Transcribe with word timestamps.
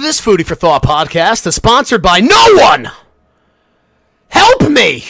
This 0.00 0.22
Foodie 0.22 0.46
for 0.46 0.54
Thought 0.54 0.82
podcast 0.82 1.46
is 1.46 1.54
sponsored 1.54 2.00
by 2.00 2.20
no 2.20 2.54
one! 2.54 2.90
Help 4.28 4.70
me! 4.70 5.04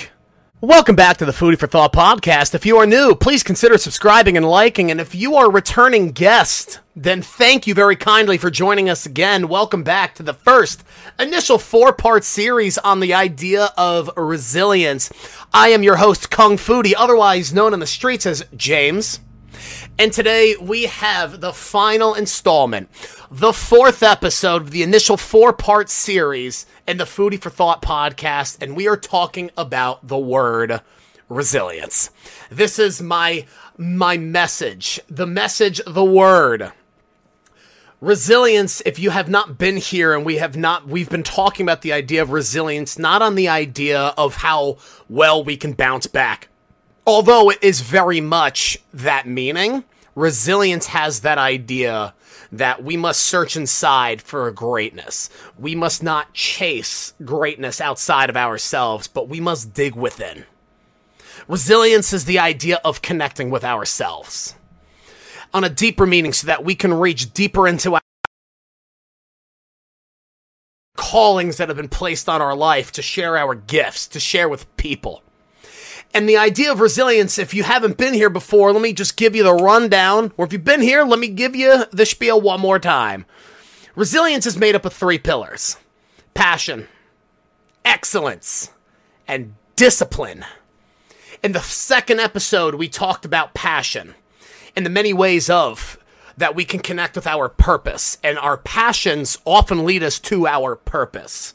Welcome 0.60 0.96
back 0.96 1.18
to 1.18 1.24
the 1.24 1.30
Foodie 1.30 1.56
for 1.56 1.68
Thought 1.68 1.92
podcast. 1.92 2.52
If 2.52 2.66
you 2.66 2.78
are 2.78 2.86
new, 2.86 3.14
please 3.14 3.44
consider 3.44 3.78
subscribing 3.78 4.36
and 4.36 4.44
liking. 4.44 4.90
And 4.90 5.00
if 5.00 5.14
you 5.14 5.36
are 5.36 5.46
a 5.46 5.50
returning 5.50 6.10
guest, 6.10 6.80
then 6.96 7.22
thank 7.22 7.68
you 7.68 7.74
very 7.74 7.94
kindly 7.94 8.38
for 8.38 8.50
joining 8.50 8.90
us 8.90 9.06
again. 9.06 9.46
Welcome 9.46 9.84
back 9.84 10.16
to 10.16 10.24
the 10.24 10.34
first 10.34 10.82
initial 11.16 11.58
four 11.58 11.92
part 11.92 12.24
series 12.24 12.76
on 12.76 12.98
the 12.98 13.14
idea 13.14 13.70
of 13.78 14.10
resilience. 14.16 15.12
I 15.54 15.68
am 15.68 15.84
your 15.84 15.96
host, 15.96 16.28
Kung 16.28 16.56
Foodie, 16.56 16.94
otherwise 16.98 17.54
known 17.54 17.72
in 17.72 17.78
the 17.78 17.86
streets 17.86 18.26
as 18.26 18.44
James. 18.56 19.20
And 19.98 20.12
today 20.12 20.56
we 20.60 20.84
have 20.84 21.40
the 21.40 21.52
final 21.52 22.14
installment, 22.14 22.88
the 23.34 23.54
fourth 23.54 24.02
episode 24.02 24.60
of 24.60 24.70
the 24.72 24.82
initial 24.82 25.16
four 25.16 25.54
part 25.54 25.88
series 25.88 26.66
in 26.86 26.98
the 26.98 27.04
Foodie 27.04 27.40
for 27.40 27.48
Thought 27.48 27.80
podcast. 27.80 28.60
And 28.60 28.76
we 28.76 28.86
are 28.86 28.96
talking 28.96 29.50
about 29.56 30.06
the 30.06 30.18
word 30.18 30.82
resilience. 31.30 32.10
This 32.50 32.78
is 32.78 33.00
my 33.00 33.46
my 33.78 34.18
message. 34.18 35.00
The 35.08 35.26
message, 35.26 35.80
the 35.86 36.04
word. 36.04 36.72
Resilience, 38.02 38.82
if 38.84 38.98
you 38.98 39.08
have 39.08 39.30
not 39.30 39.56
been 39.56 39.78
here 39.78 40.12
and 40.12 40.26
we 40.26 40.36
have 40.36 40.56
not, 40.56 40.86
we've 40.86 41.08
been 41.08 41.22
talking 41.22 41.64
about 41.64 41.80
the 41.80 41.94
idea 41.94 42.20
of 42.20 42.32
resilience, 42.32 42.98
not 42.98 43.22
on 43.22 43.34
the 43.34 43.48
idea 43.48 44.12
of 44.18 44.36
how 44.36 44.76
well 45.08 45.42
we 45.42 45.56
can 45.56 45.72
bounce 45.72 46.06
back 46.06 46.48
although 47.06 47.50
it 47.50 47.58
is 47.62 47.80
very 47.80 48.20
much 48.20 48.78
that 48.94 49.26
meaning, 49.26 49.84
resilience 50.14 50.86
has 50.86 51.20
that 51.20 51.38
idea 51.38 52.14
that 52.52 52.84
we 52.84 52.96
must 52.98 53.20
search 53.20 53.56
inside 53.56 54.20
for 54.20 54.50
greatness. 54.50 55.30
We 55.58 55.74
must 55.74 56.02
not 56.02 56.34
chase 56.34 57.14
greatness 57.24 57.80
outside 57.80 58.28
of 58.28 58.36
ourselves, 58.36 59.08
but 59.08 59.28
we 59.28 59.40
must 59.40 59.72
dig 59.72 59.96
within. 59.96 60.44
Resilience 61.48 62.12
is 62.12 62.26
the 62.26 62.38
idea 62.38 62.78
of 62.84 63.02
connecting 63.02 63.50
with 63.50 63.64
ourselves 63.64 64.54
on 65.54 65.64
a 65.64 65.70
deeper 65.70 66.06
meaning 66.06 66.32
so 66.32 66.46
that 66.46 66.64
we 66.64 66.74
can 66.74 66.94
reach 66.94 67.32
deeper 67.32 67.66
into 67.66 67.94
our 67.94 68.00
callings 70.96 71.56
that 71.56 71.68
have 71.68 71.76
been 71.76 71.88
placed 71.88 72.28
on 72.28 72.40
our 72.40 72.54
life 72.54 72.92
to 72.92 73.02
share 73.02 73.36
our 73.36 73.54
gifts, 73.54 74.06
to 74.08 74.20
share 74.20 74.48
with 74.48 74.76
people. 74.76 75.22
And 76.14 76.28
the 76.28 76.36
idea 76.36 76.70
of 76.70 76.80
resilience, 76.80 77.38
if 77.38 77.54
you 77.54 77.62
haven't 77.62 77.96
been 77.96 78.12
here 78.12 78.28
before, 78.28 78.72
let 78.72 78.82
me 78.82 78.92
just 78.92 79.16
give 79.16 79.34
you 79.34 79.42
the 79.42 79.54
rundown. 79.54 80.32
Or 80.36 80.44
if 80.44 80.52
you've 80.52 80.64
been 80.64 80.82
here, 80.82 81.04
let 81.04 81.18
me 81.18 81.28
give 81.28 81.56
you 81.56 81.86
the 81.90 82.04
spiel 82.04 82.40
one 82.40 82.60
more 82.60 82.78
time. 82.78 83.24
Resilience 83.94 84.46
is 84.46 84.56
made 84.56 84.74
up 84.74 84.84
of 84.84 84.92
three 84.92 85.18
pillars 85.18 85.76
passion, 86.34 86.88
excellence, 87.84 88.70
and 89.26 89.54
discipline. 89.76 90.44
In 91.42 91.52
the 91.52 91.60
second 91.60 92.20
episode, 92.20 92.74
we 92.74 92.88
talked 92.88 93.24
about 93.24 93.54
passion 93.54 94.14
and 94.76 94.86
the 94.86 94.90
many 94.90 95.12
ways 95.12 95.50
of 95.50 95.98
that 96.36 96.54
we 96.54 96.64
can 96.64 96.80
connect 96.80 97.16
with 97.16 97.26
our 97.26 97.48
purpose, 97.48 98.16
and 98.22 98.38
our 98.38 98.56
passions 98.56 99.38
often 99.44 99.84
lead 99.84 100.02
us 100.02 100.18
to 100.18 100.46
our 100.46 100.76
purpose. 100.76 101.54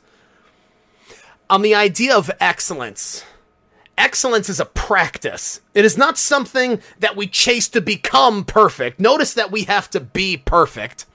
On 1.50 1.62
the 1.62 1.74
idea 1.74 2.16
of 2.16 2.30
excellence, 2.40 3.24
excellence 3.98 4.50
is 4.50 4.59
a 4.59 4.66
practice. 4.66 5.62
It 5.73 5.86
is 5.86 5.98
not 5.98 6.17
something 6.17 6.81
that 7.00 7.16
we 7.16 7.28
chase 7.28 7.67
to 7.70 7.81
become 7.81 8.45
perfect. 8.45 9.00
Notice 9.00 9.34
that 9.34 9.52
we 9.52 9.64
have 9.64 9.89
to 9.92 10.00
be 10.00 10.38
perfect. 10.38 11.06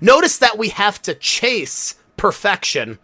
Notice 0.00 0.38
that 0.38 0.58
we 0.58 0.68
have 0.70 1.00
to 1.02 1.14
chase 1.14 1.96
perfection, 2.16 2.98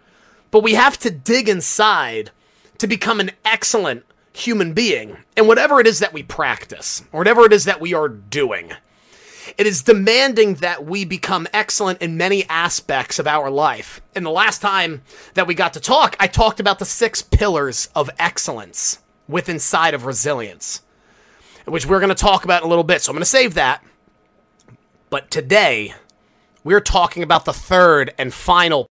but 0.51 0.63
we 0.63 0.75
have 0.75 0.99
to 1.01 1.11
dig 1.11 1.49
inside 1.49 2.31
to 2.79 2.87
become 2.87 3.21
an 3.21 3.33
excellent 3.45 4.05
human 4.33 4.73
being. 4.73 5.17
And 5.37 5.47
whatever 5.47 5.81
it 5.81 5.87
is 5.87 6.01
that 6.01 6.13
we 6.13 6.23
practice, 6.23 7.03
or 7.13 7.21
whatever 7.21 7.45
it 7.45 7.53
is 7.53 7.65
that 7.65 7.81
we 7.81 7.95
are 7.95 8.09
doing, 8.09 8.73
it 9.57 9.67
is 9.67 9.83
demanding 9.83 10.55
that 10.57 10.85
we 10.85 11.05
become 11.05 11.47
excellent 11.53 12.01
in 12.03 12.17
many 12.17 12.49
aspects 12.49 13.19
of 13.19 13.27
our 13.27 13.51
life. 13.51 14.01
And 14.15 14.25
the 14.25 14.31
last 14.31 14.61
time 14.61 15.03
that 15.35 15.47
we 15.47 15.55
got 15.55 15.75
to 15.75 15.81
talk, 15.81 16.17
I 16.19 16.27
talked 16.27 16.61
about 16.61 16.79
the 16.79 16.85
six 16.85 17.23
pillars 17.23 17.89
of 17.95 18.11
excellence 18.19 18.99
with 19.29 19.49
inside 19.49 19.95
of 19.95 20.05
resilience, 20.05 20.83
which 21.65 21.87
we're 21.87 22.01
going 22.01 22.09
to 22.09 22.15
talk 22.15 22.45
about 22.45 22.63
in 22.63 22.67
a 22.67 22.69
little 22.69 22.85
bit. 22.85 23.03
So 23.03 23.11
I'm 23.11 23.15
going 23.15 23.23
to 23.23 23.27
save 23.27 23.55
that. 23.55 23.83
But 25.11 25.31
today, 25.31 25.95
we're 26.63 26.81
talking 26.81 27.23
about 27.23 27.45
the 27.45 27.53
third 27.53 28.13
and 28.19 28.33
final. 28.33 28.87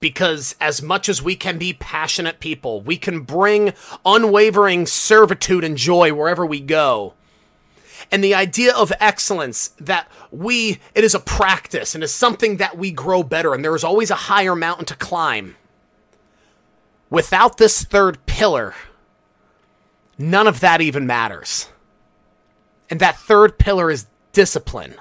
Because 0.00 0.54
as 0.60 0.82
much 0.82 1.08
as 1.08 1.22
we 1.22 1.34
can 1.34 1.58
be 1.58 1.72
passionate 1.72 2.40
people, 2.40 2.82
we 2.82 2.96
can 2.96 3.20
bring 3.20 3.72
unwavering 4.04 4.86
servitude 4.86 5.64
and 5.64 5.76
joy 5.76 6.12
wherever 6.12 6.44
we 6.44 6.60
go. 6.60 7.14
And 8.12 8.22
the 8.22 8.34
idea 8.34 8.74
of 8.74 8.92
excellence 9.00 9.68
that 9.80 10.08
we, 10.30 10.78
it 10.94 11.04
is 11.04 11.14
a 11.14 11.20
practice 11.20 11.94
and 11.94 12.04
is 12.04 12.12
something 12.12 12.58
that 12.58 12.76
we 12.76 12.90
grow 12.90 13.22
better, 13.22 13.54
and 13.54 13.64
there 13.64 13.74
is 13.74 13.84
always 13.84 14.10
a 14.10 14.14
higher 14.14 14.54
mountain 14.54 14.84
to 14.86 14.96
climb 14.96 15.56
Without 17.10 17.58
this 17.58 17.84
third 17.84 18.24
pillar, 18.26 18.74
none 20.18 20.46
of 20.46 20.60
that 20.60 20.80
even 20.80 21.06
matters. 21.06 21.68
And 22.90 23.00
that 23.00 23.18
third 23.18 23.58
pillar 23.58 23.90
is 23.90 24.06
discipline. 24.32 24.94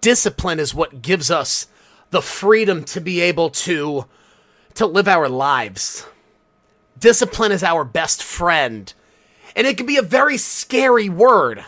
Discipline 0.00 0.58
is 0.58 0.74
what 0.74 1.02
gives 1.02 1.30
us 1.30 1.68
the 2.10 2.22
freedom 2.22 2.84
to 2.84 3.00
be 3.00 3.20
able 3.20 3.50
to 3.50 4.06
to 4.74 4.86
live 4.86 5.08
our 5.08 5.28
lives. 5.28 6.06
Discipline 6.98 7.52
is 7.52 7.62
our 7.62 7.84
best 7.84 8.22
friend. 8.22 8.92
And 9.54 9.66
it 9.66 9.76
can 9.76 9.86
be 9.86 9.98
a 9.98 10.02
very 10.02 10.38
scary 10.38 11.08
word. 11.08 11.64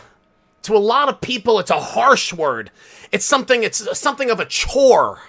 To 0.63 0.75
a 0.75 0.79
lot 0.79 1.09
of 1.09 1.21
people 1.21 1.59
it's 1.59 1.71
a 1.71 1.79
harsh 1.79 2.33
word. 2.33 2.71
It's 3.11 3.25
something 3.25 3.63
it's 3.63 3.97
something 3.97 4.29
of 4.29 4.39
a 4.39 4.45
chore. 4.45 5.19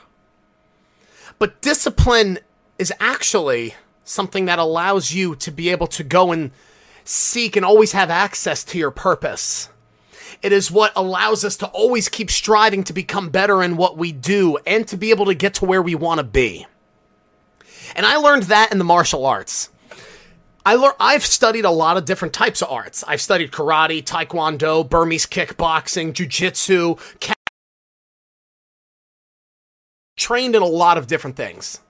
But 1.39 1.61
discipline 1.61 2.39
is 2.79 2.93
actually 3.01 3.75
something 4.05 4.45
that 4.47 4.59
allows 4.59 5.13
you 5.13 5.35
to 5.37 5.51
be 5.51 5.71
able 5.71 5.87
to 5.89 6.05
go 6.05 6.33
and 6.33 6.51
seek 7.05 7.57
and 7.57 7.65
always 7.65 7.93
have 7.93 8.11
access 8.11 8.65
to 8.65 8.79
your 8.79 8.91
purpose. 8.91 9.69
It 10.43 10.53
is 10.53 10.71
what 10.71 10.93
allows 10.95 11.45
us 11.45 11.57
to 11.59 11.67
always 11.69 12.09
keep 12.09 12.31
striving 12.31 12.85
to 12.85 12.93
become 12.93 13.31
better 13.31 13.63
in 13.63 13.77
what 13.77 13.97
we 13.97 14.13
do 14.13 14.59
and 14.67 14.87
to 14.89 14.97
be 14.97 15.11
able 15.11 15.27
to 15.27 15.35
get 15.35 15.55
to 15.55 15.65
where 15.65 15.83
we 15.83 15.95
want 15.95 16.19
to 16.19 16.25
be. 16.25 16.67
And 17.95 18.05
I 18.05 18.17
learned 18.17 18.45
that 18.45 18.73
in 18.73 18.79
the 18.79 18.85
martial 18.85 19.25
arts. 19.25 19.71
I 20.65 20.75
lear- 20.75 20.97
I've 20.99 21.25
studied 21.25 21.65
a 21.65 21.71
lot 21.71 21.97
of 21.97 22.05
different 22.05 22.35
types 22.35 22.61
of 22.61 22.71
arts. 22.71 23.05
I've 23.07 23.21
studied 23.21 23.53
karate, 23.53 24.03
taekwondo, 24.03 24.89
Burmese 24.89 25.27
kickboxing, 25.27 26.13
jujitsu, 26.13 26.99
trained 30.17 30.57
in 30.57 30.63
a 30.63 30.67
lot 30.67 30.99
of 30.99 31.07
different 31.07 31.37
things. 31.37 31.81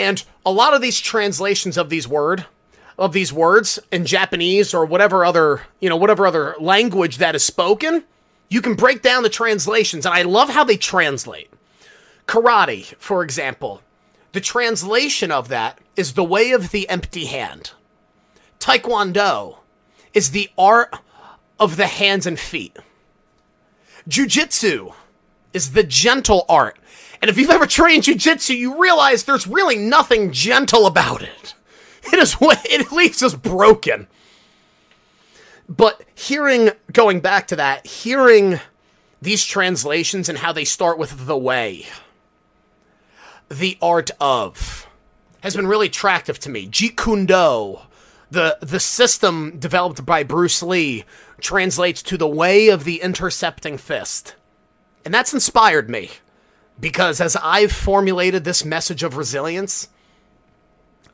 And 0.00 0.24
a 0.46 0.50
lot 0.50 0.72
of 0.72 0.80
these 0.80 0.98
translations 0.98 1.76
of 1.76 1.90
these 1.90 2.08
word 2.08 2.46
of 3.00 3.12
these 3.14 3.32
words 3.32 3.78
in 3.90 4.04
Japanese 4.04 4.74
or 4.74 4.84
whatever 4.84 5.24
other, 5.24 5.62
you 5.80 5.88
know, 5.88 5.96
whatever 5.96 6.26
other 6.26 6.54
language 6.60 7.16
that 7.16 7.34
is 7.34 7.42
spoken, 7.42 8.04
you 8.50 8.60
can 8.60 8.74
break 8.74 9.00
down 9.00 9.22
the 9.22 9.30
translations 9.30 10.04
and 10.04 10.14
I 10.14 10.22
love 10.22 10.50
how 10.50 10.64
they 10.64 10.76
translate. 10.76 11.50
Karate, 12.26 12.94
for 12.96 13.22
example, 13.22 13.80
the 14.32 14.40
translation 14.40 15.30
of 15.30 15.48
that 15.48 15.78
is 15.96 16.12
the 16.12 16.24
way 16.24 16.52
of 16.52 16.72
the 16.72 16.88
empty 16.88 17.24
hand. 17.24 17.72
Taekwondo 18.58 19.56
is 20.12 20.30
the 20.30 20.50
art 20.58 20.94
of 21.58 21.76
the 21.76 21.86
hands 21.86 22.26
and 22.26 22.38
feet. 22.38 22.76
Jiu-jitsu 24.08 24.90
is 25.54 25.72
the 25.72 25.84
gentle 25.84 26.44
art 26.48 26.78
and 27.20 27.28
if 27.28 27.36
you've 27.36 27.50
ever 27.50 27.66
trained 27.66 28.04
jujitsu, 28.04 28.56
you 28.56 28.80
realize 28.80 29.24
there's 29.24 29.46
really 29.46 29.76
nothing 29.76 30.32
gentle 30.32 30.86
about 30.86 31.22
it. 31.22 31.54
It 32.04 32.18
is 32.18 32.34
what 32.40 32.64
it 32.64 32.92
leaves 32.92 33.22
us 33.22 33.34
broken. 33.34 34.06
But 35.68 36.02
hearing 36.14 36.70
going 36.92 37.20
back 37.20 37.46
to 37.48 37.56
that, 37.56 37.86
hearing 37.86 38.60
these 39.22 39.44
translations 39.44 40.28
and 40.28 40.38
how 40.38 40.52
they 40.52 40.64
start 40.64 40.98
with 40.98 41.26
the 41.26 41.36
way, 41.36 41.86
the 43.48 43.78
art 43.80 44.10
of, 44.20 44.88
has 45.42 45.54
been 45.54 45.66
really 45.66 45.86
attractive 45.86 46.38
to 46.40 46.50
me. 46.50 46.66
Jeet 46.66 46.96
Kune 46.96 47.26
the 48.30 48.58
the 48.60 48.80
system 48.80 49.58
developed 49.58 50.06
by 50.06 50.22
Bruce 50.22 50.62
Lee, 50.62 51.04
translates 51.40 52.02
to 52.04 52.16
the 52.16 52.28
way 52.28 52.68
of 52.68 52.84
the 52.84 53.00
intercepting 53.00 53.76
fist, 53.76 54.34
and 55.04 55.12
that's 55.12 55.34
inspired 55.34 55.90
me. 55.90 56.10
Because 56.80 57.20
as 57.20 57.36
I've 57.36 57.72
formulated 57.72 58.44
this 58.44 58.64
message 58.64 59.02
of 59.02 59.16
resilience, 59.16 59.88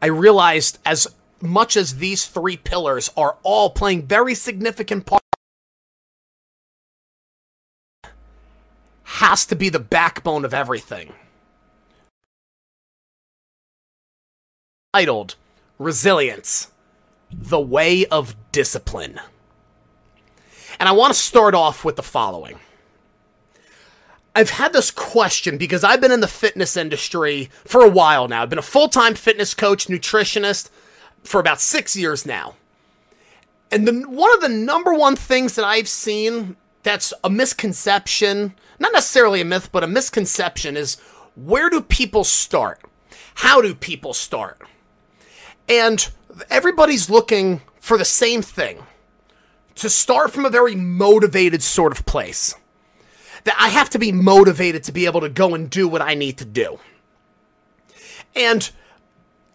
I 0.01 0.07
realized 0.07 0.79
as 0.87 1.09
much 1.41 1.77
as 1.77 1.97
these 1.97 2.27
three 2.27 2.57
pillars 2.57 3.11
are 3.17 3.37
all 3.43 3.71
playing 3.71 4.07
very 4.07 4.35
significant 4.35 5.07
parts 5.07 5.27
has 9.05 9.47
to 9.47 9.57
be 9.57 9.69
the 9.71 9.79
backbone 9.79 10.45
of 10.45 10.53
everything. 10.53 11.13
Titled 14.93 15.37
Resilience 15.79 16.71
The 17.31 17.61
Way 17.61 18.05
of 18.07 18.37
Discipline. 18.53 19.21
And 20.79 20.89
I 20.89 20.93
want 20.93 21.15
to 21.15 21.19
start 21.19 21.55
off 21.55 21.85
with 21.85 21.97
the 21.97 22.03
following. 22.03 22.59
I've 24.37 24.51
had 24.51 24.75
this 24.75 24.91
question 24.91 25.57
because 25.57 25.83
I've 25.83 26.03
been 26.03 26.13
in 26.13 26.21
the 26.21 26.29
fitness 26.29 26.77
industry 26.77 27.49
for 27.65 27.83
a 27.83 27.89
while 27.89 28.29
now. 28.29 28.43
I've 28.43 28.51
been 28.51 28.59
a 28.59 28.63
full 28.63 28.89
time 28.89 29.15
fitness 29.15 29.55
coach, 29.55 29.87
nutritionist 29.87 30.69
for 31.25 31.41
about 31.41 31.59
six 31.59 31.97
years 31.97 32.27
now. 32.27 32.55
And 33.71 33.89
the, 33.89 34.03
one 34.07 34.35
of 34.35 34.43
the 34.43 34.51
number 34.51 34.93
one 34.93 35.17
things 35.17 35.55
that 35.55 35.65
I've 35.65 35.89
seen 35.89 36.57
that's 36.83 37.15
a 37.25 37.31
misconception, 37.31 38.55
not 38.79 38.93
necessarily 38.93 39.41
a 39.41 39.45
myth, 39.47 39.71
but 39.73 39.83
a 39.83 39.87
misconception 39.87 40.77
is 40.77 40.97
where 41.35 41.71
do 41.71 41.81
people 41.81 42.23
start? 42.23 42.83
How 43.37 43.63
do 43.63 43.75
people 43.75 44.13
start? 44.13 44.61
And 45.67 46.07
everybody's 46.51 47.09
looking 47.09 47.63
for 47.81 47.97
the 47.97 48.05
same 48.05 48.43
thing 48.43 48.85
to 49.77 49.89
start 49.89 50.31
from 50.31 50.45
a 50.45 50.51
very 50.51 50.75
motivated 50.75 51.63
sort 51.63 51.99
of 51.99 52.05
place. 52.05 52.55
That 53.47 53.57
I 53.61 53.69
have 53.69 53.91
to 53.91 53.99
be 53.99 54.11
motivated 54.11 54.83
to 54.85 54.93
be 54.93 55.07
able 55.07 55.21
to 55.21 55.29
go 55.29 55.55
and 55.55 55.71
do 55.71 55.87
what 55.87 56.03
I 56.03 56.15
need 56.15 56.39
to 56.39 56.45
do. 56.45 56.81
And 58.35 58.69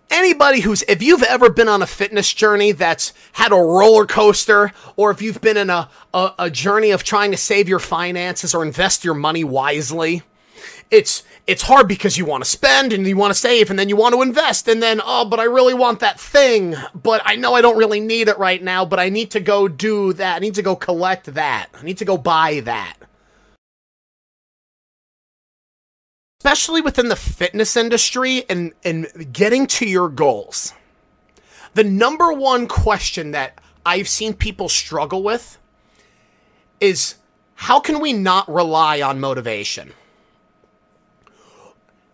anybody 0.09 0.61
who's, 0.61 0.81
if 0.83 1.03
you've 1.03 1.23
ever 1.23 1.49
been 1.49 1.67
on 1.67 1.81
a 1.81 1.87
fitness 1.87 2.33
journey 2.33 2.71
that's 2.71 3.13
had 3.33 3.51
a 3.51 3.55
roller 3.55 4.05
coaster, 4.05 4.71
or 4.95 5.11
if 5.11 5.21
you've 5.21 5.41
been 5.41 5.57
in 5.57 5.69
a, 5.69 5.89
a, 6.13 6.33
a 6.39 6.49
journey 6.49 6.91
of 6.91 7.03
trying 7.03 7.31
to 7.31 7.37
save 7.37 7.67
your 7.67 7.79
finances 7.79 8.55
or 8.55 8.63
invest 8.63 9.03
your 9.03 9.13
money 9.13 9.43
wisely, 9.43 10.23
it's 10.89 11.23
it's 11.47 11.63
hard 11.63 11.87
because 11.87 12.17
you 12.17 12.25
want 12.25 12.43
to 12.43 12.49
spend 12.49 12.93
and 12.93 13.05
you 13.05 13.17
want 13.17 13.33
to 13.33 13.39
save 13.39 13.69
and 13.69 13.77
then 13.79 13.89
you 13.89 13.95
want 13.95 14.13
to 14.13 14.21
invest 14.21 14.67
and 14.67 14.81
then 14.81 15.01
oh 15.03 15.25
but 15.25 15.39
I 15.39 15.45
really 15.45 15.73
want 15.73 16.01
that 16.01 16.19
thing 16.19 16.75
but 16.93 17.21
I 17.25 17.35
know 17.35 17.55
I 17.55 17.61
don't 17.61 17.77
really 17.77 18.01
need 18.01 18.27
it 18.27 18.37
right 18.37 18.61
now 18.61 18.85
but 18.85 18.99
I 18.99 19.09
need 19.09 19.31
to 19.31 19.39
go 19.39 19.67
do 19.69 20.13
that. 20.13 20.35
I 20.35 20.39
need 20.39 20.55
to 20.55 20.61
go 20.61 20.75
collect 20.75 21.33
that. 21.33 21.69
I 21.73 21.81
need 21.83 21.97
to 21.99 22.05
go 22.05 22.17
buy 22.17 22.59
that 22.59 22.97
especially 26.41 26.81
within 26.81 27.07
the 27.07 27.15
fitness 27.15 27.77
industry 27.77 28.43
and 28.49 28.73
and 28.83 29.05
getting 29.31 29.67
to 29.67 29.85
your 29.85 30.09
goals 30.09 30.73
the 31.75 31.83
number 31.83 32.33
one 32.33 32.67
question 32.67 33.29
that 33.29 33.59
I've 33.85 34.09
seen 34.09 34.33
people 34.33 34.67
struggle 34.67 35.21
with 35.21 35.59
is 36.79 37.15
how 37.53 37.79
can 37.79 37.99
we 37.99 38.11
not 38.11 38.51
rely 38.51 39.01
on 39.01 39.19
motivation 39.19 39.93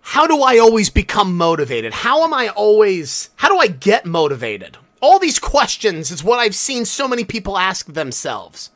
how 0.01 0.25
do 0.27 0.41
I 0.41 0.57
always 0.57 0.89
become 0.89 1.35
motivated? 1.35 1.94
How 1.94 2.23
am 2.23 2.33
I 2.33 2.47
always, 2.47 3.30
how 3.35 3.50
do 3.50 3.57
I 3.57 3.68
get 3.68 4.06
motivated? 4.06 4.77
All 5.01 5.19
these 5.19 5.38
questions 5.38 6.12
is 6.12 6.23
what 6.23 6.39
I've 6.39 6.56
seen 6.56 6.85
so 6.85 7.09
many 7.09 7.25
people 7.25 7.57
ask 7.57 7.91
themselves. 7.91 8.71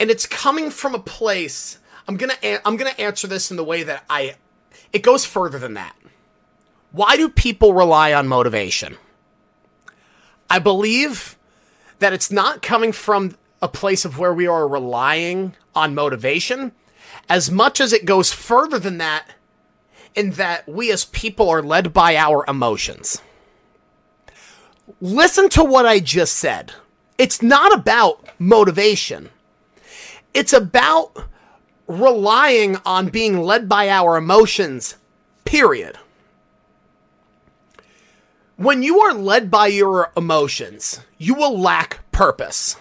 And 0.00 0.10
it's 0.10 0.24
coming 0.24 0.70
from 0.70 0.94
a 0.94 0.98
place, 0.98 1.78
I'm 2.08 2.16
going 2.16 2.30
to 2.30 2.68
I'm 2.68 2.76
to 2.78 3.00
answer 3.00 3.26
this 3.26 3.50
in 3.50 3.56
the 3.56 3.64
way 3.64 3.82
that 3.82 4.04
I 4.08 4.36
it 4.92 5.02
goes 5.02 5.24
further 5.24 5.58
than 5.58 5.74
that. 5.74 5.96
Why 6.92 7.16
do 7.16 7.28
people 7.28 7.74
rely 7.74 8.12
on 8.12 8.28
motivation? 8.28 8.96
I 10.48 10.58
believe 10.58 11.36
that 11.98 12.12
it's 12.12 12.30
not 12.30 12.62
coming 12.62 12.92
from 12.92 13.36
a 13.60 13.68
place 13.68 14.04
of 14.04 14.18
where 14.18 14.32
we 14.32 14.46
are 14.46 14.68
relying 14.68 15.54
on 15.74 15.94
motivation 15.94 16.72
as 17.28 17.50
much 17.50 17.80
as 17.80 17.92
it 17.92 18.04
goes 18.04 18.32
further 18.32 18.78
than 18.78 18.98
that 18.98 19.26
in 20.14 20.30
that 20.32 20.66
we 20.68 20.90
as 20.90 21.04
people 21.06 21.50
are 21.50 21.62
led 21.62 21.92
by 21.92 22.16
our 22.16 22.44
emotions. 22.48 23.20
Listen 25.00 25.48
to 25.50 25.64
what 25.64 25.84
I 25.84 25.98
just 25.98 26.34
said. 26.34 26.72
It's 27.18 27.42
not 27.42 27.74
about 27.74 28.26
motivation. 28.38 29.30
It's 30.32 30.52
about 30.52 31.16
relying 31.86 32.76
on 32.84 33.08
being 33.08 33.42
led 33.42 33.68
by 33.68 33.88
our 33.88 34.16
emotions, 34.16 34.96
period. 35.44 35.98
When 38.56 38.82
you 38.82 39.00
are 39.00 39.12
led 39.12 39.50
by 39.50 39.66
your 39.66 40.12
emotions, 40.16 41.00
you 41.18 41.34
will 41.34 41.58
lack 41.58 42.00
purpose. 42.10 42.76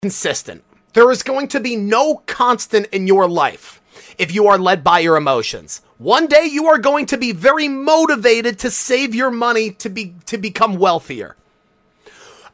Consistent. 0.00 0.64
There 0.94 1.10
is 1.10 1.22
going 1.22 1.48
to 1.48 1.60
be 1.60 1.76
no 1.76 2.16
constant 2.26 2.86
in 2.88 3.06
your 3.06 3.28
life 3.28 3.80
if 4.18 4.34
you 4.34 4.46
are 4.48 4.58
led 4.58 4.82
by 4.82 4.98
your 5.00 5.16
emotions. 5.16 5.82
One 5.98 6.26
day 6.26 6.46
you 6.46 6.66
are 6.66 6.78
going 6.78 7.06
to 7.06 7.16
be 7.16 7.32
very 7.32 7.68
motivated 7.68 8.58
to 8.60 8.70
save 8.70 9.14
your 9.14 9.30
money 9.30 9.70
to 9.72 9.88
be 9.88 10.14
to 10.26 10.38
become 10.38 10.76
wealthier. 10.76 11.36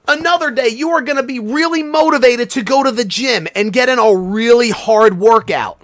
Another 0.09 0.51
day 0.51 0.69
you 0.69 0.89
are 0.89 1.03
going 1.03 1.19
to 1.19 1.23
be 1.23 1.39
really 1.39 1.83
motivated 1.83 2.49
to 2.51 2.63
go 2.63 2.83
to 2.83 2.91
the 2.91 3.05
gym 3.05 3.47
and 3.55 3.75
get 3.75 3.91
in 3.91 3.99
a 3.99 4.17
really 4.17 4.71
hard 4.71 5.19
workout. 5.19 5.79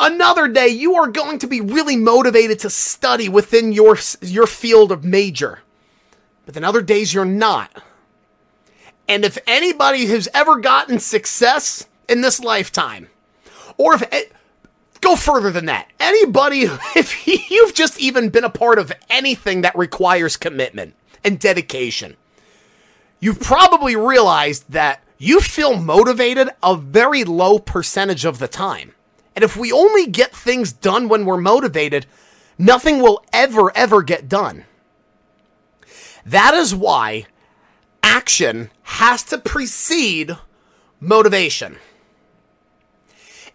Another 0.00 0.48
day 0.48 0.68
you 0.68 0.94
are 0.94 1.06
going 1.06 1.38
to 1.40 1.46
be 1.46 1.60
really 1.60 1.96
motivated 1.96 2.58
to 2.60 2.70
study 2.70 3.28
within 3.28 3.72
your 3.72 3.98
your 4.22 4.46
field 4.46 4.90
of 4.90 5.04
major. 5.04 5.60
But 6.46 6.54
then 6.54 6.64
other 6.64 6.80
days 6.80 7.12
you're 7.12 7.26
not. 7.26 7.70
And 9.06 9.26
if 9.26 9.36
anybody 9.46 10.06
has 10.06 10.26
ever 10.32 10.56
gotten 10.56 10.98
success 10.98 11.86
in 12.08 12.22
this 12.22 12.40
lifetime, 12.40 13.08
or 13.76 13.94
if 13.94 14.32
go 15.02 15.16
further 15.16 15.50
than 15.50 15.66
that, 15.66 15.90
anybody, 16.00 16.62
if 16.96 17.26
you've 17.26 17.74
just 17.74 18.00
even 18.00 18.30
been 18.30 18.44
a 18.44 18.50
part 18.50 18.78
of 18.78 18.90
anything 19.10 19.60
that 19.60 19.76
requires 19.76 20.38
commitment 20.38 20.94
and 21.22 21.38
dedication, 21.38 22.16
you've 23.24 23.40
probably 23.40 23.96
realized 23.96 24.70
that 24.70 25.02
you 25.16 25.40
feel 25.40 25.80
motivated 25.80 26.46
a 26.62 26.76
very 26.76 27.24
low 27.24 27.58
percentage 27.58 28.26
of 28.26 28.38
the 28.38 28.46
time. 28.46 28.94
And 29.34 29.42
if 29.42 29.56
we 29.56 29.72
only 29.72 30.06
get 30.06 30.36
things 30.36 30.74
done 30.74 31.08
when 31.08 31.24
we're 31.24 31.38
motivated, 31.38 32.04
nothing 32.58 33.00
will 33.00 33.24
ever, 33.32 33.74
ever 33.74 34.02
get 34.02 34.28
done. 34.28 34.66
That 36.26 36.52
is 36.52 36.74
why 36.74 37.24
action 38.02 38.70
has 38.82 39.22
to 39.24 39.38
precede 39.38 40.36
motivation. 41.00 41.78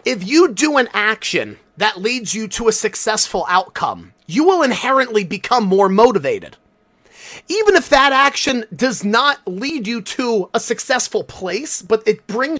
If 0.04 0.28
you 0.28 0.52
do 0.52 0.78
an 0.78 0.90
action 0.96 1.60
that 1.78 2.02
leads 2.02 2.34
you 2.34 2.48
to 2.48 2.70
a 2.70 2.72
successful 2.72 3.46
outcome, 3.48 4.14
you 4.26 4.46
will 4.46 4.64
inherently 4.64 5.24
become 5.24 5.66
more 5.66 5.90
motivated. 5.90 6.58
Even 7.48 7.76
if 7.76 7.90
that 7.90 8.14
action 8.14 8.66
does 8.76 9.04
not 9.04 9.40
lead 9.48 9.88
you 9.88 10.02
to 10.02 10.50
a 10.54 10.60
successful 10.60 11.24
place, 11.24 11.82
but 11.82 12.08
it 12.08 12.28
brings 12.28 12.60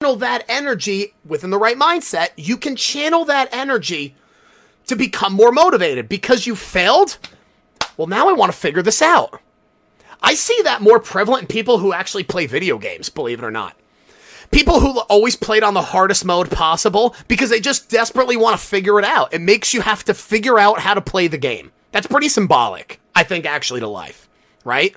that 0.00 0.44
energy 0.48 1.14
within 1.24 1.50
the 1.50 1.58
right 1.58 1.76
mindset, 1.76 2.28
you 2.36 2.56
can 2.56 2.76
channel 2.76 3.24
that 3.24 3.48
energy 3.50 4.14
to 4.86 4.94
become 4.94 5.32
more 5.32 5.50
motivated 5.50 6.08
because 6.08 6.46
you 6.46 6.54
failed 6.54 7.18
well, 7.96 8.06
now 8.06 8.28
I 8.28 8.32
want 8.32 8.52
to 8.52 8.58
figure 8.58 8.82
this 8.82 9.00
out. 9.00 9.40
I 10.22 10.34
see 10.34 10.60
that 10.64 10.82
more 10.82 11.00
prevalent 11.00 11.42
in 11.42 11.48
people 11.48 11.78
who 11.78 11.92
actually 11.92 12.24
play 12.24 12.46
video 12.46 12.78
games, 12.78 13.08
believe 13.08 13.38
it 13.38 13.44
or 13.44 13.50
not. 13.50 13.76
People 14.50 14.80
who 14.80 15.00
always 15.00 15.36
played 15.36 15.62
on 15.62 15.74
the 15.74 15.82
hardest 15.82 16.24
mode 16.24 16.50
possible 16.50 17.14
because 17.26 17.50
they 17.50 17.60
just 17.60 17.88
desperately 17.88 18.36
want 18.36 18.58
to 18.58 18.64
figure 18.64 18.98
it 18.98 19.04
out. 19.04 19.32
It 19.32 19.40
makes 19.40 19.74
you 19.74 19.80
have 19.80 20.04
to 20.04 20.14
figure 20.14 20.58
out 20.58 20.80
how 20.80 20.94
to 20.94 21.00
play 21.00 21.26
the 21.26 21.38
game. 21.38 21.72
That's 21.96 22.06
pretty 22.06 22.28
symbolic, 22.28 23.00
I 23.14 23.22
think, 23.22 23.46
actually, 23.46 23.80
to 23.80 23.88
life, 23.88 24.28
right? 24.66 24.94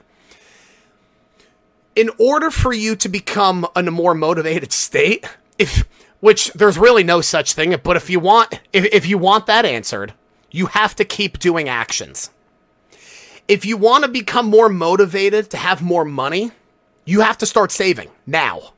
In 1.96 2.10
order 2.18 2.52
for 2.52 2.74
you 2.74 2.98
to 2.98 3.08
become 3.08 3.66
a 3.74 3.82
more 3.84 4.14
motivated 4.14 4.74
state, 4.74 5.26
if 5.58 5.88
which 6.20 6.52
there's 6.52 6.78
really 6.78 7.06
no 7.06 7.22
such 7.22 7.54
thing, 7.54 7.74
but 7.82 7.96
if 7.96 8.10
you 8.10 8.20
want 8.20 8.60
if, 8.74 8.84
if 8.92 9.08
you 9.08 9.18
want 9.18 9.46
that 9.46 9.64
answered, 9.64 10.14
you 10.52 10.66
have 10.66 10.94
to 10.98 11.06
keep 11.06 11.40
doing 11.40 11.70
actions 11.70 12.32
if 13.48 13.66
you 13.66 13.78
want 13.78 14.04
to 14.04 14.10
become 14.10 14.48
more 14.48 14.68
motivated 14.68 15.50
to 15.52 15.58
have 15.58 15.82
more 15.82 16.04
money, 16.04 16.52
you 17.06 17.22
have 17.22 17.38
to 17.38 17.46
start 17.46 17.72
saving 17.72 18.10
now. 18.28 18.74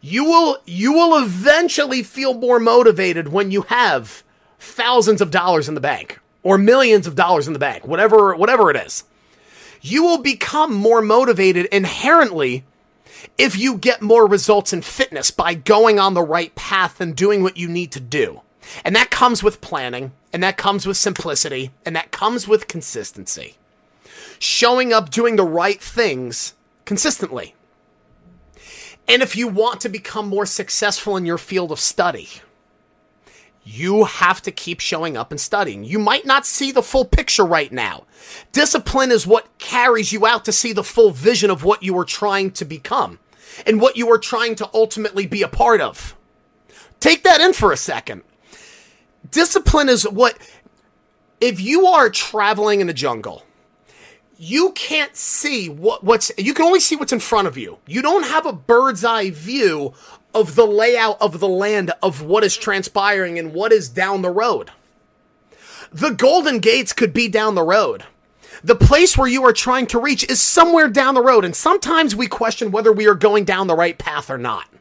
You 0.00 0.24
will 0.24 0.56
you 0.64 0.94
will 0.94 1.22
eventually 1.22 2.02
feel 2.02 2.32
more 2.32 2.58
motivated 2.58 3.28
when 3.28 3.50
you 3.50 3.62
have 3.68 4.22
thousands 4.58 5.20
of 5.20 5.30
dollars 5.30 5.68
in 5.68 5.74
the 5.74 5.80
bank 5.82 6.18
or 6.42 6.58
millions 6.58 7.06
of 7.06 7.14
dollars 7.14 7.46
in 7.46 7.52
the 7.52 7.58
bank, 7.58 7.86
whatever 7.86 8.34
whatever 8.36 8.70
it 8.70 8.76
is. 8.76 9.04
You 9.80 10.02
will 10.04 10.18
become 10.18 10.72
more 10.74 11.02
motivated 11.02 11.66
inherently 11.66 12.64
if 13.36 13.56
you 13.58 13.76
get 13.76 14.02
more 14.02 14.26
results 14.26 14.72
in 14.72 14.82
fitness 14.82 15.30
by 15.30 15.54
going 15.54 15.98
on 15.98 16.14
the 16.14 16.22
right 16.22 16.54
path 16.54 17.00
and 17.00 17.16
doing 17.16 17.42
what 17.42 17.56
you 17.56 17.68
need 17.68 17.92
to 17.92 18.00
do. 18.00 18.42
And 18.84 18.94
that 18.94 19.10
comes 19.10 19.42
with 19.42 19.60
planning, 19.60 20.12
and 20.32 20.42
that 20.42 20.56
comes 20.56 20.86
with 20.86 20.96
simplicity, 20.96 21.72
and 21.84 21.96
that 21.96 22.12
comes 22.12 22.46
with 22.46 22.68
consistency. 22.68 23.56
showing 24.42 24.92
up 24.92 25.08
doing 25.08 25.36
the 25.36 25.44
right 25.44 25.80
things 25.80 26.54
consistently. 26.84 27.54
And 29.06 29.22
if 29.22 29.36
you 29.36 29.46
want 29.46 29.80
to 29.82 29.88
become 29.88 30.28
more 30.28 30.46
successful 30.46 31.16
in 31.16 31.24
your 31.24 31.38
field 31.38 31.70
of 31.70 31.78
study, 31.78 32.28
you 33.64 34.04
have 34.04 34.42
to 34.42 34.50
keep 34.50 34.80
showing 34.80 35.16
up 35.16 35.30
and 35.30 35.40
studying. 35.40 35.84
You 35.84 35.98
might 35.98 36.26
not 36.26 36.46
see 36.46 36.72
the 36.72 36.82
full 36.82 37.04
picture 37.04 37.44
right 37.44 37.70
now. 37.70 38.04
Discipline 38.50 39.10
is 39.10 39.26
what 39.26 39.56
carries 39.58 40.12
you 40.12 40.26
out 40.26 40.44
to 40.46 40.52
see 40.52 40.72
the 40.72 40.84
full 40.84 41.10
vision 41.10 41.50
of 41.50 41.64
what 41.64 41.82
you 41.82 41.96
are 41.98 42.04
trying 42.04 42.50
to 42.52 42.64
become 42.64 43.18
and 43.66 43.80
what 43.80 43.96
you 43.96 44.10
are 44.10 44.18
trying 44.18 44.54
to 44.56 44.68
ultimately 44.74 45.26
be 45.26 45.42
a 45.42 45.48
part 45.48 45.80
of. 45.80 46.16
Take 46.98 47.22
that 47.24 47.40
in 47.40 47.52
for 47.52 47.72
a 47.72 47.76
second. 47.76 48.22
Discipline 49.30 49.88
is 49.88 50.08
what, 50.08 50.36
if 51.40 51.60
you 51.60 51.86
are 51.86 52.10
traveling 52.10 52.80
in 52.80 52.86
the 52.88 52.92
jungle, 52.92 53.44
you 54.36 54.72
can't 54.72 55.16
see 55.16 55.68
what, 55.68 56.02
what's, 56.02 56.32
you 56.36 56.52
can 56.52 56.64
only 56.64 56.80
see 56.80 56.96
what's 56.96 57.12
in 57.12 57.20
front 57.20 57.46
of 57.46 57.56
you. 57.56 57.78
You 57.86 58.02
don't 58.02 58.24
have 58.24 58.44
a 58.44 58.52
bird's 58.52 59.04
eye 59.04 59.30
view 59.30 59.94
of 60.34 60.54
the 60.54 60.66
layout 60.66 61.20
of 61.20 61.40
the 61.40 61.48
land 61.48 61.92
of 62.02 62.22
what 62.22 62.44
is 62.44 62.56
transpiring 62.56 63.38
and 63.38 63.52
what 63.52 63.72
is 63.72 63.88
down 63.88 64.22
the 64.22 64.30
road. 64.30 64.70
The 65.92 66.10
Golden 66.10 66.58
Gates 66.58 66.92
could 66.92 67.12
be 67.12 67.28
down 67.28 67.54
the 67.54 67.62
road. 67.62 68.04
The 68.64 68.76
place 68.76 69.18
where 69.18 69.28
you 69.28 69.44
are 69.44 69.52
trying 69.52 69.86
to 69.88 69.98
reach 69.98 70.24
is 70.24 70.40
somewhere 70.40 70.88
down 70.88 71.14
the 71.14 71.22
road, 71.22 71.44
and 71.44 71.54
sometimes 71.54 72.14
we 72.14 72.28
question 72.28 72.70
whether 72.70 72.92
we 72.92 73.06
are 73.08 73.14
going 73.14 73.44
down 73.44 73.66
the 73.66 73.74
right 73.74 73.98
path 73.98 74.30
or 74.30 74.38
not. 74.38 74.71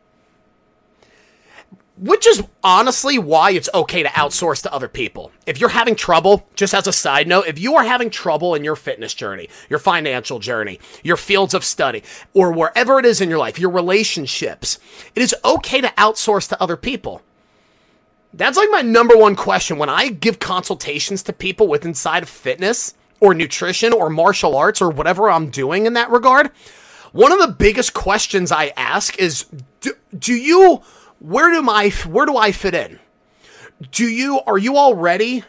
Which 2.01 2.25
is 2.25 2.43
honestly 2.63 3.19
why 3.19 3.51
it's 3.51 3.69
okay 3.75 4.01
to 4.01 4.09
outsource 4.09 4.63
to 4.63 4.73
other 4.73 4.87
people. 4.87 5.31
If 5.45 5.59
you're 5.59 5.69
having 5.69 5.95
trouble, 5.95 6.47
just 6.55 6.73
as 6.73 6.87
a 6.87 6.91
side 6.91 7.27
note, 7.27 7.45
if 7.45 7.59
you 7.59 7.75
are 7.75 7.83
having 7.83 8.09
trouble 8.09 8.55
in 8.55 8.63
your 8.63 8.75
fitness 8.75 9.13
journey, 9.13 9.49
your 9.69 9.77
financial 9.77 10.39
journey, 10.39 10.79
your 11.03 11.15
fields 11.15 11.53
of 11.53 11.63
study, 11.63 12.01
or 12.33 12.51
wherever 12.51 12.97
it 12.97 13.05
is 13.05 13.21
in 13.21 13.29
your 13.29 13.37
life, 13.37 13.59
your 13.59 13.69
relationships, 13.69 14.79
it 15.13 15.21
is 15.21 15.35
okay 15.45 15.79
to 15.79 15.89
outsource 15.89 16.49
to 16.49 16.59
other 16.59 16.75
people. 16.75 17.21
That's 18.33 18.57
like 18.57 18.69
my 18.71 18.81
number 18.81 19.15
one 19.15 19.35
question 19.35 19.77
when 19.77 19.89
I 19.89 20.09
give 20.09 20.39
consultations 20.39 21.21
to 21.23 21.33
people 21.33 21.67
with 21.67 21.85
inside 21.85 22.23
of 22.23 22.29
fitness 22.29 22.95
or 23.19 23.35
nutrition 23.35 23.93
or 23.93 24.09
martial 24.09 24.57
arts 24.57 24.81
or 24.81 24.89
whatever 24.89 25.29
I'm 25.29 25.51
doing 25.51 25.85
in 25.85 25.93
that 25.93 26.09
regard. 26.09 26.49
One 27.11 27.31
of 27.31 27.39
the 27.39 27.53
biggest 27.53 27.93
questions 27.93 28.51
I 28.51 28.73
ask 28.75 29.19
is 29.19 29.45
do, 29.81 29.93
do 30.17 30.33
you 30.33 30.81
where 31.21 31.51
do 31.51 31.61
my 31.61 31.89
where 32.07 32.25
do 32.25 32.35
I 32.35 32.51
fit 32.51 32.73
in? 32.73 32.99
Do 33.91 34.05
you 34.05 34.41
are 34.47 34.57
you 34.57 34.75
already 34.75 35.43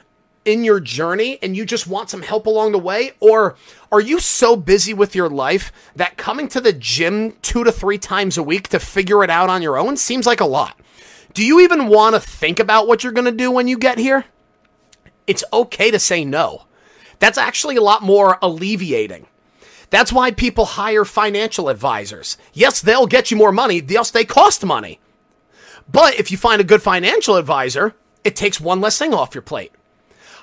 in 0.45 0.65
your 0.65 0.81
journey 0.81 1.39
and 1.41 1.57
you 1.57 1.65
just 1.65 1.87
want 1.87 2.11
some 2.11 2.21
help 2.21 2.47
along 2.47 2.73
the 2.73 2.79
way 2.79 3.13
or 3.21 3.57
are 3.91 4.01
you 4.01 4.19
so 4.19 4.55
busy 4.57 4.93
with 4.93 5.15
your 5.15 5.31
life 5.31 5.73
that 5.97 6.17
coming 6.17 6.49
to 6.49 6.61
the 6.61 6.73
gym 6.73 7.33
2 7.43 7.63
to 7.65 7.71
3 7.71 7.97
times 7.99 8.37
a 8.37 8.43
week 8.43 8.69
to 8.69 8.81
figure 8.81 9.23
it 9.23 9.31
out 9.31 9.49
on 9.49 9.63
your 9.63 9.79
own 9.79 9.97
seems 9.97 10.27
like 10.27 10.41
a 10.41 10.47
lot? 10.47 10.79
Do 11.33 11.45
you 11.45 11.61
even 11.61 11.89
want 11.89 12.15
to 12.15 12.21
think 12.21 12.59
about 12.59 12.87
what 12.87 13.03
you're 13.03 13.13
going 13.13 13.25
to 13.25 13.33
do 13.33 13.51
when 13.51 13.69
you 13.69 13.79
get 13.79 13.99
here? 13.99 14.27
It's 15.27 15.45
okay 15.53 15.91
to 15.91 15.99
say 15.99 16.25
no. 16.25 16.67
That's 17.19 17.39
actually 17.39 17.77
a 17.77 17.83
lot 17.83 18.03
more 18.03 18.37
alleviating. 18.43 19.27
That's 19.89 20.13
why 20.13 20.33
people 20.33 20.65
hire 20.65 21.05
financial 21.05 21.69
advisors. 21.69 22.37
Yes, 22.53 22.81
they'll 22.81 23.07
get 23.07 23.31
you 23.31 23.37
more 23.37 23.53
money. 23.53 23.81
Yes, 23.87 24.11
they 24.11 24.25
cost 24.25 24.65
money. 24.67 25.01
But 25.93 26.19
if 26.19 26.31
you 26.31 26.39
find 26.39 26.61
a 26.61 26.65
good 26.65 26.83
financial 26.83 27.37
advisor, 27.37 27.95
it 28.25 28.35
takes 28.35 28.61
one 28.61 28.81
less 28.81 28.99
thing 28.99 29.15
off 29.15 29.35
your 29.35 29.43
plate. 29.43 29.73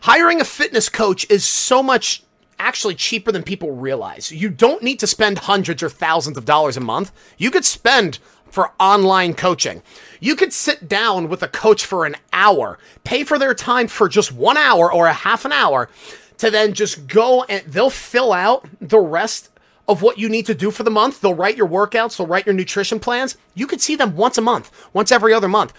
Hiring 0.03 0.39
a 0.39 0.45
fitness 0.45 0.87
coach 0.87 1.29
is 1.29 1.43
so 1.43 1.83
much 1.83 2.23
actually 2.59 2.95
cheaper 2.95 3.31
than 3.31 3.43
people 3.43 3.71
realize. 3.71 4.31
You 4.31 4.49
don't 4.49 4.83
need 4.83 4.99
to 4.99 5.07
spend 5.07 5.39
hundreds 5.39 5.81
or 5.81 5.89
thousands 5.89 6.37
of 6.37 6.45
dollars 6.45 6.77
a 6.77 6.81
month. 6.81 7.11
You 7.37 7.51
could 7.51 7.65
spend 7.65 8.19
for 8.51 8.71
online 8.79 9.33
coaching. 9.33 9.81
You 10.19 10.35
could 10.35 10.53
sit 10.53 10.87
down 10.87 11.29
with 11.29 11.41
a 11.43 11.47
coach 11.47 11.85
for 11.85 12.05
an 12.05 12.15
hour, 12.33 12.77
pay 13.03 13.23
for 13.23 13.39
their 13.39 13.53
time 13.53 13.87
for 13.87 14.09
just 14.09 14.31
one 14.31 14.57
hour 14.57 14.91
or 14.91 15.07
a 15.07 15.13
half 15.13 15.45
an 15.45 15.51
hour 15.51 15.89
to 16.37 16.49
then 16.49 16.73
just 16.73 17.07
go 17.07 17.43
and 17.43 17.63
they'll 17.65 17.89
fill 17.89 18.33
out 18.33 18.67
the 18.81 18.99
rest 18.99 19.48
of 19.89 20.03
what 20.03 20.19
you 20.19 20.29
need 20.29 20.45
to 20.45 20.53
do 20.53 20.69
for 20.69 20.83
the 20.83 20.91
month. 20.91 21.19
They'll 21.19 21.33
write 21.33 21.57
your 21.57 21.67
workouts, 21.67 22.15
they'll 22.15 22.27
write 22.27 22.45
your 22.45 22.53
nutrition 22.53 22.99
plans. 22.99 23.35
You 23.55 23.65
could 23.67 23.81
see 23.81 23.95
them 23.95 24.15
once 24.15 24.37
a 24.37 24.41
month, 24.41 24.71
once 24.93 25.11
every 25.11 25.33
other 25.33 25.49
month. 25.49 25.73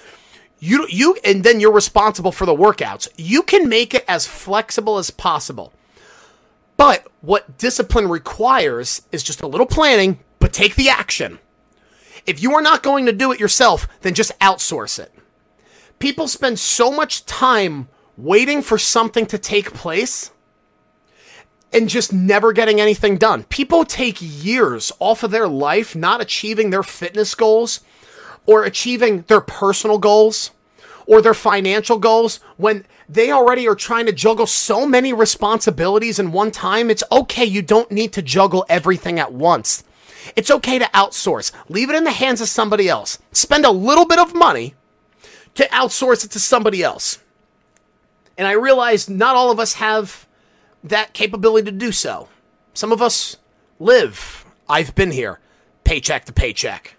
You 0.59 0.87
you 0.91 1.17
and 1.25 1.43
then 1.45 1.61
you're 1.61 1.73
responsible 1.73 2.33
for 2.33 2.45
the 2.45 2.55
workouts. 2.55 3.09
You 3.17 3.43
can 3.43 3.69
make 3.69 3.95
it 3.95 4.05
as 4.09 4.27
flexible 4.27 4.99
as 4.99 5.11
possible. 5.11 5.73
But 6.77 7.07
what 7.21 7.57
discipline 7.57 8.09
requires 8.09 9.03
is 9.13 9.23
just 9.23 9.43
a 9.43 9.47
little 9.47 9.67
planning, 9.67 10.19
but 10.39 10.53
take 10.53 10.75
the 10.75 10.89
action. 10.89 11.39
If 12.27 12.43
you 12.43 12.55
are 12.55 12.63
not 12.63 12.83
going 12.83 13.07
to 13.07 13.13
do 13.13 13.33
it 13.33 13.41
yourself, 13.41 13.87
then 14.01 14.15
just 14.15 14.39
outsource 14.41 14.99
it. 14.99 15.15
People 15.99 16.27
spend 16.27 16.59
so 16.59 16.91
much 16.91 17.27
time 17.27 17.89
waiting 18.17 18.61
for 18.61 18.77
something 18.77 19.27
to 19.27 19.39
take 19.39 19.73
place 19.73 20.33
and 21.73 21.89
just 21.89 22.13
never 22.13 22.53
getting 22.53 22.81
anything 22.81 23.17
done. 23.17 23.45
People 23.45 23.85
take 23.85 24.19
years 24.21 24.93
off 24.99 25.23
of 25.23 25.31
their 25.31 25.49
life 25.49 25.95
not 25.95 26.21
achieving 26.21 26.71
their 26.71 26.83
fitness 26.83 27.35
goals 27.35 27.81
or 28.47 28.65
achieving 28.65 29.23
their 29.23 29.41
personal 29.41 29.99
goals 29.99 30.51
or 31.07 31.21
their 31.23 31.35
financial 31.35 31.99
goals 31.99 32.41
when 32.57 32.85
they 33.09 33.31
already 33.31 33.67
are 33.67 33.75
trying 33.75 34.07
to 34.07 34.13
juggle 34.13 34.47
so 34.47 34.87
many 34.87 35.13
responsibilities 35.13 36.19
in 36.19 36.33
one 36.33 36.51
time. 36.51 36.91
It's 36.91 37.03
okay. 37.11 37.45
You 37.45 37.63
don't 37.63 37.91
need 37.91 38.13
to 38.13 38.23
juggle 38.23 38.65
everything 38.69 39.19
at 39.19 39.33
once. 39.33 39.85
It's 40.37 40.51
okay 40.51 40.79
to 40.79 40.85
outsource. 40.87 41.51
Leave 41.69 41.91
it 41.91 41.97
in 41.97 42.05
the 42.05 42.13
hands 42.13 42.41
of 42.41 42.49
somebody 42.49 42.89
else. 42.89 43.19
Spend 43.33 43.65
a 43.65 43.71
little 43.71 44.07
bit 44.07 44.19
of 44.19 44.35
money 44.35 44.75
to 45.55 45.65
outsource 45.69 46.25
it 46.25 46.31
to 46.33 46.41
somebody 46.41 46.83
else. 46.83 47.19
And 48.39 48.47
I 48.47 48.53
realize 48.53 49.09
not 49.09 49.37
all 49.37 49.51
of 49.51 49.59
us 49.59 49.75
have 49.75 50.27
that 50.85 51.13
capability 51.13 51.71
to 51.71 51.77
do 51.77 51.93
so. 51.93 52.29
Some 52.75 52.93
of 52.93 53.03
us 53.03 53.37
live, 53.79 54.45
I've 54.69 54.95
been 54.95 55.11
here, 55.11 55.41
paycheck 55.85 56.25
to 56.27 56.33
paycheck. 56.33 56.97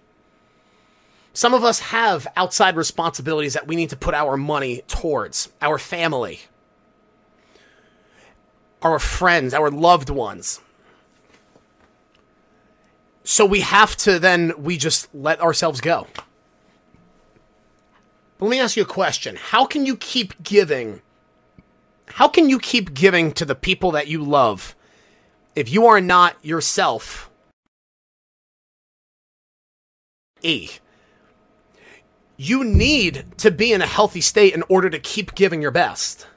Some 1.34 1.54
of 1.54 1.64
us 1.64 1.80
have 1.80 2.28
outside 2.36 2.76
responsibilities 2.76 3.54
that 3.54 3.68
we 3.68 3.76
need 3.76 3.90
to 3.90 3.96
put 3.96 4.14
our 4.14 4.36
money 4.36 4.82
towards 4.88 5.50
our 5.62 5.78
family, 5.78 6.42
our 8.82 9.00
friends, 9.00 9.54
our 9.54 9.70
loved 9.70 10.10
ones. 10.10 10.60
So 13.24 13.46
we 13.46 13.62
have 13.62 13.96
to 13.98 14.20
then, 14.20 14.52
we 14.58 14.78
just 14.78 15.14
let 15.16 15.40
ourselves 15.40 15.80
go. 15.80 16.08
But 18.38 18.46
let 18.48 18.52
me 18.52 18.60
ask 18.60 18.76
you 18.76 18.84
a 18.84 18.88
question 18.88 19.38
How 19.38 19.66
can 19.66 19.86
you 19.86 19.96
keep 19.96 20.42
giving 20.44 21.02
how 22.14 22.28
can 22.28 22.50
you 22.50 22.60
keep 22.60 22.94
giving 22.94 23.32
to 23.34 23.46
the 23.46 23.56
people 23.56 23.92
that 23.92 24.08
you 24.08 24.24
love 24.24 24.76
if 25.56 25.72
you 25.72 25.88
are 25.88 26.02
not 26.02 26.36
yourself? 26.44 27.30
E. 30.42 30.70
You 32.38 32.64
need 32.64 33.26
to 33.38 33.52
be 33.52 33.72
in 33.72 33.82
a 33.82 33.88
healthy 33.88 34.22
state 34.22 34.54
in 34.54 34.64
order 34.68 34.90
to 34.90 35.00
keep 35.00 35.36
giving 35.36 35.62
your 35.62 35.72
best. 35.72 36.28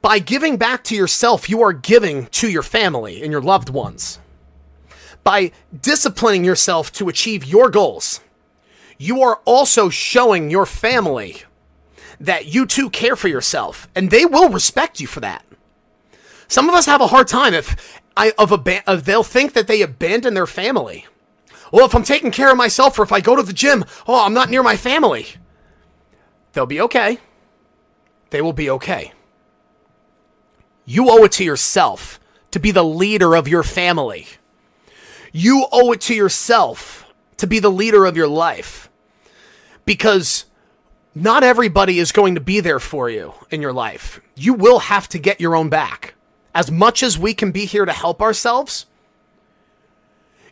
By 0.00 0.20
giving 0.20 0.56
back 0.56 0.84
to 0.84 0.94
yourself, 0.94 1.50
you 1.50 1.62
are 1.62 1.72
giving 1.72 2.26
to 2.26 2.48
your 2.48 2.62
family 2.62 3.22
and 3.22 3.32
your 3.32 3.40
loved 3.40 3.70
ones. 3.70 4.20
By 5.24 5.50
disciplining 5.82 6.44
yourself 6.44 6.92
to 6.92 7.08
achieve 7.08 7.44
your 7.44 7.70
goals, 7.70 8.20
you 8.98 9.22
are 9.22 9.40
also 9.44 9.88
showing 9.88 10.50
your 10.50 10.66
family 10.66 11.42
that 12.20 12.46
you 12.46 12.66
too 12.66 12.90
care 12.90 13.16
for 13.16 13.28
yourself, 13.28 13.88
and 13.94 14.10
they 14.10 14.24
will 14.24 14.48
respect 14.48 15.00
you 15.00 15.06
for 15.06 15.20
that. 15.20 15.44
Some 16.48 16.68
of 16.68 16.74
us 16.74 16.86
have 16.86 17.00
a 17.00 17.08
hard 17.08 17.28
time 17.28 17.54
if 17.54 18.00
I 18.16 18.32
of 18.38 18.52
a 18.52 18.82
of 18.90 19.04
they'll 19.04 19.22
think 19.22 19.52
that 19.52 19.66
they 19.66 19.82
abandon 19.82 20.34
their 20.34 20.46
family. 20.46 21.06
Well, 21.72 21.86
if 21.86 21.94
I'm 21.94 22.04
taking 22.04 22.30
care 22.30 22.50
of 22.50 22.56
myself, 22.56 22.98
or 22.98 23.02
if 23.02 23.12
I 23.12 23.20
go 23.20 23.36
to 23.36 23.42
the 23.42 23.52
gym, 23.52 23.84
oh, 24.06 24.24
I'm 24.24 24.34
not 24.34 24.50
near 24.50 24.62
my 24.62 24.76
family. 24.76 25.26
They'll 26.52 26.66
be 26.66 26.80
okay. 26.82 27.18
They 28.30 28.40
will 28.40 28.52
be 28.52 28.70
okay. 28.70 29.12
You 30.84 31.10
owe 31.10 31.24
it 31.24 31.32
to 31.32 31.44
yourself 31.44 32.20
to 32.52 32.60
be 32.60 32.70
the 32.70 32.84
leader 32.84 33.34
of 33.34 33.48
your 33.48 33.62
family. 33.62 34.26
You 35.32 35.66
owe 35.72 35.92
it 35.92 36.00
to 36.02 36.14
yourself 36.14 37.04
to 37.36 37.46
be 37.46 37.58
the 37.58 37.70
leader 37.70 38.06
of 38.06 38.16
your 38.16 38.28
life. 38.28 38.88
Because 39.84 40.46
not 41.16 41.42
everybody 41.42 41.98
is 41.98 42.12
going 42.12 42.34
to 42.34 42.42
be 42.42 42.60
there 42.60 42.78
for 42.78 43.08
you 43.08 43.32
in 43.50 43.62
your 43.62 43.72
life. 43.72 44.20
You 44.34 44.52
will 44.52 44.80
have 44.80 45.08
to 45.08 45.18
get 45.18 45.40
your 45.40 45.56
own 45.56 45.70
back. 45.70 46.12
As 46.54 46.70
much 46.70 47.02
as 47.02 47.18
we 47.18 47.32
can 47.32 47.52
be 47.52 47.64
here 47.64 47.86
to 47.86 47.92
help 47.92 48.20
ourselves, 48.20 48.84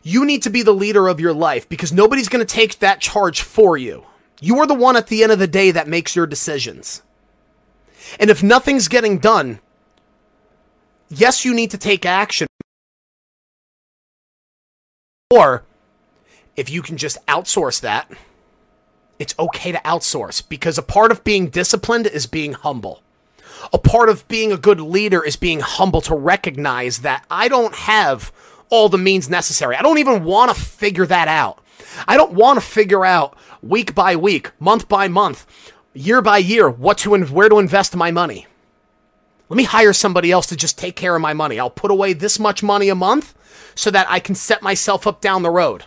you 0.01 0.25
need 0.25 0.41
to 0.41 0.49
be 0.49 0.63
the 0.63 0.73
leader 0.73 1.07
of 1.07 1.19
your 1.19 1.33
life 1.33 1.69
because 1.69 1.93
nobody's 1.93 2.29
going 2.29 2.43
to 2.43 2.51
take 2.51 2.79
that 2.79 2.99
charge 2.99 3.41
for 3.41 3.77
you. 3.77 4.07
You 4.41 4.57
are 4.57 4.65
the 4.65 4.73
one 4.73 4.95
at 4.95 5.05
the 5.05 5.21
end 5.21 5.31
of 5.31 5.37
the 5.37 5.45
day 5.45 5.69
that 5.69 5.87
makes 5.87 6.15
your 6.15 6.25
decisions. 6.25 7.03
And 8.19 8.31
if 8.31 8.41
nothing's 8.41 8.87
getting 8.87 9.19
done, 9.19 9.59
yes, 11.09 11.45
you 11.45 11.53
need 11.53 11.69
to 11.71 11.77
take 11.77 12.07
action. 12.07 12.47
Or 15.29 15.63
if 16.55 16.71
you 16.71 16.81
can 16.81 16.97
just 16.97 17.23
outsource 17.27 17.81
that, 17.81 18.11
it's 19.19 19.35
okay 19.39 19.71
to 19.71 19.77
outsource 19.79 20.47
because 20.47 20.77
a 20.77 20.83
part 20.83 21.11
of 21.11 21.23
being 21.23 21.49
disciplined 21.49 22.07
is 22.07 22.27
being 22.27 22.53
humble. 22.53 23.01
A 23.71 23.77
part 23.77 24.09
of 24.09 24.27
being 24.27 24.51
a 24.51 24.57
good 24.57 24.79
leader 24.79 25.23
is 25.23 25.35
being 25.35 25.61
humble 25.61 26.01
to 26.01 26.15
recognize 26.15 26.99
that 26.99 27.25
I 27.31 27.47
don't 27.47 27.73
have 27.73 28.31
all 28.69 28.89
the 28.89 28.97
means 28.97 29.29
necessary. 29.29 29.75
I 29.75 29.81
don't 29.81 29.97
even 29.97 30.23
want 30.23 30.53
to 30.53 30.59
figure 30.59 31.05
that 31.05 31.27
out. 31.27 31.59
I 32.07 32.17
don't 32.17 32.33
want 32.33 32.59
to 32.59 32.65
figure 32.65 33.05
out 33.05 33.37
week 33.61 33.95
by 33.95 34.15
week, 34.15 34.51
month 34.59 34.87
by 34.87 35.07
month, 35.07 35.45
year 35.93 36.21
by 36.21 36.39
year 36.39 36.69
what 36.69 36.97
to 36.99 37.13
and 37.13 37.29
where 37.29 37.49
to 37.49 37.59
invest 37.59 37.95
my 37.95 38.11
money. 38.11 38.47
Let 39.49 39.57
me 39.57 39.63
hire 39.63 39.93
somebody 39.93 40.31
else 40.31 40.47
to 40.47 40.55
just 40.55 40.77
take 40.77 40.95
care 40.95 41.15
of 41.15 41.21
my 41.21 41.33
money. 41.33 41.59
I'll 41.59 41.69
put 41.69 41.91
away 41.91 42.13
this 42.13 42.39
much 42.39 42.63
money 42.63 42.89
a 42.89 42.95
month 42.95 43.33
so 43.75 43.91
that 43.91 44.07
I 44.09 44.19
can 44.19 44.35
set 44.35 44.61
myself 44.61 45.05
up 45.05 45.21
down 45.21 45.43
the 45.43 45.51
road. 45.51 45.85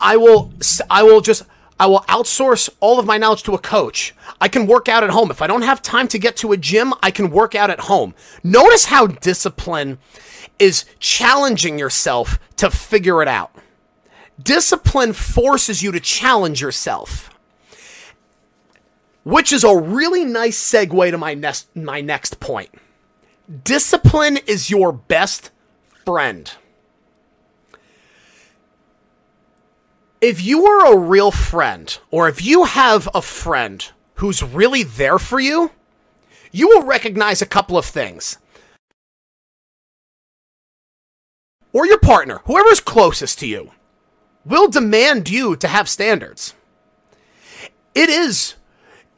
I 0.00 0.16
will 0.16 0.52
I 0.90 1.02
will 1.02 1.20
just 1.20 1.42
I 1.78 1.86
will 1.86 2.00
outsource 2.00 2.70
all 2.80 2.98
of 2.98 3.06
my 3.06 3.18
knowledge 3.18 3.42
to 3.44 3.54
a 3.54 3.58
coach. 3.58 4.14
I 4.40 4.48
can 4.48 4.66
work 4.66 4.88
out 4.88 5.04
at 5.04 5.10
home. 5.10 5.30
If 5.30 5.42
I 5.42 5.46
don't 5.46 5.62
have 5.62 5.82
time 5.82 6.08
to 6.08 6.18
get 6.18 6.36
to 6.38 6.52
a 6.52 6.56
gym, 6.56 6.94
I 7.02 7.10
can 7.10 7.30
work 7.30 7.54
out 7.54 7.70
at 7.70 7.80
home. 7.80 8.14
Notice 8.42 8.86
how 8.86 9.06
discipline 9.06 9.98
is 10.58 10.86
challenging 10.98 11.78
yourself 11.78 12.38
to 12.56 12.70
figure 12.70 13.20
it 13.20 13.28
out. 13.28 13.54
Discipline 14.42 15.12
forces 15.12 15.82
you 15.82 15.92
to 15.92 16.00
challenge 16.00 16.60
yourself. 16.60 17.30
Which 19.24 19.52
is 19.52 19.64
a 19.64 19.76
really 19.76 20.24
nice 20.24 20.58
segue 20.58 21.10
to 21.10 21.18
my 21.18 21.34
next 21.34 21.74
my 21.76 22.00
next 22.00 22.40
point. 22.40 22.70
Discipline 23.64 24.38
is 24.46 24.70
your 24.70 24.92
best 24.92 25.50
friend. 26.04 26.50
If 30.20 30.42
you 30.42 30.66
are 30.66 30.92
a 30.92 30.98
real 30.98 31.30
friend, 31.30 31.98
or 32.10 32.28
if 32.28 32.44
you 32.44 32.64
have 32.64 33.08
a 33.14 33.22
friend 33.22 33.90
who's 34.14 34.42
really 34.42 34.82
there 34.82 35.18
for 35.18 35.38
you, 35.38 35.70
you 36.52 36.68
will 36.68 36.82
recognize 36.82 37.42
a 37.42 37.46
couple 37.46 37.76
of 37.76 37.84
things. 37.84 38.38
Or 41.72 41.86
your 41.86 41.98
partner, 41.98 42.40
whoever's 42.46 42.80
closest 42.80 43.38
to 43.40 43.46
you, 43.46 43.72
will 44.44 44.68
demand 44.68 45.28
you 45.28 45.56
to 45.56 45.68
have 45.68 45.88
standards. 45.88 46.54
It 47.94 48.08
is 48.08 48.54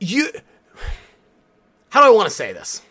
you. 0.00 0.30
How 1.90 2.02
do 2.02 2.08
I 2.08 2.14
want 2.16 2.28
to 2.28 2.34
say 2.34 2.52
this? 2.52 2.82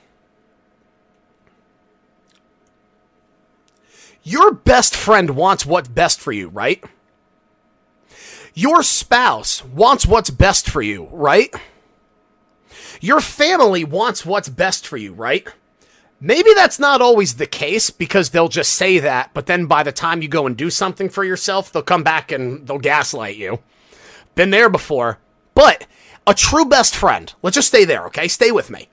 Your 4.24 4.54
best 4.54 4.96
friend 4.96 5.32
wants 5.32 5.66
what's 5.66 5.88
best 5.88 6.20
for 6.20 6.32
you, 6.32 6.50
right? 6.50 6.84
Your 8.58 8.82
spouse 8.82 9.64
wants 9.64 10.08
what's 10.08 10.32
best 10.32 10.68
for 10.68 10.82
you, 10.82 11.10
right? 11.12 11.54
Your 13.00 13.22
family 13.22 13.84
wants 13.84 14.26
what's 14.26 14.50
best 14.50 14.88
for 14.88 14.98
you, 14.98 15.14
right? 15.14 15.48
Maybe 16.20 16.56
that's 16.56 16.80
not 16.80 17.00
always 17.00 17.36
the 17.36 17.46
case 17.46 17.92
because 17.92 18.32
they'll 18.32 18.48
just 18.48 18.72
say 18.72 18.98
that, 18.98 19.30
but 19.36 19.46
then 19.46 19.68
by 19.68 19.84
the 19.84 19.92
time 19.92 20.24
you 20.24 20.28
go 20.28 20.48
and 20.48 20.58
do 20.58 20.72
something 20.72 21.08
for 21.08 21.24
yourself, 21.24 21.72
they'll 21.72 21.84
come 21.84 22.02
back 22.02 22.32
and 22.32 22.68
they'll 22.68 22.80
gaslight 22.80 23.36
you. 23.36 23.60
Been 24.34 24.50
there 24.50 24.72
before. 24.72 25.20
But 25.54 25.86
a 26.26 26.34
true 26.34 26.66
best 26.66 26.96
friend, 26.96 27.32
let's 27.44 27.54
just 27.54 27.68
stay 27.68 27.86
there, 27.86 28.08
okay? 28.08 28.28
Stay 28.28 28.50
with 28.50 28.72
me. 28.72 28.90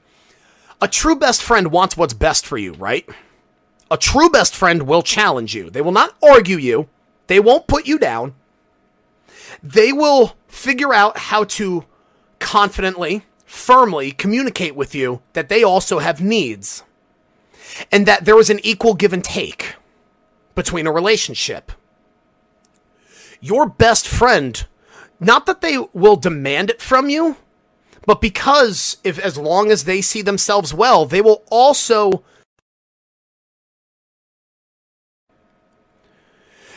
A 0.83 0.89
true 0.89 1.17
best 1.17 1.43
friend 1.43 1.73
wants 1.73 1.97
what's 1.97 2.13
best 2.13 2.45
for 2.45 2.59
you, 2.59 2.75
right? 2.75 3.09
A 3.91 3.97
true 3.97 4.29
best 4.29 4.55
friend 4.55 4.83
will 4.83 5.01
challenge 5.01 5.55
you. 5.55 5.71
They 5.71 5.81
will 5.81 5.91
not 5.91 6.15
argue 6.23 6.59
you, 6.59 6.91
they 7.29 7.41
won't 7.41 7.67
put 7.67 7.87
you 7.87 7.99
down 7.99 8.35
they 9.65 9.95
will 9.95 10.37
figure 10.47 10.93
out 10.93 11.17
how 11.17 11.45
to 11.45 11.87
confidently, 12.39 13.25
firmly 13.47 14.13
communicate 14.13 14.77
with 14.77 14.95
you 14.95 15.23
that 15.33 15.49
they 15.49 15.65
also 15.65 16.01
have 16.01 16.21
needs 16.21 16.85
and 17.91 18.05
that 18.05 18.27
there 18.27 18.39
is 18.39 18.51
an 18.51 18.61
equal 18.63 18.93
give 18.93 19.15
and 19.15 19.25
take 19.25 19.75
between 20.55 20.87
a 20.87 20.93
relationship. 20.93 21.73
Your 23.41 23.67
best 23.67 24.07
friend, 24.07 24.67
not 25.19 25.47
that 25.47 25.63
they 25.63 25.79
will 25.95 26.17
demand 26.17 26.69
it 26.69 26.83
from 26.83 27.09
you, 27.09 27.37
but 28.07 28.21
because 28.21 28.99
if 29.03 29.19
as 29.19 29.39
long 29.39 29.71
as 29.71 29.85
they 29.85 30.03
see 30.03 30.21
themselves 30.21 30.75
well, 30.75 31.07
they 31.07 31.23
will 31.23 31.43
also 31.51 32.23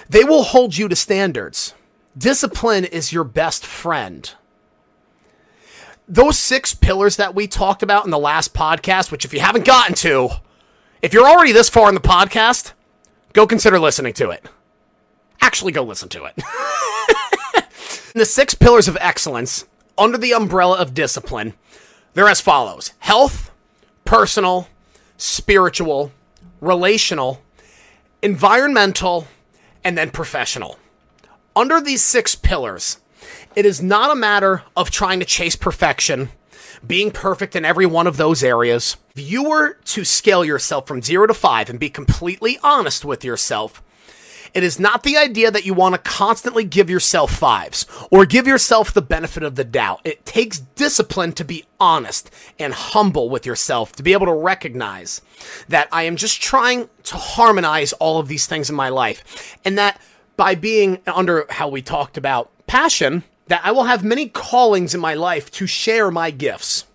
they 0.10 0.24
will 0.24 0.44
hold 0.44 0.78
you 0.78 0.88
to 0.88 0.96
standards. 0.96 1.74
Discipline 2.18 2.86
is 2.86 3.12
your 3.12 3.24
best 3.24 3.66
friend. 3.66 4.34
Those 6.08 6.40
six 6.40 6.74
pillars 6.74 7.18
that 7.18 7.36
we 7.36 7.48
talked 7.48 7.84
about 7.84 8.06
in 8.06 8.12
the 8.12 8.18
last 8.18 8.54
podcast, 8.54 9.12
which 9.12 9.26
if 9.26 9.34
you 9.34 9.42
haven't 9.42 9.66
gotten 9.66 9.94
to, 9.96 10.30
if 11.02 11.14
you're 11.14 11.28
already 11.28 11.52
this 11.52 11.70
far 11.70 11.90
in 11.90 11.96
the 11.96 12.02
podcast, 12.02 12.72
go 13.34 13.46
consider 13.46 13.78
listening 13.78 14.14
to 14.14 14.30
it. 14.32 14.46
Actually, 15.42 15.74
go 15.74 15.84
listen 15.84 16.10
to 16.10 16.24
it. 16.24 16.36
the 18.16 18.26
six 18.26 18.56
pillars 18.56 18.88
of 18.88 18.98
excellence 19.00 19.66
under 19.98 20.18
the 20.18 20.34
umbrella 20.34 20.78
of 20.78 20.94
discipline, 20.94 21.54
they're 22.14 22.30
as 22.30 22.42
follows 22.42 22.94
health, 23.00 23.52
personal, 24.06 24.70
spiritual, 25.18 26.12
relational, 26.62 27.42
environmental, 28.24 29.28
and 29.84 29.98
then 29.98 30.10
professional 30.10 30.80
under 31.58 31.82
these 31.82 32.04
six 32.04 32.36
pillars, 32.36 33.00
it 33.56 33.66
is 33.66 33.82
not 33.82 34.12
a 34.12 34.16
matter 34.16 34.62
of 34.76 34.92
trying 34.92 35.20
to 35.20 35.26
chase 35.26 35.56
perfection, 35.56 36.30
being 36.86 37.10
perfect 37.10 37.56
in 37.56 37.66
every 37.66 37.88
one 37.88 38.06
of 38.06 38.18
those 38.18 38.44
areas. 38.44 38.96
If 39.16 39.30
you 39.30 39.50
were 39.50 39.74
to 39.74 40.06
scale 40.06 40.46
yourself 40.46 40.88
from 40.88 41.02
zero 41.02 41.26
to 41.26 41.34
five 41.34 41.70
and 41.70 41.80
be 41.80 41.90
completely 41.90 42.60
honest 42.62 43.04
with 43.04 43.24
yourself, 43.24 43.82
it 44.54 44.64
is 44.64 44.80
not 44.80 45.02
the 45.02 45.18
idea 45.18 45.50
that 45.50 45.66
you 45.66 45.74
want 45.74 45.96
to 45.96 46.02
constantly 46.02 46.64
give 46.64 46.92
yourself 46.92 47.32
fives 47.32 47.88
or 48.12 48.26
give 48.26 48.46
yourself 48.46 48.94
the 48.94 49.02
benefit 49.02 49.42
of 49.42 49.56
the 49.56 49.64
doubt. 49.64 50.02
It 50.04 50.26
takes 50.26 50.60
discipline 50.60 51.34
to 51.34 51.44
be 51.44 51.66
honest 51.80 52.30
and 52.60 52.74
humble 52.74 53.30
with 53.30 53.48
yourself, 53.48 53.94
to 53.94 54.04
be 54.04 54.14
able 54.14 54.28
to 54.28 54.34
recognize 54.34 55.22
that 55.68 55.90
I 55.92 56.04
am 56.04 56.16
just 56.18 56.40
trying 56.40 56.88
to 57.04 57.18
harmonize 57.18 57.94
all 57.94 58.20
of 58.20 58.28
these 58.28 58.46
things 58.46 58.70
in 58.70 58.76
my 58.76 58.90
life 58.90 59.58
and 59.66 59.76
that 59.80 60.00
by 60.38 60.56
being 60.56 61.00
under 61.08 61.46
how 61.50 61.68
we 61.68 61.82
talked 61.82 62.16
about 62.18 62.52
passion, 62.68 63.24
that 63.48 63.62
I 63.64 63.72
will 63.72 63.86
have 63.86 64.04
many 64.04 64.30
callings 64.30 64.96
in 64.96 65.02
my 65.02 65.14
life 65.14 65.52
to 65.52 65.68
share 65.68 66.12
my 66.12 66.32
gifts. 66.32 66.86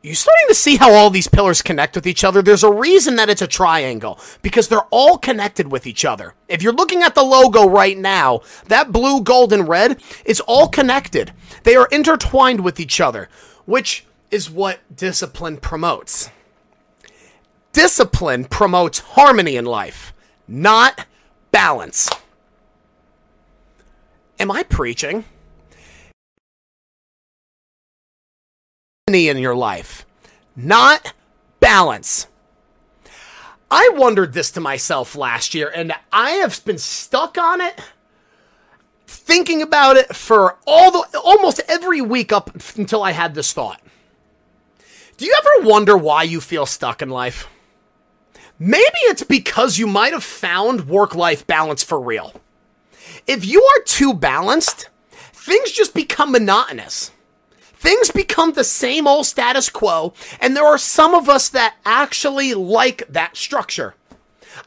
You 0.00 0.14
starting 0.14 0.48
to 0.48 0.54
see 0.54 0.76
how 0.76 0.92
all 0.92 1.10
these 1.10 1.26
pillars 1.26 1.60
connect 1.60 1.96
with 1.96 2.06
each 2.06 2.22
other? 2.22 2.40
There's 2.40 2.62
a 2.62 2.72
reason 2.72 3.16
that 3.16 3.28
it's 3.28 3.42
a 3.42 3.48
triangle 3.48 4.20
because 4.42 4.68
they're 4.68 4.86
all 4.90 5.18
connected 5.18 5.72
with 5.72 5.88
each 5.88 6.04
other. 6.04 6.34
If 6.46 6.62
you're 6.62 6.72
looking 6.72 7.02
at 7.02 7.16
the 7.16 7.24
logo 7.24 7.68
right 7.68 7.98
now, 7.98 8.42
that 8.68 8.92
blue, 8.92 9.22
gold, 9.22 9.52
and 9.52 9.68
red 9.68 10.00
is 10.24 10.40
all 10.40 10.68
connected. 10.68 11.32
They 11.64 11.74
are 11.74 11.88
intertwined 11.90 12.60
with 12.60 12.78
each 12.78 13.00
other, 13.00 13.28
which 13.64 14.06
is 14.30 14.48
what 14.48 14.78
discipline 14.94 15.56
promotes. 15.56 16.30
Discipline 17.72 18.44
promotes 18.44 19.00
harmony 19.00 19.56
in 19.56 19.64
life, 19.64 20.14
not 20.46 21.06
balance. 21.50 22.08
Am 24.38 24.50
I 24.50 24.62
preaching? 24.62 25.24
In 29.08 29.38
your 29.38 29.56
life, 29.56 30.04
not 30.54 31.14
balance. 31.60 32.26
I 33.70 33.90
wondered 33.94 34.32
this 34.32 34.50
to 34.52 34.60
myself 34.60 35.16
last 35.16 35.54
year, 35.54 35.70
and 35.74 35.92
I 36.12 36.32
have 36.32 36.64
been 36.64 36.78
stuck 36.78 37.38
on 37.38 37.60
it, 37.60 37.80
thinking 39.06 39.62
about 39.62 39.96
it 39.96 40.14
for 40.14 40.56
all 40.66 40.90
the 40.90 41.18
almost 41.18 41.60
every 41.68 42.00
week 42.00 42.32
up 42.32 42.50
until 42.76 43.02
I 43.02 43.12
had 43.12 43.34
this 43.34 43.52
thought. 43.52 43.80
Do 45.16 45.24
you 45.26 45.34
ever 45.38 45.68
wonder 45.68 45.96
why 45.96 46.22
you 46.22 46.40
feel 46.40 46.66
stuck 46.66 47.02
in 47.02 47.08
life? 47.08 47.48
Maybe 48.58 48.98
it's 49.02 49.22
because 49.22 49.78
you 49.78 49.86
might 49.86 50.12
have 50.12 50.24
found 50.24 50.88
work 50.88 51.14
life 51.14 51.46
balance 51.46 51.84
for 51.84 52.00
real. 52.00 52.32
If 53.26 53.44
you 53.44 53.62
are 53.62 53.82
too 53.84 54.12
balanced, 54.12 54.88
things 55.32 55.70
just 55.70 55.94
become 55.94 56.32
monotonous. 56.32 57.12
Things 57.60 58.10
become 58.10 58.52
the 58.52 58.64
same 58.64 59.06
old 59.06 59.26
status 59.26 59.70
quo, 59.70 60.12
and 60.40 60.56
there 60.56 60.66
are 60.66 60.78
some 60.78 61.14
of 61.14 61.28
us 61.28 61.48
that 61.50 61.76
actually 61.84 62.52
like 62.54 63.06
that 63.08 63.36
structure. 63.36 63.94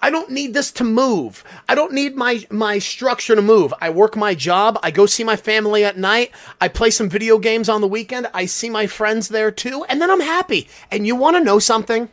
I 0.01 0.10
don't 0.10 0.32
need 0.32 0.54
this 0.54 0.71
to 0.73 0.86
move. 0.86 1.43
I 1.67 1.75
don't 1.75 1.91
need 1.91 2.15
my 2.15 2.45
my 2.49 2.80
structure 2.80 3.36
to 3.36 3.41
move. 3.41 3.73
I 3.82 3.89
work 3.89 4.15
my 4.15 4.34
job, 4.34 4.80
I 4.82 4.91
go 4.91 5.06
see 5.06 5.25
my 5.25 5.36
family 5.36 5.84
at 5.84 5.97
night, 5.97 6.32
I 6.62 6.69
play 6.69 6.91
some 6.91 7.10
video 7.10 7.38
games 7.39 7.67
on 7.67 7.82
the 7.82 7.88
weekend, 7.88 8.27
I 8.34 8.45
see 8.45 8.69
my 8.69 8.88
friends 8.88 9.27
there 9.27 9.51
too, 9.51 9.84
and 9.89 10.01
then 10.01 10.10
I'm 10.10 10.21
happy. 10.21 10.69
And 10.89 11.06
you 11.06 11.17
want 11.17 11.36
to 11.36 11.43
know 11.43 11.60
something? 11.60 12.08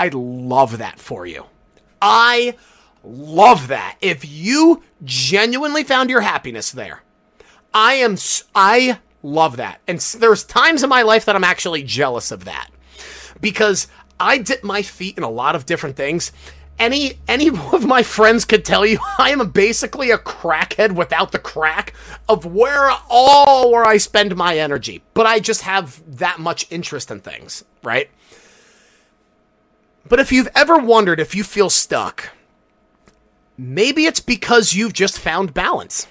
I 0.00 0.08
love 0.14 0.78
that 0.78 0.98
for 0.98 1.26
you. 1.26 1.44
I 2.00 2.56
love 3.04 3.68
that. 3.68 3.98
If 4.00 4.26
you 4.26 4.82
genuinely 5.04 5.84
found 5.84 6.08
your 6.08 6.22
happiness 6.22 6.70
there, 6.70 7.02
I 7.74 7.94
am 7.94 8.16
I 8.54 8.98
love 9.22 9.58
that. 9.58 9.82
And 9.86 9.98
there's 9.98 10.42
times 10.42 10.82
in 10.82 10.88
my 10.88 11.02
life 11.02 11.26
that 11.26 11.36
I'm 11.36 11.44
actually 11.44 11.82
jealous 11.82 12.30
of 12.30 12.46
that. 12.46 12.70
Because 13.42 13.88
I 14.18 14.38
dip 14.38 14.64
my 14.64 14.80
feet 14.80 15.18
in 15.18 15.22
a 15.22 15.28
lot 15.28 15.54
of 15.54 15.66
different 15.66 15.96
things. 15.96 16.32
Any 16.78 17.18
any 17.28 17.48
of 17.74 17.84
my 17.84 18.02
friends 18.02 18.46
could 18.46 18.64
tell 18.64 18.86
you 18.86 19.00
I 19.18 19.32
am 19.32 19.50
basically 19.50 20.10
a 20.12 20.16
crackhead 20.16 20.92
without 20.92 21.32
the 21.32 21.38
crack 21.38 21.92
of 22.26 22.46
where 22.46 22.90
all 23.10 23.70
where 23.70 23.84
I 23.84 23.98
spend 23.98 24.34
my 24.34 24.56
energy. 24.56 25.02
But 25.12 25.26
I 25.26 25.40
just 25.40 25.60
have 25.60 26.02
that 26.16 26.38
much 26.38 26.66
interest 26.70 27.10
in 27.10 27.20
things, 27.20 27.66
right? 27.82 28.08
But 30.10 30.18
if 30.18 30.32
you've 30.32 30.50
ever 30.56 30.76
wondered 30.76 31.20
if 31.20 31.36
you 31.36 31.44
feel 31.44 31.70
stuck, 31.70 32.30
maybe 33.56 34.06
it's 34.06 34.18
because 34.18 34.74
you've 34.74 34.92
just 34.92 35.20
found 35.20 35.54
balance. 35.54 36.08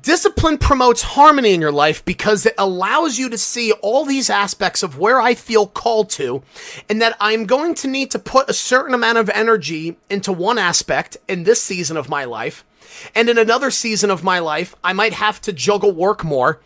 Discipline 0.00 0.56
promotes 0.56 1.02
harmony 1.02 1.52
in 1.52 1.60
your 1.60 1.72
life 1.72 2.04
because 2.04 2.46
it 2.46 2.54
allows 2.56 3.18
you 3.18 3.28
to 3.28 3.36
see 3.36 3.72
all 3.82 4.04
these 4.04 4.30
aspects 4.30 4.84
of 4.84 4.98
where 5.00 5.20
I 5.20 5.34
feel 5.34 5.66
called 5.66 6.10
to, 6.10 6.44
and 6.88 7.02
that 7.02 7.16
I'm 7.18 7.44
going 7.44 7.74
to 7.74 7.88
need 7.88 8.12
to 8.12 8.20
put 8.20 8.48
a 8.48 8.54
certain 8.54 8.94
amount 8.94 9.18
of 9.18 9.28
energy 9.30 9.96
into 10.08 10.32
one 10.32 10.58
aspect 10.58 11.16
in 11.26 11.42
this 11.42 11.60
season 11.60 11.96
of 11.96 12.08
my 12.08 12.24
life. 12.24 12.64
And 13.14 13.28
in 13.28 13.38
another 13.38 13.70
season 13.70 14.10
of 14.10 14.24
my 14.24 14.38
life, 14.38 14.74
I 14.82 14.92
might 14.92 15.12
have 15.12 15.40
to 15.42 15.52
juggle 15.52 15.92
work 15.92 16.24
more. 16.24 16.60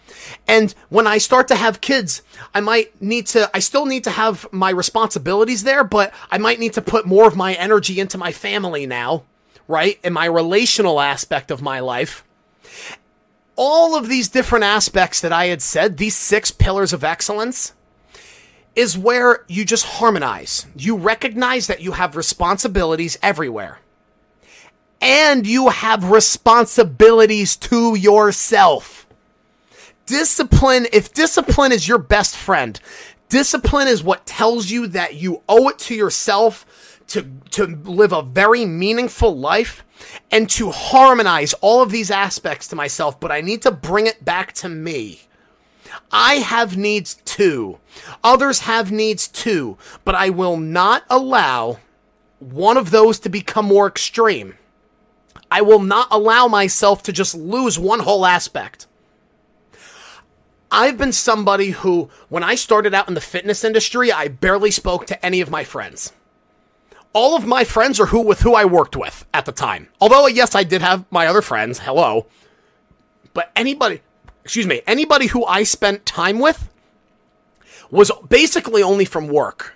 And 0.46 0.74
when 0.88 1.06
I 1.06 1.18
start 1.18 1.48
to 1.48 1.54
have 1.54 1.80
kids, 1.80 2.22
I 2.54 2.60
might 2.60 3.00
need 3.00 3.26
to, 3.28 3.50
I 3.54 3.58
still 3.58 3.86
need 3.86 4.04
to 4.04 4.10
have 4.10 4.46
my 4.52 4.70
responsibilities 4.70 5.64
there, 5.64 5.84
but 5.84 6.12
I 6.30 6.38
might 6.38 6.60
need 6.60 6.74
to 6.74 6.82
put 6.82 7.06
more 7.06 7.26
of 7.26 7.36
my 7.36 7.54
energy 7.54 8.00
into 8.00 8.18
my 8.18 8.32
family 8.32 8.86
now, 8.86 9.24
right? 9.68 9.98
In 10.02 10.12
my 10.12 10.26
relational 10.26 11.00
aspect 11.00 11.50
of 11.50 11.62
my 11.62 11.80
life 11.80 12.24
all 13.56 13.96
of 13.96 14.08
these 14.08 14.28
different 14.28 14.64
aspects 14.64 15.20
that 15.20 15.32
I 15.32 15.46
had 15.46 15.62
said, 15.62 15.96
these 15.96 16.16
six 16.16 16.50
pillars 16.50 16.92
of 16.92 17.04
excellence, 17.04 17.72
is 18.74 18.98
where 18.98 19.44
you 19.48 19.64
just 19.64 19.86
harmonize. 19.86 20.66
You 20.76 20.96
recognize 20.96 21.68
that 21.68 21.80
you 21.80 21.92
have 21.92 22.16
responsibilities 22.16 23.18
everywhere. 23.22 23.78
And 25.04 25.46
you 25.46 25.68
have 25.68 26.10
responsibilities 26.10 27.56
to 27.56 27.94
yourself. 27.94 29.06
Discipline, 30.06 30.86
if 30.94 31.12
discipline 31.12 31.72
is 31.72 31.86
your 31.86 31.98
best 31.98 32.34
friend, 32.34 32.80
discipline 33.28 33.86
is 33.86 34.02
what 34.02 34.24
tells 34.24 34.70
you 34.70 34.86
that 34.86 35.16
you 35.16 35.42
owe 35.46 35.68
it 35.68 35.78
to 35.80 35.94
yourself 35.94 37.00
to, 37.08 37.26
to 37.50 37.66
live 37.66 38.12
a 38.12 38.22
very 38.22 38.64
meaningful 38.64 39.36
life 39.36 39.84
and 40.30 40.48
to 40.48 40.70
harmonize 40.70 41.52
all 41.60 41.82
of 41.82 41.90
these 41.90 42.10
aspects 42.10 42.66
to 42.68 42.76
myself, 42.76 43.20
but 43.20 43.30
I 43.30 43.42
need 43.42 43.60
to 43.62 43.70
bring 43.70 44.06
it 44.06 44.24
back 44.24 44.54
to 44.54 44.70
me. 44.70 45.20
I 46.10 46.36
have 46.36 46.78
needs 46.78 47.16
too. 47.26 47.78
Others 48.24 48.60
have 48.60 48.90
needs 48.90 49.28
too, 49.28 49.76
but 50.06 50.14
I 50.14 50.30
will 50.30 50.56
not 50.56 51.04
allow 51.10 51.78
one 52.38 52.78
of 52.78 52.90
those 52.90 53.18
to 53.18 53.28
become 53.28 53.66
more 53.66 53.86
extreme. 53.86 54.56
I 55.54 55.60
will 55.60 55.78
not 55.78 56.08
allow 56.10 56.48
myself 56.48 57.02
to 57.04 57.12
just 57.12 57.34
lose 57.34 57.78
one 57.78 58.00
whole 58.00 58.26
aspect. 58.26 58.88
I've 60.70 60.98
been 60.98 61.12
somebody 61.12 61.70
who, 61.70 62.10
when 62.28 62.42
I 62.42 62.56
started 62.56 62.92
out 62.92 63.06
in 63.06 63.14
the 63.14 63.20
fitness 63.20 63.62
industry, 63.62 64.10
I 64.10 64.26
barely 64.26 64.72
spoke 64.72 65.06
to 65.06 65.24
any 65.24 65.40
of 65.40 65.50
my 65.50 65.62
friends 65.62 66.12
all 67.14 67.36
of 67.36 67.46
my 67.46 67.64
friends 67.64 68.00
are 68.00 68.06
who 68.06 68.20
with 68.20 68.40
who 68.40 68.54
I 68.54 68.64
worked 68.64 68.96
with 68.96 69.24
at 69.32 69.46
the 69.46 69.52
time. 69.52 69.88
Although 70.00 70.26
yes, 70.26 70.54
I 70.54 70.64
did 70.64 70.82
have 70.82 71.04
my 71.10 71.26
other 71.26 71.40
friends. 71.40 71.78
Hello. 71.78 72.26
But 73.32 73.50
anybody, 73.56 74.02
excuse 74.42 74.66
me, 74.66 74.82
anybody 74.86 75.28
who 75.28 75.44
I 75.46 75.62
spent 75.62 76.04
time 76.04 76.40
with 76.40 76.68
was 77.90 78.10
basically 78.28 78.82
only 78.82 79.04
from 79.04 79.28
work. 79.28 79.74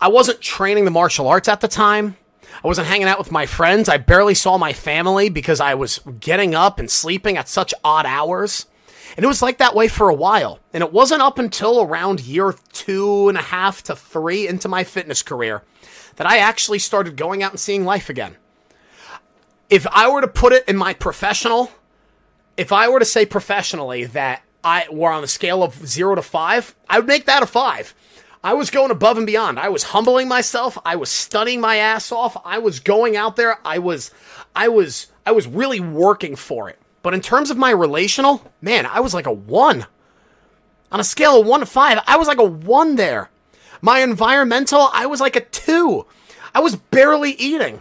I 0.00 0.08
wasn't 0.08 0.40
training 0.40 0.86
the 0.86 0.90
martial 0.90 1.28
arts 1.28 1.48
at 1.48 1.60
the 1.60 1.68
time. 1.68 2.16
I 2.62 2.66
wasn't 2.66 2.88
hanging 2.88 3.08
out 3.08 3.18
with 3.18 3.32
my 3.32 3.46
friends. 3.46 3.88
I 3.88 3.96
barely 3.96 4.34
saw 4.34 4.58
my 4.58 4.72
family 4.72 5.28
because 5.28 5.60
I 5.60 5.74
was 5.74 6.00
getting 6.20 6.54
up 6.54 6.78
and 6.78 6.90
sleeping 6.90 7.36
at 7.36 7.48
such 7.48 7.74
odd 7.84 8.06
hours. 8.06 8.66
And 9.16 9.24
it 9.24 9.28
was 9.28 9.42
like 9.42 9.58
that 9.58 9.74
way 9.74 9.88
for 9.88 10.08
a 10.08 10.14
while. 10.14 10.58
And 10.72 10.82
it 10.82 10.92
wasn't 10.92 11.22
up 11.22 11.38
until 11.38 11.82
around 11.82 12.20
year 12.20 12.54
two 12.72 13.28
and 13.28 13.36
a 13.36 13.42
half 13.42 13.82
to 13.84 13.96
three 13.96 14.48
into 14.48 14.68
my 14.68 14.84
fitness 14.84 15.22
career 15.22 15.62
that 16.16 16.26
I 16.26 16.38
actually 16.38 16.78
started 16.78 17.16
going 17.16 17.42
out 17.42 17.52
and 17.52 17.60
seeing 17.60 17.84
life 17.84 18.08
again. 18.08 18.36
If 19.68 19.86
I 19.90 20.10
were 20.10 20.20
to 20.20 20.28
put 20.28 20.52
it 20.52 20.68
in 20.68 20.76
my 20.76 20.94
professional, 20.94 21.70
if 22.56 22.72
I 22.72 22.88
were 22.88 22.98
to 22.98 23.04
say 23.04 23.26
professionally 23.26 24.04
that 24.04 24.42
I 24.62 24.86
were 24.90 25.10
on 25.10 25.24
a 25.24 25.28
scale 25.28 25.62
of 25.62 25.86
zero 25.86 26.14
to 26.14 26.22
five, 26.22 26.74
I 26.88 26.98
would 26.98 27.08
make 27.08 27.26
that 27.26 27.42
a 27.42 27.46
five. 27.46 27.94
I 28.44 28.54
was 28.54 28.70
going 28.70 28.90
above 28.90 29.18
and 29.18 29.26
beyond. 29.26 29.58
I 29.58 29.68
was 29.68 29.84
humbling 29.84 30.26
myself. 30.26 30.76
I 30.84 30.96
was 30.96 31.10
studying 31.10 31.60
my 31.60 31.76
ass 31.76 32.10
off. 32.10 32.36
I 32.44 32.58
was 32.58 32.80
going 32.80 33.16
out 33.16 33.36
there. 33.36 33.58
I 33.64 33.78
was, 33.78 34.10
I 34.54 34.68
was, 34.68 35.06
I 35.24 35.32
was 35.32 35.46
really 35.46 35.78
working 35.78 36.34
for 36.34 36.68
it. 36.68 36.78
But 37.02 37.14
in 37.14 37.20
terms 37.20 37.50
of 37.50 37.56
my 37.56 37.70
relational, 37.70 38.50
man, 38.60 38.86
I 38.86 39.00
was 39.00 39.14
like 39.14 39.26
a 39.26 39.32
one. 39.32 39.86
On 40.90 41.00
a 41.00 41.04
scale 41.04 41.40
of 41.40 41.46
one 41.46 41.60
to 41.60 41.66
five, 41.66 42.00
I 42.06 42.16
was 42.16 42.28
like 42.28 42.38
a 42.38 42.44
one 42.44 42.96
there. 42.96 43.30
My 43.80 44.00
environmental, 44.00 44.88
I 44.92 45.06
was 45.06 45.20
like 45.20 45.36
a 45.36 45.40
two. 45.40 46.06
I 46.54 46.60
was 46.60 46.76
barely 46.76 47.32
eating. 47.32 47.80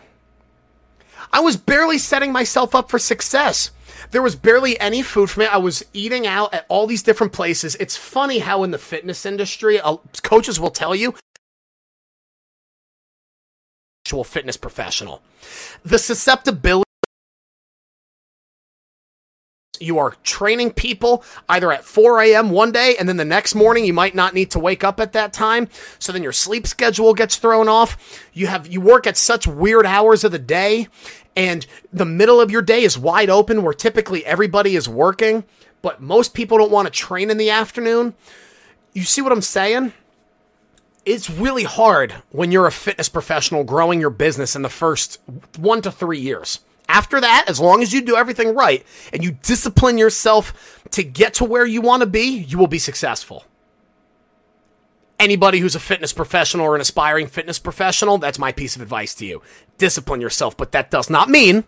I 1.34 1.40
was 1.42 1.58
barely 1.58 1.98
setting 1.98 2.32
myself 2.32 2.76
up 2.76 2.90
for 2.90 3.00
success. 3.00 3.72
There 4.10 4.22
was 4.22 4.36
barely 4.36 4.80
any 4.80 5.04
food 5.04 5.30
for 5.30 5.42
me. 5.42 5.46
I 5.46 5.58
was 5.58 5.86
eating 5.94 6.26
out 6.26 6.54
at 6.54 6.66
all 6.68 6.88
these 6.88 7.04
different 7.04 7.34
places. 7.34 7.76
It's 7.80 7.96
funny 7.96 8.40
how 8.40 8.64
in 8.64 8.72
the 8.72 8.78
fitness 8.78 9.26
industry, 9.26 9.80
uh, 9.80 9.98
coaches 10.24 10.60
will 10.60 10.72
tell 10.72 10.96
you 10.96 11.14
actual 14.04 14.24
fitness 14.24 14.58
professional. 14.58 15.22
The 15.84 16.00
susceptibility 16.00 16.91
you 19.82 19.98
are 19.98 20.16
training 20.24 20.72
people 20.72 21.24
either 21.50 21.72
at 21.72 21.84
4 21.84 22.22
a.m. 22.22 22.50
one 22.50 22.72
day 22.72 22.96
and 23.00 23.08
then 23.08 23.18
the 23.18 23.26
next 23.26 23.56
morning 23.56 23.86
you 23.86 23.94
might 23.94 24.16
not 24.16 24.34
need 24.34 24.52
to 24.52 24.60
wake 24.60 24.84
up 24.84 25.00
at 25.00 25.14
that 25.14 25.34
time. 25.34 25.68
So 26.00 26.12
then 26.12 26.24
your 26.24 26.32
sleep 26.32 26.68
schedule 26.68 27.14
gets 27.14 27.38
thrown 27.38 27.68
off. 27.68 27.98
You 28.34 28.48
have, 28.48 28.68
you 28.68 28.82
work 28.82 29.08
at 29.08 29.18
such 29.18 29.48
weird 29.48 29.86
hours 29.86 30.24
of 30.24 30.32
the 30.32 30.40
day 30.40 30.88
and 31.36 31.66
the 31.94 32.06
middle 32.06 32.42
of 32.42 32.52
your 32.52 32.62
day 32.62 32.84
is 32.84 32.98
wide 32.98 33.30
open 33.30 33.64
where 33.64 33.74
typically 33.74 34.26
everybody 34.26 34.76
is 34.76 34.90
working, 34.90 35.44
but 35.82 36.02
most 36.02 36.34
people 36.34 36.58
don't 36.58 36.72
want 36.72 36.88
to 36.88 36.92
train 36.92 37.30
in 37.30 37.38
the 37.38 37.50
afternoon. 37.50 38.14
You 38.94 39.04
see 39.04 39.22
what 39.22 39.32
I'm 39.32 39.42
saying? 39.42 39.94
It's 41.06 41.30
really 41.30 41.64
hard 41.64 42.14
when 42.30 42.52
you're 42.52 42.68
a 42.68 42.72
fitness 42.72 43.10
professional 43.10 43.64
growing 43.64 44.00
your 44.00 44.10
business 44.10 44.56
in 44.56 44.62
the 44.62 44.70
first 44.70 45.20
one 45.58 45.82
to 45.82 45.92
three 45.92 46.20
years. 46.20 46.60
After 46.92 47.22
that, 47.22 47.46
as 47.48 47.58
long 47.58 47.82
as 47.82 47.94
you 47.94 48.02
do 48.02 48.18
everything 48.18 48.54
right 48.54 48.86
and 49.14 49.24
you 49.24 49.32
discipline 49.32 49.98
yourself 49.98 50.84
to 50.92 51.04
get 51.04 51.36
to 51.36 51.46
where 51.46 51.66
you 51.66 51.80
want 51.80 52.02
to 52.02 52.06
be, 52.06 52.40
you 52.40 52.58
will 52.58 52.68
be 52.68 52.80
successful. 52.80 53.46
Anybody 55.18 55.60
who's 55.60 55.74
a 55.74 55.80
fitness 55.80 56.12
professional 56.12 56.66
or 56.66 56.76
an 56.76 56.82
aspiring 56.82 57.28
fitness 57.28 57.60
professional, 57.60 58.18
that's 58.18 58.38
my 58.38 58.52
piece 58.52 58.76
of 58.76 58.82
advice 58.82 59.16
to 59.16 59.26
you. 59.26 59.42
Discipline 59.78 60.20
yourself, 60.20 60.58
but 60.58 60.74
that 60.74 60.92
does 60.92 61.10
not 61.10 61.30
mean 61.30 61.64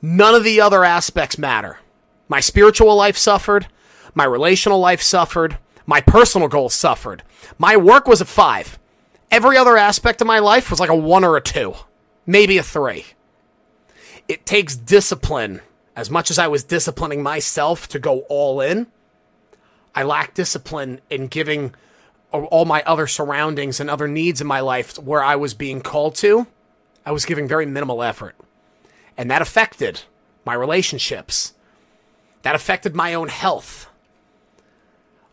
none 0.00 0.34
of 0.34 0.44
the 0.44 0.62
other 0.62 0.82
aspects 0.82 1.36
matter. 1.36 1.80
My 2.26 2.40
spiritual 2.40 2.96
life 2.96 3.18
suffered, 3.18 3.66
my 4.14 4.24
relational 4.24 4.80
life 4.80 5.02
suffered, 5.02 5.58
my 5.84 6.00
personal 6.00 6.48
goals 6.48 6.72
suffered. 6.72 7.22
My 7.58 7.76
work 7.76 8.08
was 8.08 8.22
a 8.22 8.24
five. 8.24 8.78
Every 9.30 9.58
other 9.58 9.76
aspect 9.76 10.22
of 10.22 10.26
my 10.26 10.38
life 10.38 10.70
was 10.70 10.80
like 10.80 10.88
a 10.88 10.96
one 10.96 11.22
or 11.22 11.36
a 11.36 11.42
two, 11.42 11.74
maybe 12.24 12.56
a 12.56 12.62
three 12.62 13.04
it 14.28 14.46
takes 14.46 14.76
discipline. 14.76 15.60
As 15.94 16.10
much 16.10 16.30
as 16.30 16.38
I 16.38 16.48
was 16.48 16.64
disciplining 16.64 17.22
myself 17.22 17.88
to 17.88 17.98
go 17.98 18.20
all 18.28 18.60
in, 18.60 18.86
I 19.94 20.02
lack 20.02 20.34
discipline 20.34 21.00
in 21.08 21.28
giving 21.28 21.74
all 22.32 22.66
my 22.66 22.82
other 22.82 23.06
surroundings 23.06 23.80
and 23.80 23.88
other 23.88 24.06
needs 24.06 24.40
in 24.40 24.46
my 24.46 24.60
life 24.60 24.98
where 24.98 25.22
I 25.22 25.36
was 25.36 25.54
being 25.54 25.80
called 25.80 26.14
to. 26.16 26.46
I 27.06 27.12
was 27.12 27.24
giving 27.24 27.48
very 27.48 27.64
minimal 27.64 28.02
effort. 28.02 28.34
And 29.16 29.30
that 29.30 29.40
affected 29.40 30.02
my 30.44 30.52
relationships. 30.52 31.54
That 32.42 32.54
affected 32.54 32.94
my 32.94 33.14
own 33.14 33.28
health. 33.28 33.88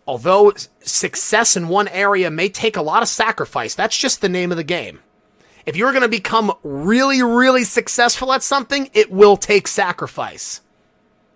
Although 0.08 0.54
success 0.82 1.58
in 1.58 1.68
one 1.68 1.88
area 1.90 2.32
may 2.32 2.50
take 2.50 2.78
a 2.78 2.82
lot 2.82 3.02
of 3.02 3.10
sacrifice, 3.10 3.76
that's 3.76 3.98
just 3.98 4.22
the 4.22 4.30
name 4.30 4.52
of 4.52 4.58
the 4.58 4.64
game. 4.64 5.00
If 5.65 5.78
you're 5.78 5.91
going 5.91 6.04
to 6.04 6.10
become 6.10 6.54
really, 6.63 7.21
really 7.23 7.63
successful 7.63 8.34
at 8.34 8.43
something, 8.43 8.89
it 8.93 9.12
will 9.12 9.38
take 9.38 9.67
sacrifice. 9.67 10.62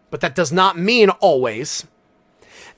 But 0.10 0.22
that 0.22 0.36
does 0.36 0.52
not 0.52 0.78
mean 0.78 1.10
always 1.10 1.86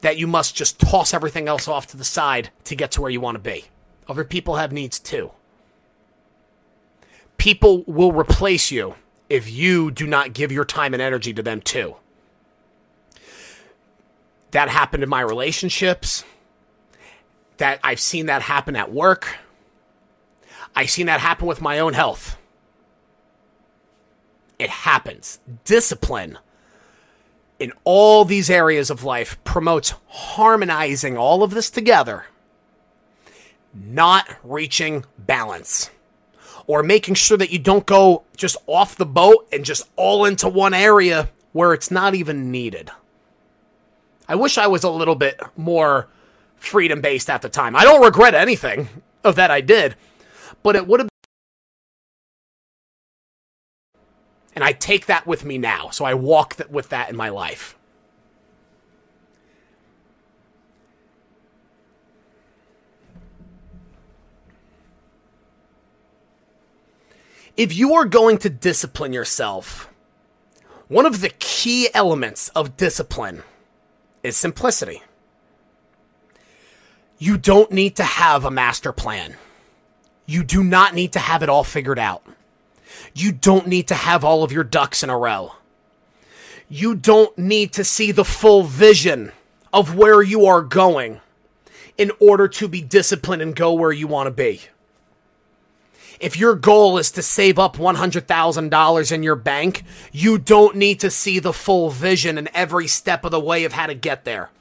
that 0.01 0.17
you 0.17 0.27
must 0.27 0.55
just 0.55 0.79
toss 0.79 1.13
everything 1.13 1.47
else 1.47 1.67
off 1.67 1.87
to 1.87 1.97
the 1.97 2.03
side 2.03 2.49
to 2.65 2.75
get 2.75 2.91
to 2.91 3.01
where 3.01 3.11
you 3.11 3.21
want 3.21 3.35
to 3.35 3.39
be. 3.39 3.65
Other 4.07 4.23
people 4.23 4.55
have 4.55 4.71
needs 4.71 4.99
too. 4.99 5.31
People 7.37 7.83
will 7.85 8.11
replace 8.11 8.71
you 8.71 8.95
if 9.29 9.49
you 9.49 9.91
do 9.91 10.07
not 10.07 10.33
give 10.33 10.51
your 10.51 10.65
time 10.65 10.93
and 10.93 11.01
energy 11.01 11.33
to 11.33 11.43
them 11.43 11.61
too. 11.61 11.95
That 14.51 14.69
happened 14.69 15.03
in 15.03 15.09
my 15.09 15.21
relationships. 15.21 16.23
That 17.57 17.79
I've 17.83 17.99
seen 17.99 18.25
that 18.27 18.41
happen 18.41 18.75
at 18.75 18.91
work. 18.91 19.37
I've 20.75 20.89
seen 20.89 21.07
that 21.07 21.19
happen 21.19 21.47
with 21.47 21.61
my 21.61 21.79
own 21.79 21.93
health. 21.93 22.37
It 24.57 24.69
happens. 24.69 25.39
Discipline 25.63 26.37
in 27.59 27.73
all 27.83 28.25
these 28.25 28.49
areas 28.49 28.89
of 28.89 29.03
life 29.03 29.41
promotes 29.43 29.93
harmonizing 30.07 31.17
all 31.17 31.43
of 31.43 31.51
this 31.51 31.69
together, 31.69 32.25
not 33.73 34.27
reaching 34.43 35.05
balance 35.17 35.89
or 36.67 36.83
making 36.83 37.15
sure 37.15 37.37
that 37.37 37.51
you 37.51 37.59
don't 37.59 37.85
go 37.85 38.23
just 38.37 38.55
off 38.67 38.95
the 38.95 39.05
boat 39.05 39.47
and 39.51 39.65
just 39.65 39.89
all 39.95 40.23
into 40.25 40.47
one 40.47 40.73
area 40.73 41.29
where 41.51 41.73
it's 41.73 41.91
not 41.91 42.15
even 42.15 42.51
needed. 42.51 42.91
I 44.27 44.35
wish 44.35 44.57
I 44.57 44.67
was 44.67 44.83
a 44.83 44.89
little 44.89 45.15
bit 45.15 45.41
more 45.57 46.07
freedom 46.57 47.01
based 47.01 47.29
at 47.29 47.41
the 47.41 47.49
time. 47.49 47.75
I 47.75 47.83
don't 47.83 48.03
regret 48.03 48.35
anything 48.35 48.87
of 49.23 49.35
that 49.35 49.49
I 49.49 49.61
did, 49.61 49.95
but 50.63 50.75
it 50.75 50.87
would 50.87 50.99
have 50.99 51.09
and 54.59 54.63
I 54.63 54.73
take 54.73 55.05
that 55.05 55.25
with 55.25 55.45
me 55.45 55.57
now. 55.57 55.89
So 55.89 56.03
I 56.03 56.13
walk 56.15 56.57
th- 56.57 56.69
with 56.69 56.89
that 56.89 57.09
in 57.09 57.15
my 57.15 57.29
life. 57.29 57.77
If 67.55 67.73
you 67.73 67.93
are 67.93 68.05
going 68.05 68.37
to 68.39 68.49
discipline 68.49 69.13
yourself, 69.13 69.89
one 70.89 71.05
of 71.05 71.21
the 71.21 71.29
key 71.39 71.87
elements 71.93 72.49
of 72.49 72.75
discipline 72.75 73.43
is 74.23 74.35
simplicity. 74.35 75.03
You 77.17 77.37
don't 77.37 77.71
need 77.71 77.95
to 77.97 78.03
have 78.03 78.43
a 78.43 78.51
master 78.51 78.91
plan. 78.91 79.35
You 80.29 80.43
do 80.43 80.63
not 80.63 80.93
need 80.93 81.13
to 81.13 81.19
have 81.19 81.41
it 81.41 81.49
all 81.49 81.63
figured 81.63 81.97
out. 81.97 82.23
You 83.15 83.31
don't 83.31 83.65
need 83.65 83.87
to 83.87 83.95
have 83.95 84.23
all 84.23 84.43
of 84.43 84.51
your 84.51 84.63
ducks 84.63 85.01
in 85.01 85.09
a 85.09 85.17
row. 85.17 85.53
You 86.69 86.93
don't 86.93 87.35
need 87.35 87.73
to 87.73 87.83
see 87.83 88.11
the 88.11 88.23
full 88.23 88.61
vision 88.61 89.31
of 89.73 89.95
where 89.95 90.21
you 90.21 90.45
are 90.45 90.61
going 90.61 91.21
in 91.97 92.11
order 92.19 92.47
to 92.47 92.67
be 92.67 92.79
disciplined 92.79 93.41
and 93.41 93.55
go 93.55 93.73
where 93.73 93.91
you 93.91 94.05
want 94.05 94.27
to 94.27 94.31
be. 94.31 94.61
If 96.19 96.37
your 96.37 96.53
goal 96.53 96.99
is 96.99 97.09
to 97.11 97.23
save 97.23 97.57
up 97.57 97.77
$100,000 97.77 99.11
in 99.11 99.23
your 99.23 99.35
bank, 99.35 99.83
you 100.11 100.37
don't 100.37 100.75
need 100.75 100.99
to 100.99 101.09
see 101.09 101.39
the 101.39 101.53
full 101.53 101.89
vision 101.89 102.37
and 102.37 102.49
every 102.53 102.85
step 102.85 103.25
of 103.25 103.31
the 103.31 103.39
way 103.39 103.63
of 103.63 103.73
how 103.73 103.87
to 103.87 103.95
get 103.95 104.25
there. 104.25 104.51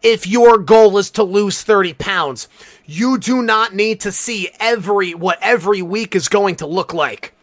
If 0.00 0.26
your 0.26 0.58
goal 0.58 0.96
is 0.98 1.10
to 1.12 1.22
lose 1.22 1.62
30 1.62 1.94
pounds, 1.94 2.48
you 2.86 3.18
do 3.18 3.42
not 3.42 3.74
need 3.74 4.00
to 4.00 4.12
see 4.12 4.50
every 4.58 5.14
what 5.14 5.38
every 5.42 5.82
week 5.82 6.14
is 6.14 6.28
going 6.28 6.56
to 6.56 6.66
look 6.66 6.94
like. 6.94 7.34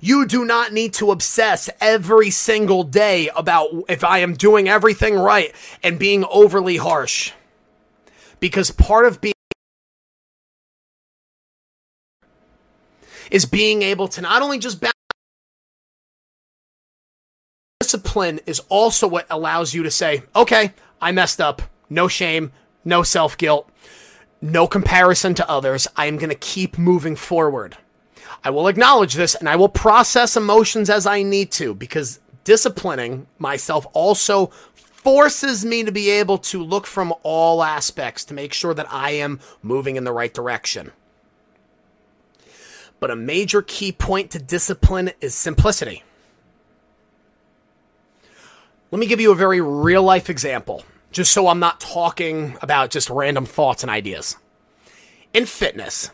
You 0.00 0.26
do 0.26 0.44
not 0.44 0.72
need 0.72 0.94
to 0.94 1.10
obsess 1.10 1.70
every 1.80 2.30
single 2.30 2.84
day 2.84 3.30
about 3.34 3.70
if 3.88 4.04
I 4.04 4.18
am 4.18 4.34
doing 4.34 4.68
everything 4.68 5.14
right 5.14 5.54
and 5.82 5.98
being 5.98 6.24
overly 6.30 6.76
harsh. 6.76 7.32
Because 8.40 8.70
part 8.70 9.06
of 9.06 9.20
being 9.20 9.32
is 13.30 13.44
being 13.44 13.82
able 13.82 14.08
to 14.08 14.20
not 14.20 14.42
only 14.42 14.58
just 14.58 14.80
balance 14.80 14.92
discipline 17.80 18.40
is 18.46 18.60
also 18.68 19.06
what 19.06 19.26
allows 19.30 19.72
you 19.72 19.82
to 19.84 19.90
say, 19.90 20.22
okay, 20.34 20.72
I 21.00 21.12
messed 21.12 21.40
up. 21.40 21.62
No 21.88 22.08
shame, 22.08 22.52
no 22.84 23.02
self 23.02 23.38
guilt, 23.38 23.70
no 24.40 24.66
comparison 24.66 25.34
to 25.34 25.48
others. 25.48 25.86
I 25.96 26.06
am 26.06 26.16
going 26.16 26.30
to 26.30 26.34
keep 26.34 26.78
moving 26.78 27.16
forward. 27.16 27.76
I 28.42 28.50
will 28.50 28.68
acknowledge 28.68 29.14
this 29.14 29.34
and 29.34 29.48
I 29.48 29.56
will 29.56 29.68
process 29.68 30.36
emotions 30.36 30.90
as 30.90 31.06
I 31.06 31.22
need 31.22 31.50
to 31.52 31.74
because 31.74 32.20
disciplining 32.44 33.26
myself 33.38 33.86
also 33.92 34.46
forces 34.76 35.64
me 35.64 35.84
to 35.84 35.92
be 35.92 36.10
able 36.10 36.38
to 36.38 36.62
look 36.62 36.86
from 36.86 37.14
all 37.22 37.62
aspects 37.62 38.24
to 38.24 38.34
make 38.34 38.52
sure 38.52 38.74
that 38.74 38.92
I 38.92 39.12
am 39.12 39.40
moving 39.62 39.96
in 39.96 40.04
the 40.04 40.12
right 40.12 40.32
direction. 40.32 40.92
But 42.98 43.10
a 43.10 43.16
major 43.16 43.62
key 43.62 43.92
point 43.92 44.30
to 44.32 44.38
discipline 44.38 45.12
is 45.20 45.34
simplicity. 45.34 46.02
Let 48.90 49.00
me 49.00 49.06
give 49.06 49.20
you 49.20 49.32
a 49.32 49.36
very 49.36 49.60
real 49.60 50.02
life 50.02 50.30
example, 50.30 50.84
just 51.10 51.32
so 51.32 51.48
I'm 51.48 51.58
not 51.58 51.80
talking 51.80 52.56
about 52.62 52.90
just 52.90 53.10
random 53.10 53.44
thoughts 53.44 53.82
and 53.82 53.90
ideas. 53.90 54.36
In 55.34 55.44
fitness, 55.44 56.10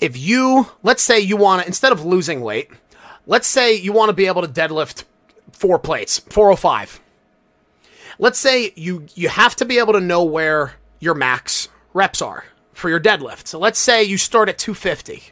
if 0.00 0.16
you, 0.18 0.66
let's 0.82 1.02
say 1.02 1.20
you 1.20 1.36
want 1.36 1.62
to, 1.62 1.68
instead 1.68 1.92
of 1.92 2.04
losing 2.04 2.40
weight, 2.40 2.68
let's 3.26 3.46
say 3.46 3.74
you 3.74 3.92
want 3.92 4.08
to 4.08 4.12
be 4.12 4.26
able 4.26 4.42
to 4.42 4.48
deadlift 4.48 5.04
four 5.52 5.78
plates, 5.78 6.18
405. 6.18 7.00
Let's 8.18 8.38
say 8.40 8.72
you, 8.74 9.06
you 9.14 9.28
have 9.28 9.54
to 9.56 9.64
be 9.64 9.78
able 9.78 9.92
to 9.92 10.00
know 10.00 10.24
where 10.24 10.74
your 10.98 11.14
max 11.14 11.68
reps 11.92 12.20
are 12.20 12.44
for 12.72 12.88
your 12.88 13.00
deadlift. 13.00 13.46
So 13.46 13.60
let's 13.60 13.78
say 13.78 14.02
you 14.02 14.18
start 14.18 14.48
at 14.48 14.58
250. 14.58 15.22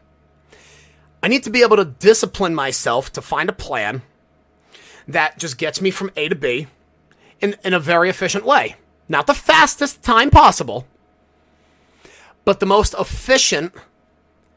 I 1.25 1.29
need 1.29 1.42
to 1.42 1.51
be 1.51 1.62
able 1.62 1.77
to 1.77 1.85
discipline 1.85 2.55
myself 2.55 3.12
to 3.12 3.22
find 3.22 3.48
a 3.48 3.53
plan 3.53 4.03
that 5.09 5.38
just 5.38 5.59
gets 5.59 5.81
me 5.81 5.91
from 5.91 6.11
A 6.17 6.29
to 6.29 6.35
B 6.35 6.67
in, 7.41 7.57
in 7.65 7.75
a 7.75 7.81
very 7.81 8.09
efficient 8.09 8.45
way. 8.45 8.77
Not 9.09 9.27
the 9.27 9.35
fastest 9.35 10.03
time 10.03 10.31
possible, 10.31 10.87
but 12.45 12.61
the 12.61 12.67
most 12.67 12.95
efficient, 12.99 13.73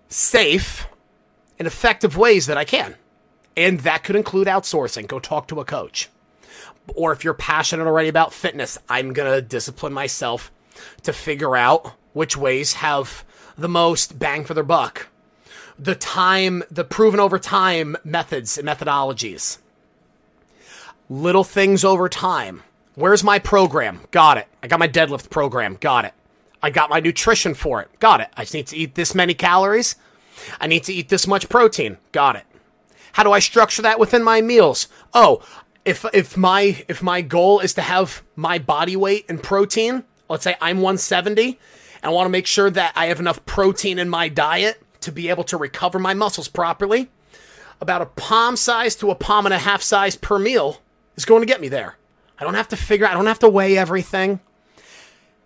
safe, 0.07 0.87
and 1.57 1.67
effective 1.67 2.17
ways 2.17 2.45
that 2.47 2.57
I 2.57 2.65
can. 2.65 2.95
And 3.57 3.81
that 3.81 4.03
could 4.03 4.15
include 4.15 4.47
outsourcing. 4.47 5.07
Go 5.07 5.19
talk 5.19 5.47
to 5.47 5.59
a 5.59 5.65
coach. 5.65 6.09
Or 6.95 7.11
if 7.11 7.23
you're 7.23 7.33
passionate 7.33 7.87
already 7.87 8.09
about 8.09 8.33
fitness, 8.33 8.77
I'm 8.87 9.13
going 9.13 9.31
to 9.31 9.41
discipline 9.41 9.93
myself 9.93 10.51
to 11.03 11.13
figure 11.13 11.55
out 11.55 11.93
which 12.13 12.37
ways 12.37 12.73
have 12.73 13.25
the 13.57 13.69
most 13.69 14.19
bang 14.19 14.43
for 14.43 14.53
their 14.53 14.63
buck 14.63 15.07
the 15.77 15.95
time, 15.95 16.63
the 16.71 16.83
proven 16.83 17.19
over 17.19 17.37
time 17.37 17.97
methods 18.03 18.57
and 18.57 18.67
methodologies. 18.67 19.57
Little 21.09 21.43
things 21.43 21.85
over 21.85 22.09
time. 22.09 22.63
Where's 22.95 23.23
my 23.23 23.37
program? 23.39 24.01
Got 24.11 24.37
it. 24.37 24.47
I 24.63 24.67
got 24.67 24.79
my 24.79 24.87
deadlift 24.87 25.29
program. 25.29 25.77
Got 25.79 26.05
it. 26.05 26.13
I 26.63 26.71
got 26.71 26.89
my 26.89 26.99
nutrition 26.99 27.53
for 27.53 27.81
it. 27.81 27.89
Got 27.99 28.21
it. 28.21 28.29
I 28.35 28.41
just 28.41 28.53
need 28.53 28.67
to 28.67 28.77
eat 28.77 28.95
this 28.95 29.13
many 29.13 29.35
calories. 29.35 29.95
I 30.59 30.67
need 30.67 30.83
to 30.85 30.93
eat 30.93 31.09
this 31.09 31.27
much 31.27 31.47
protein. 31.47 31.97
Got 32.11 32.37
it. 32.37 32.45
How 33.13 33.23
do 33.23 33.31
I 33.31 33.39
structure 33.39 33.83
that 33.83 33.99
within 33.99 34.23
my 34.23 34.41
meals? 34.41 34.87
Oh, 35.13 35.45
if 35.85 36.05
if 36.13 36.35
my 36.35 36.83
if 36.87 37.03
my 37.03 37.21
goal 37.21 37.59
is 37.59 37.75
to 37.75 37.81
have 37.81 38.23
my 38.35 38.57
body 38.57 38.95
weight 38.95 39.25
and 39.29 39.43
protein, 39.43 40.03
let's 40.27 40.43
say 40.43 40.55
I'm 40.59 40.77
170 40.77 41.47
and 41.47 41.57
I 42.03 42.09
want 42.09 42.25
to 42.25 42.31
make 42.31 42.47
sure 42.47 42.71
that 42.71 42.93
I 42.95 43.05
have 43.05 43.19
enough 43.19 43.45
protein 43.45 43.99
in 43.99 44.09
my 44.09 44.27
diet 44.27 44.81
to 45.01 45.11
be 45.11 45.29
able 45.29 45.43
to 45.45 45.57
recover 45.57 45.99
my 45.99 46.15
muscles 46.15 46.47
properly, 46.47 47.09
about 47.79 48.01
a 48.01 48.07
palm 48.07 48.55
size 48.55 48.95
to 48.95 49.11
a 49.11 49.15
palm 49.15 49.45
and 49.45 49.53
a 49.53 49.59
half 49.59 49.83
size 49.83 50.15
per 50.15 50.39
meal 50.39 50.81
is 51.15 51.25
going 51.25 51.41
to 51.41 51.45
get 51.45 51.61
me 51.61 51.67
there. 51.67 51.97
I 52.37 52.43
don't 52.43 52.55
have 52.55 52.69
to 52.69 52.77
figure 52.77 53.05
out, 53.05 53.11
I 53.11 53.15
don't 53.15 53.27
have 53.27 53.39
to 53.39 53.49
weigh 53.49 53.77
everything. 53.77 54.39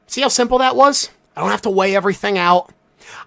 See 0.07 0.21
how 0.21 0.27
simple 0.27 0.57
that 0.59 0.75
was? 0.75 1.09
I 1.35 1.41
don't 1.41 1.51
have 1.51 1.61
to 1.63 1.69
weigh 1.69 1.95
everything 1.95 2.37
out. 2.37 2.73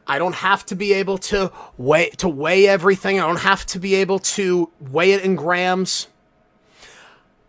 I 0.07 0.19
don't 0.19 0.35
have 0.35 0.67
to 0.67 0.75
be 0.75 0.93
able 0.93 1.19
to 1.19 1.51
weigh 1.77 2.11
to 2.19 2.29
weigh 2.29 2.69
everything. 2.69 3.19
I 3.19 3.27
don't 3.27 3.41
have 3.41 3.65
to 3.67 3.79
be 3.79 3.95
able 3.97 4.19
to 4.21 4.71
weigh 4.81 5.13
it 5.13 5.25
in 5.25 5.35
grams. 5.35 6.09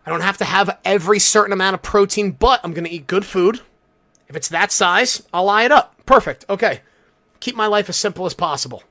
I 0.06 0.10
don't 0.10 0.22
have 0.22 0.38
to 0.38 0.44
have 0.44 0.78
every 0.84 1.18
certain 1.18 1.52
amount 1.52 1.74
of 1.74 1.82
protein, 1.82 2.32
but 2.32 2.60
I'm 2.64 2.72
going 2.72 2.84
to 2.84 2.90
eat 2.90 3.06
good 3.06 3.24
food. 3.24 3.60
If 4.28 4.36
it's 4.36 4.48
that 4.48 4.72
size, 4.72 5.22
I'll 5.32 5.44
lie 5.44 5.64
it 5.64 5.72
up. 5.72 5.94
Perfect. 6.06 6.44
Okay 6.48 6.80
keep 7.44 7.54
my 7.54 7.66
life 7.66 7.90
as 7.90 7.96
simple 7.96 8.24
as 8.24 8.32
possible. 8.32 8.82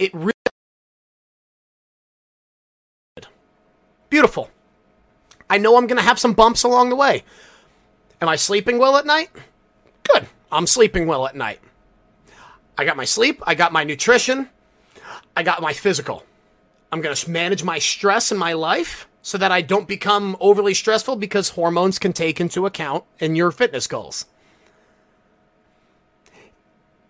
It 0.00 0.12
really 0.12 0.31
beautiful. 4.12 4.50
I 5.48 5.56
know 5.56 5.78
I'm 5.78 5.86
going 5.86 5.96
to 5.96 6.04
have 6.04 6.18
some 6.18 6.34
bumps 6.34 6.64
along 6.64 6.90
the 6.90 6.96
way. 6.96 7.24
Am 8.20 8.28
I 8.28 8.36
sleeping 8.36 8.78
well 8.78 8.98
at 8.98 9.06
night? 9.06 9.30
Good. 10.04 10.28
I'm 10.52 10.66
sleeping 10.66 11.06
well 11.06 11.26
at 11.26 11.34
night. 11.34 11.60
I 12.76 12.84
got 12.84 12.98
my 12.98 13.06
sleep, 13.06 13.42
I 13.46 13.54
got 13.54 13.72
my 13.72 13.84
nutrition, 13.84 14.50
I 15.34 15.42
got 15.42 15.62
my 15.62 15.72
physical. 15.72 16.24
I'm 16.90 17.00
going 17.00 17.16
to 17.16 17.30
manage 17.30 17.64
my 17.64 17.78
stress 17.78 18.30
in 18.30 18.36
my 18.36 18.52
life 18.52 19.08
so 19.22 19.38
that 19.38 19.50
I 19.50 19.62
don't 19.62 19.88
become 19.88 20.36
overly 20.40 20.74
stressful 20.74 21.16
because 21.16 21.48
hormones 21.50 21.98
can 21.98 22.12
take 22.12 22.38
into 22.38 22.66
account 22.66 23.04
in 23.18 23.34
your 23.34 23.50
fitness 23.50 23.86
goals 23.86 24.26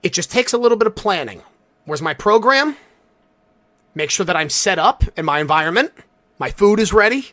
It 0.05 0.13
just 0.13 0.31
takes 0.31 0.53
a 0.53 0.59
little 0.59 0.79
bit 0.79 0.87
of 0.87 0.95
planning. 0.95 1.43
Where's 1.85 2.03
my 2.03 2.15
program? 2.15 2.77
Make 3.95 4.11
sure 4.11 4.27
that 4.27 4.37
I'm 4.37 4.51
set 4.51 4.79
up 4.79 5.03
in 5.17 5.25
my 5.25 5.41
environment. 5.41 5.93
My 6.43 6.51
food 6.51 6.81
is 6.81 6.93
ready. 6.93 7.29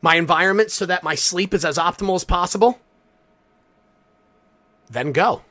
My 0.00 0.14
environment 0.14 0.70
so 0.70 0.86
that 0.86 1.02
my 1.02 1.16
sleep 1.16 1.52
is 1.52 1.64
as 1.64 1.76
optimal 1.76 2.14
as 2.14 2.22
possible. 2.22 2.78
Then 4.88 5.10
go. 5.10 5.42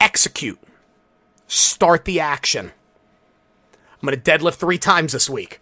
Execute. 0.00 0.58
Start 1.46 2.06
the 2.06 2.20
action. 2.20 2.72
I'm 4.00 4.08
going 4.08 4.18
to 4.18 4.30
deadlift 4.30 4.54
three 4.54 4.78
times 4.78 5.12
this 5.12 5.28
week. 5.28 5.60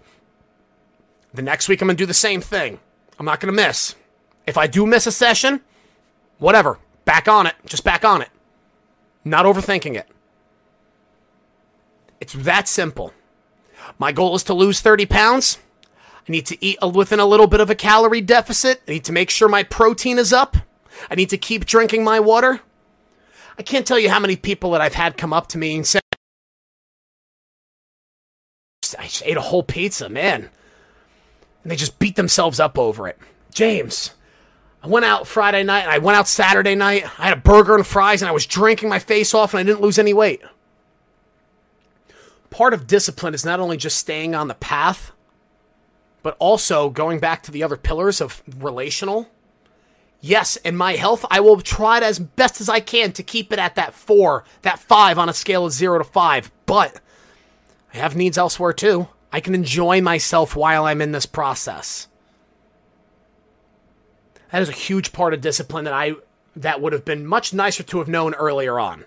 The 1.35 1.43
next 1.43 1.69
week, 1.69 1.83
I'm 1.83 1.89
going 1.89 1.97
to 1.97 2.01
do 2.01 2.07
the 2.07 2.15
same 2.15 2.41
thing. 2.41 2.79
I'm 3.19 3.27
not 3.27 3.41
going 3.41 3.53
to 3.53 3.62
miss. 3.67 3.97
If 4.47 4.57
I 4.57 4.69
do 4.69 4.87
miss 4.87 5.09
a 5.09 5.12
session, 5.12 5.61
whatever. 6.39 6.79
Back 7.05 7.27
on 7.27 7.49
it. 7.49 7.57
Just 7.67 7.83
back 7.83 8.05
on 8.05 8.23
it. 8.23 8.31
Not 9.25 9.45
overthinking 9.45 9.97
it. 9.97 10.07
It's 12.21 12.35
that 12.35 12.69
simple. 12.69 13.12
My 13.99 14.12
goal 14.12 14.35
is 14.35 14.42
to 14.44 14.55
lose 14.55 14.81
30 14.81 15.07
pounds. 15.07 15.59
I 16.29 16.33
need 16.33 16.46
to 16.46 16.64
eat 16.64 16.79
within 16.83 17.20
a 17.20 17.27
little 17.27 17.46
bit 17.46 17.61
of 17.61 17.70
a 17.70 17.75
calorie 17.75 18.20
deficit. 18.20 18.83
I 18.88 18.92
need 18.92 19.05
to 19.05 19.12
make 19.12 19.31
sure 19.31 19.49
my 19.49 19.62
protein 19.62 20.18
is 20.18 20.33
up. 20.33 20.57
I 21.11 21.14
need 21.14 21.31
to 21.31 21.38
keep 21.38 21.66
drinking 21.66 22.05
my 22.05 22.20
water. 22.20 22.61
I 23.59 23.62
can't 23.62 23.87
tell 23.87 23.99
you 23.99 24.11
how 24.11 24.20
many 24.20 24.37
people 24.37 24.72
that 24.72 24.81
I've 24.81 24.94
had 24.94 25.16
come 25.16 25.33
up 25.33 25.49
to 25.49 25.59
me 25.59 25.77
and 25.77 25.87
say, 25.87 26.01
I 28.99 29.05
just 29.05 29.22
ate 29.25 29.37
a 29.37 29.42
whole 29.42 29.62
pizza, 29.62 30.09
man. 30.09 30.51
And 31.62 31.70
they 31.70 31.77
just 31.77 31.99
beat 31.99 32.16
themselves 32.16 32.61
up 32.61 32.79
over 32.79 33.09
it. 33.09 33.18
James, 33.53 34.12
I 34.83 34.88
went 34.88 35.05
out 35.05 35.27
Friday 35.27 35.64
night 35.64 35.83
and 35.83 35.90
I 35.90 35.99
went 35.99 36.16
out 36.16 36.29
Saturday 36.29 36.75
night. 36.75 37.05
I 37.18 37.29
had 37.29 37.38
a 37.38 37.40
burger 37.40 37.75
and 37.75 37.87
fries 37.87 38.22
and 38.22 38.29
I 38.29 38.33
was 38.33 38.46
drinking 38.46 38.88
my 38.88 38.99
face 38.99 39.35
off 39.35 39.55
and 39.55 39.61
I 39.61 39.64
didn't 39.64 39.81
lose 39.81 39.99
any 39.99 40.14
weight. 40.14 40.42
Part 42.57 42.73
of 42.73 42.87
discipline 42.87 43.35
is 43.35 43.45
not 43.45 43.61
only 43.61 43.77
just 43.77 43.99
staying 43.99 44.35
on 44.35 44.49
the 44.49 44.55
path, 44.55 45.12
but 46.23 46.38
also 46.38 46.88
going 46.88 47.21
back 47.21 47.42
to 47.42 47.51
the 47.51 47.62
other 47.62 47.77
pillars 47.77 48.19
of 48.19 48.42
relational. 48.57 49.29
Yes, 50.23 50.57
in 50.57 50.75
my 50.75 50.95
health, 50.95 51.27
I 51.31 51.40
will 51.40 51.61
try 51.61 51.99
it 51.99 52.03
as 52.03 52.19
best 52.19 52.62
as 52.62 52.71
I 52.71 52.81
can 52.81 53.12
to 53.12 53.23
keep 53.23 53.53
it 53.53 53.59
at 53.59 53.75
that 53.75 53.92
four, 53.92 54.45
that 54.62 54.79
five 54.79 55.19
on 55.19 55.29
a 55.29 55.35
scale 55.35 55.66
of 55.66 55.73
zero 55.75 55.99
to 55.99 56.05
five. 56.05 56.51
But 56.64 56.99
I 57.92 57.99
have 57.99 58.16
needs 58.16 58.38
elsewhere 58.38 58.73
too. 58.73 59.09
I 59.31 59.40
can 59.40 59.55
enjoy 59.55 60.01
myself 60.01 60.57
while 60.57 60.87
I'm 60.87 61.03
in 61.03 61.12
this 61.12 61.27
process. 61.27 62.09
That 64.51 64.62
is 64.62 64.71
a 64.71 64.73
huge 64.73 65.12
part 65.12 65.35
of 65.35 65.42
discipline 65.42 65.85
that 65.85 65.92
I 65.92 66.14
that 66.57 66.81
would 66.81 66.95
have 66.95 67.05
been 67.05 67.27
much 67.27 67.53
nicer 67.53 67.83
to 67.83 67.99
have 67.99 68.09
known 68.09 68.35
earlier 68.35 68.81
on. 68.81 69.05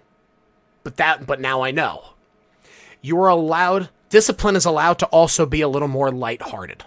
But 0.84 0.98
that 0.98 1.26
but 1.26 1.42
now 1.42 1.64
I 1.64 1.72
know. 1.72 2.14
You 3.02 3.20
are 3.22 3.30
allowed 3.30 3.90
discipline 4.10 4.56
is 4.56 4.66
allowed 4.66 5.00
to 5.00 5.06
also 5.08 5.46
be 5.46 5.62
a 5.62 5.68
little 5.68 5.88
more 5.88 6.12
lighthearted. 6.12 6.84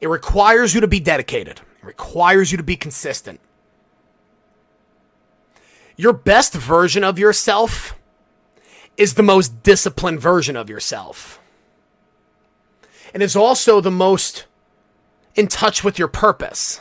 It 0.00 0.08
requires 0.08 0.74
you 0.74 0.80
to 0.82 0.88
be 0.88 1.00
dedicated. 1.00 1.60
It 1.78 1.84
requires 1.84 2.52
you 2.52 2.58
to 2.58 2.62
be 2.62 2.76
consistent. 2.76 3.40
Your 5.96 6.12
best 6.12 6.52
version 6.52 7.02
of 7.02 7.18
yourself 7.18 7.96
is 8.96 9.14
the 9.14 9.22
most 9.22 9.62
disciplined 9.62 10.20
version 10.20 10.56
of 10.56 10.68
yourself. 10.68 11.40
And 13.14 13.22
is 13.22 13.34
also 13.34 13.80
the 13.80 13.90
most 13.90 14.44
in 15.34 15.48
touch 15.48 15.82
with 15.82 15.98
your 15.98 16.08
purpose. 16.08 16.80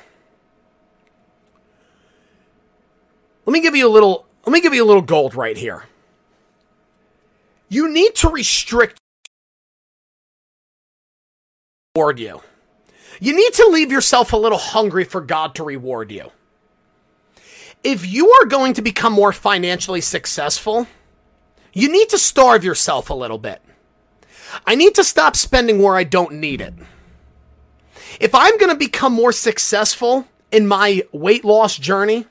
Let 3.45 3.53
me 3.53 3.61
give 3.61 3.75
you 3.75 3.87
a 3.87 3.89
little 3.89 4.25
let 4.45 4.51
me 4.51 4.61
give 4.61 4.73
you 4.73 4.83
a 4.83 4.85
little 4.85 5.01
gold 5.01 5.33
right 5.33 5.57
here. 5.57 5.85
You 7.69 7.89
need 7.89 8.15
to 8.15 8.29
restrict 8.29 8.97
reward 11.95 12.19
you. 12.19 12.41
You 13.21 13.35
need 13.35 13.53
to 13.53 13.67
leave 13.67 13.91
yourself 13.91 14.33
a 14.33 14.37
little 14.37 14.57
hungry 14.57 15.05
for 15.05 15.21
God 15.21 15.55
to 15.55 15.63
reward 15.63 16.11
you. 16.11 16.31
If 17.83 18.05
you 18.05 18.31
are 18.31 18.45
going 18.45 18.73
to 18.73 18.81
become 18.81 19.13
more 19.13 19.31
financially 19.31 20.01
successful, 20.01 20.87
you 21.73 21.89
need 21.89 22.09
to 22.09 22.17
starve 22.17 22.63
yourself 22.63 23.09
a 23.09 23.13
little 23.13 23.37
bit. 23.37 23.61
I 24.65 24.75
need 24.75 24.95
to 24.95 25.03
stop 25.03 25.35
spending 25.35 25.81
where 25.81 25.95
I 25.95 26.03
don't 26.03 26.33
need 26.33 26.61
it. 26.61 26.73
If 28.19 28.33
I'm 28.33 28.57
going 28.57 28.71
to 28.71 28.77
become 28.77 29.13
more 29.13 29.31
successful 29.31 30.27
in 30.51 30.67
my 30.67 31.03
weight 31.11 31.45
loss 31.45 31.77
journey 31.77 32.25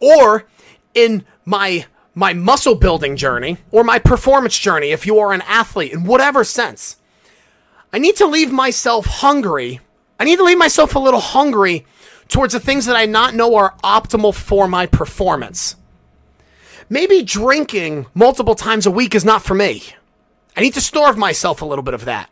or 0.00 0.46
in 0.94 1.24
my 1.44 1.86
my 2.14 2.32
muscle 2.32 2.74
building 2.74 3.16
journey 3.16 3.58
or 3.70 3.84
my 3.84 3.98
performance 3.98 4.58
journey 4.58 4.90
if 4.90 5.06
you 5.06 5.18
are 5.18 5.32
an 5.32 5.42
athlete 5.42 5.92
in 5.92 6.04
whatever 6.04 6.44
sense, 6.44 6.96
I 7.92 7.98
need 7.98 8.16
to 8.16 8.26
leave 8.26 8.52
myself 8.52 9.06
hungry. 9.06 9.80
I 10.18 10.24
need 10.24 10.36
to 10.36 10.44
leave 10.44 10.58
myself 10.58 10.94
a 10.94 10.98
little 10.98 11.20
hungry 11.20 11.86
towards 12.28 12.52
the 12.52 12.60
things 12.60 12.86
that 12.86 12.96
I 12.96 13.06
not 13.06 13.34
know 13.34 13.54
are 13.56 13.74
optimal 13.84 14.34
for 14.34 14.66
my 14.66 14.86
performance. 14.86 15.76
Maybe 16.88 17.22
drinking 17.22 18.06
multiple 18.14 18.54
times 18.54 18.86
a 18.86 18.90
week 18.90 19.14
is 19.14 19.24
not 19.24 19.42
for 19.42 19.54
me. 19.54 19.82
I 20.56 20.60
need 20.60 20.74
to 20.74 20.80
starve 20.80 21.16
myself 21.16 21.62
a 21.62 21.64
little 21.64 21.82
bit 21.82 21.94
of 21.94 22.04
that. 22.04 22.30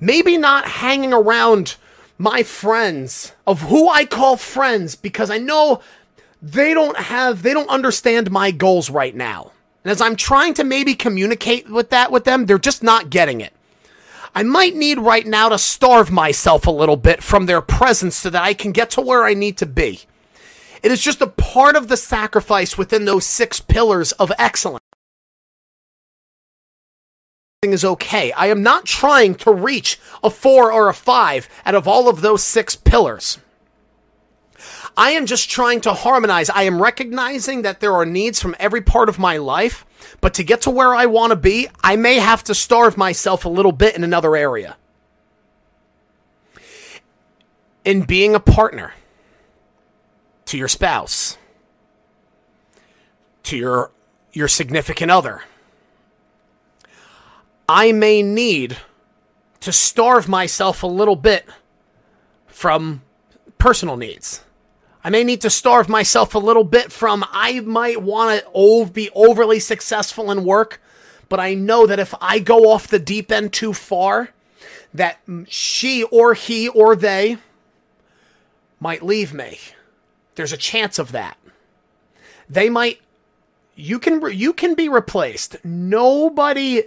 Maybe 0.00 0.36
not 0.38 0.66
hanging 0.66 1.12
around 1.12 1.76
my 2.16 2.42
friends 2.42 3.32
of 3.46 3.62
who 3.62 3.88
I 3.88 4.04
call 4.04 4.36
friends 4.36 4.96
because 4.96 5.30
I 5.30 5.38
know 5.38 5.80
they 6.40 6.74
don't 6.74 6.96
have, 6.96 7.42
they 7.42 7.52
don't 7.52 7.68
understand 7.68 8.30
my 8.30 8.50
goals 8.50 8.90
right 8.90 9.14
now. 9.14 9.52
And 9.84 9.90
as 9.90 10.00
I'm 10.00 10.16
trying 10.16 10.54
to 10.54 10.64
maybe 10.64 10.94
communicate 10.94 11.68
with 11.68 11.90
that 11.90 12.12
with 12.12 12.24
them, 12.24 12.46
they're 12.46 12.58
just 12.58 12.82
not 12.82 13.10
getting 13.10 13.40
it. 13.40 13.52
I 14.34 14.42
might 14.42 14.76
need 14.76 14.98
right 14.98 15.26
now 15.26 15.48
to 15.48 15.58
starve 15.58 16.10
myself 16.10 16.66
a 16.66 16.70
little 16.70 16.96
bit 16.96 17.22
from 17.22 17.46
their 17.46 17.60
presence 17.60 18.14
so 18.16 18.30
that 18.30 18.42
I 18.42 18.54
can 18.54 18.72
get 18.72 18.90
to 18.90 19.00
where 19.00 19.24
I 19.24 19.34
need 19.34 19.56
to 19.58 19.66
be. 19.66 20.00
It 20.82 20.92
is 20.92 21.00
just 21.00 21.20
a 21.20 21.26
part 21.26 21.74
of 21.74 21.88
the 21.88 21.96
sacrifice 21.96 22.78
within 22.78 23.04
those 23.04 23.26
six 23.26 23.60
pillars 23.60 24.12
of 24.12 24.30
excellence 24.38 24.82
is 27.62 27.84
okay. 27.84 28.30
I 28.32 28.46
am 28.46 28.62
not 28.62 28.84
trying 28.84 29.34
to 29.36 29.52
reach 29.52 29.98
a 30.22 30.30
four 30.30 30.70
or 30.70 30.88
a 30.88 30.94
five 30.94 31.48
out 31.66 31.74
of 31.74 31.88
all 31.88 32.08
of 32.08 32.20
those 32.20 32.44
six 32.44 32.76
pillars. 32.76 33.38
I 34.98 35.10
am 35.10 35.26
just 35.26 35.48
trying 35.48 35.80
to 35.82 35.94
harmonize. 35.94 36.50
I 36.50 36.64
am 36.64 36.82
recognizing 36.82 37.62
that 37.62 37.78
there 37.78 37.94
are 37.94 38.04
needs 38.04 38.42
from 38.42 38.56
every 38.58 38.80
part 38.80 39.08
of 39.08 39.16
my 39.16 39.36
life, 39.36 39.86
but 40.20 40.34
to 40.34 40.42
get 40.42 40.62
to 40.62 40.70
where 40.70 40.92
I 40.92 41.06
want 41.06 41.30
to 41.30 41.36
be, 41.36 41.68
I 41.84 41.94
may 41.94 42.16
have 42.16 42.42
to 42.44 42.54
starve 42.54 42.96
myself 42.96 43.44
a 43.44 43.48
little 43.48 43.70
bit 43.70 43.94
in 43.94 44.02
another 44.02 44.34
area. 44.34 44.76
In 47.84 48.02
being 48.02 48.34
a 48.34 48.40
partner 48.40 48.92
to 50.46 50.58
your 50.58 50.66
spouse, 50.66 51.38
to 53.44 53.56
your 53.56 53.92
your 54.32 54.48
significant 54.48 55.12
other, 55.12 55.42
I 57.68 57.92
may 57.92 58.20
need 58.20 58.78
to 59.60 59.72
starve 59.72 60.28
myself 60.28 60.82
a 60.82 60.88
little 60.88 61.16
bit 61.16 61.46
from 62.48 63.02
personal 63.58 63.96
needs. 63.96 64.42
I 65.04 65.10
may 65.10 65.24
need 65.24 65.40
to 65.42 65.50
starve 65.50 65.88
myself 65.88 66.34
a 66.34 66.38
little 66.38 66.64
bit 66.64 66.90
from 66.90 67.24
I 67.30 67.60
might 67.60 68.02
want 68.02 68.42
to 68.44 68.90
be 68.92 69.10
overly 69.14 69.60
successful 69.60 70.30
in 70.30 70.44
work, 70.44 70.80
but 71.28 71.40
I 71.40 71.54
know 71.54 71.86
that 71.86 72.00
if 72.00 72.14
I 72.20 72.38
go 72.38 72.70
off 72.70 72.88
the 72.88 72.98
deep 72.98 73.30
end 73.30 73.52
too 73.52 73.72
far, 73.72 74.30
that 74.92 75.20
she 75.46 76.02
or 76.04 76.34
he 76.34 76.68
or 76.68 76.96
they 76.96 77.38
might 78.80 79.02
leave 79.02 79.32
me. 79.32 79.58
There's 80.34 80.52
a 80.52 80.56
chance 80.56 80.98
of 80.98 81.12
that. 81.12 81.36
They 82.48 82.70
might 82.70 83.00
you 83.74 83.98
can 83.98 84.20
you 84.32 84.52
can 84.52 84.74
be 84.74 84.88
replaced. 84.88 85.64
Nobody 85.64 86.84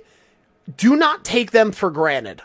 do 0.78 0.96
not 0.96 1.24
take 1.24 1.52
them 1.52 1.72
for 1.72 1.90
granted. 1.90 2.42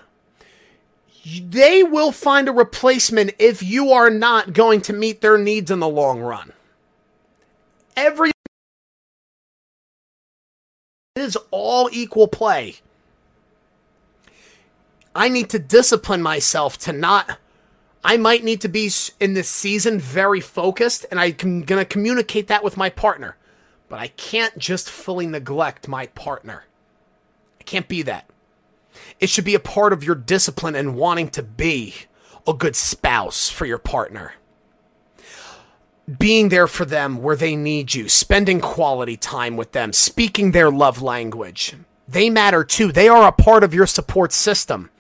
They 1.27 1.83
will 1.83 2.13
find 2.13 2.49
a 2.49 2.53
replacement 2.53 3.33
if 3.39 3.63
you 3.63 3.91
are 3.91 4.11
not 4.11 4.53
going 4.53 4.81
to 4.83 4.93
meet 4.93 5.21
their 5.21 5.37
needs 5.37 5.71
in 5.71 5.81
the 5.81 5.89
long 5.89 6.21
run. 6.21 6.53
Every 7.97 8.31
is 11.17 11.37
all 11.51 11.89
equal 11.91 12.29
play. 12.29 12.77
I 15.15 15.29
need 15.29 15.51
to 15.51 15.59
discipline 15.59 16.23
myself 16.23 16.79
to 16.79 16.93
not. 16.93 17.39
I 18.05 18.19
might 18.19 18.45
need 18.45 18.61
to 18.61 18.69
be 18.69 18.91
in 19.19 19.35
this 19.35 19.49
season 19.49 19.99
very 19.99 20.41
focused, 20.41 21.07
and 21.11 21.19
I'm 21.19 21.33
going 21.33 21.65
to 21.65 21.85
communicate 21.85 22.47
that 22.49 22.63
with 22.63 22.77
my 22.77 22.91
partner. 22.91 23.37
But 23.89 23.99
I 23.99 24.09
can't 24.09 24.57
just 24.59 24.91
fully 24.91 25.27
neglect 25.27 25.89
my 25.89 26.07
partner 26.09 26.65
I 27.61 27.65
can't 27.65 27.89
be 27.89 28.03
that. 28.03 28.31
It 29.21 29.29
should 29.31 29.45
be 29.45 29.55
a 29.55 29.61
part 29.61 29.93
of 29.93 30.05
your 30.05 30.15
discipline 30.15 30.75
and 30.75 30.97
wanting 30.97 31.29
to 31.31 31.43
be 31.43 31.95
a 32.47 32.53
good 32.53 32.77
spouse 32.77 33.49
for 33.49 33.67
your 33.67 33.79
partner. 33.79 34.35
being 36.19 36.49
there 36.51 36.67
for 36.69 36.85
them 36.85 37.23
where 37.23 37.37
they 37.37 37.57
need 37.57 37.95
you, 37.95 38.09
spending 38.09 38.61
quality 38.61 39.17
time 39.17 39.57
with 39.57 39.73
them, 39.73 39.93
speaking 39.93 40.53
their 40.53 40.71
love 40.71 41.03
language. 41.03 41.75
They 42.07 42.31
matter 42.31 42.63
too. 42.63 42.93
They 42.93 43.09
are 43.09 43.27
a 43.27 43.33
part 43.33 43.65
of 43.65 43.75
your 43.75 43.87
support 43.87 44.33
system. 44.33 44.91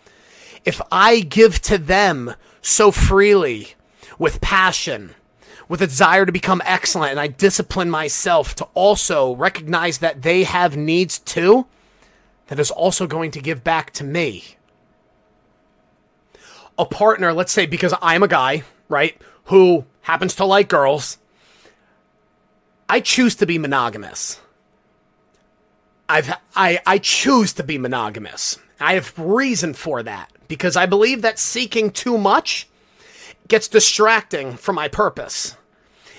If 0.64 0.80
I 0.90 1.20
give 1.20 1.61
to 1.62 1.78
them 1.78 2.34
so 2.61 2.90
freely, 2.90 3.74
with 4.18 4.40
passion, 4.40 5.14
with 5.68 5.80
a 5.82 5.86
desire 5.86 6.26
to 6.26 6.32
become 6.32 6.62
excellent, 6.64 7.12
and 7.12 7.20
I 7.20 7.28
discipline 7.28 7.90
myself 7.90 8.57
to 8.57 8.64
also 8.74 9.36
recognize 9.36 9.99
that 9.99 10.22
they 10.22 10.42
have 10.42 10.76
needs 10.76 11.20
too, 11.20 11.66
that 12.49 12.59
is 12.59 12.70
also 12.70 13.07
going 13.07 13.30
to 13.32 13.40
give 13.40 13.64
back 13.64 13.90
to 13.92 14.05
me. 14.05 14.57
A 16.78 16.84
partner, 16.84 17.32
let's 17.32 17.53
say, 17.53 17.66
because 17.66 17.94
I'm 18.03 18.22
a 18.22 18.28
guy, 18.28 18.62
right, 18.88 19.20
who 19.44 19.84
happens 20.03 20.34
to 20.36 20.44
like 20.44 20.68
girls, 20.68 21.18
I 22.88 23.01
choose 23.01 23.34
to 23.36 23.47
be 23.47 23.59
monogamous. 23.59 24.40
I've 26.09 26.32
I 26.55 26.80
I 26.86 26.99
choose 26.99 27.53
to 27.55 27.64
be 27.64 27.78
monogamous. 27.78 28.59
I 28.78 28.94
have 28.94 29.18
reason 29.18 29.74
for 29.74 30.03
that 30.03 30.30
because 30.47 30.76
I 30.76 30.86
believe 30.86 31.22
that 31.22 31.38
seeking 31.38 31.90
too 31.90 32.16
much 32.18 32.68
gets 33.49 33.66
distracting 33.68 34.57
from 34.57 34.76
my 34.76 34.88
purpose. 34.88 35.57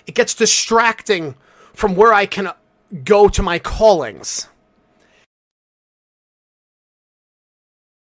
It 0.05 0.15
gets 0.15 0.33
distracting 0.33 1.35
from 1.73 1.95
where 1.95 2.13
I 2.13 2.25
can 2.25 2.51
go 3.03 3.29
to 3.29 3.43
my 3.43 3.59
callings. 3.59 4.47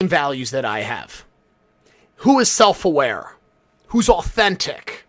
Values 0.04 0.52
that 0.52 0.64
I 0.64 0.82
have. 0.82 1.26
Who 2.18 2.40
is 2.40 2.52
self 2.52 2.86
aware? 2.86 3.36
Who's 3.88 4.10
authentic? 4.10 5.06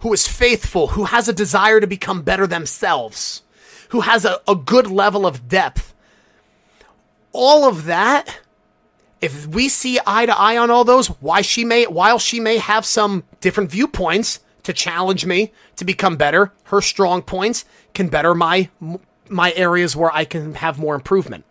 Who 0.00 0.12
is 0.12 0.26
faithful? 0.26 0.88
Who 0.88 1.04
has 1.04 1.28
a 1.28 1.32
desire 1.32 1.78
to 1.78 1.86
become 1.86 2.22
better 2.22 2.46
themselves? 2.46 3.42
Who 3.90 4.00
has 4.00 4.24
a, 4.24 4.40
a 4.48 4.56
good 4.56 4.88
level 4.88 5.26
of 5.26 5.48
depth? 5.48 5.94
All 7.32 7.68
of 7.68 7.84
that 7.84 8.40
if 9.20 9.46
we 9.46 9.68
see 9.68 9.98
eye 10.06 10.26
to 10.26 10.36
eye 10.36 10.56
on 10.56 10.70
all 10.70 10.84
those, 10.84 11.06
why 11.06 11.40
she 11.40 11.64
may 11.64 11.84
while 11.84 12.18
she 12.18 12.40
may 12.40 12.58
have 12.58 12.84
some 12.84 13.24
different 13.40 13.70
viewpoints 13.70 14.40
to 14.64 14.72
challenge 14.72 15.24
me 15.24 15.52
to 15.76 15.84
become 15.84 16.16
better, 16.16 16.52
her 16.64 16.80
strong 16.80 17.22
points 17.22 17.64
can 17.94 18.08
better 18.08 18.34
my 18.34 18.68
my 19.28 19.52
areas 19.52 19.96
where 19.96 20.12
I 20.12 20.24
can 20.24 20.54
have 20.54 20.78
more 20.78 20.94
improvement. 20.94 21.44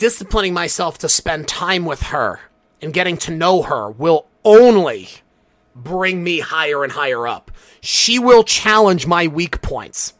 Disciplining 0.00 0.54
myself 0.54 0.96
to 1.00 1.10
spend 1.10 1.46
time 1.46 1.84
with 1.84 2.04
her 2.04 2.40
and 2.80 2.90
getting 2.90 3.18
to 3.18 3.30
know 3.30 3.60
her 3.60 3.90
will 3.90 4.24
only 4.46 5.10
bring 5.76 6.24
me 6.24 6.40
higher 6.40 6.82
and 6.82 6.92
higher 6.92 7.26
up. 7.26 7.50
She 7.82 8.18
will 8.18 8.42
challenge 8.42 9.06
my 9.06 9.26
weak 9.26 9.60
points. 9.60 10.14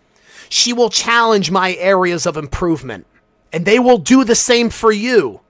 She 0.51 0.75
will 0.75 0.91
challenge 0.91 1.51
my 1.51 1.77
areas 1.77 2.27
of 2.27 2.37
improvement. 2.37 3.07
And 3.55 3.65
they 3.65 3.79
will 3.79 3.97
do 3.97 4.23
the 4.23 4.35
same 4.35 4.69
for 4.69 4.93
you 4.93 5.41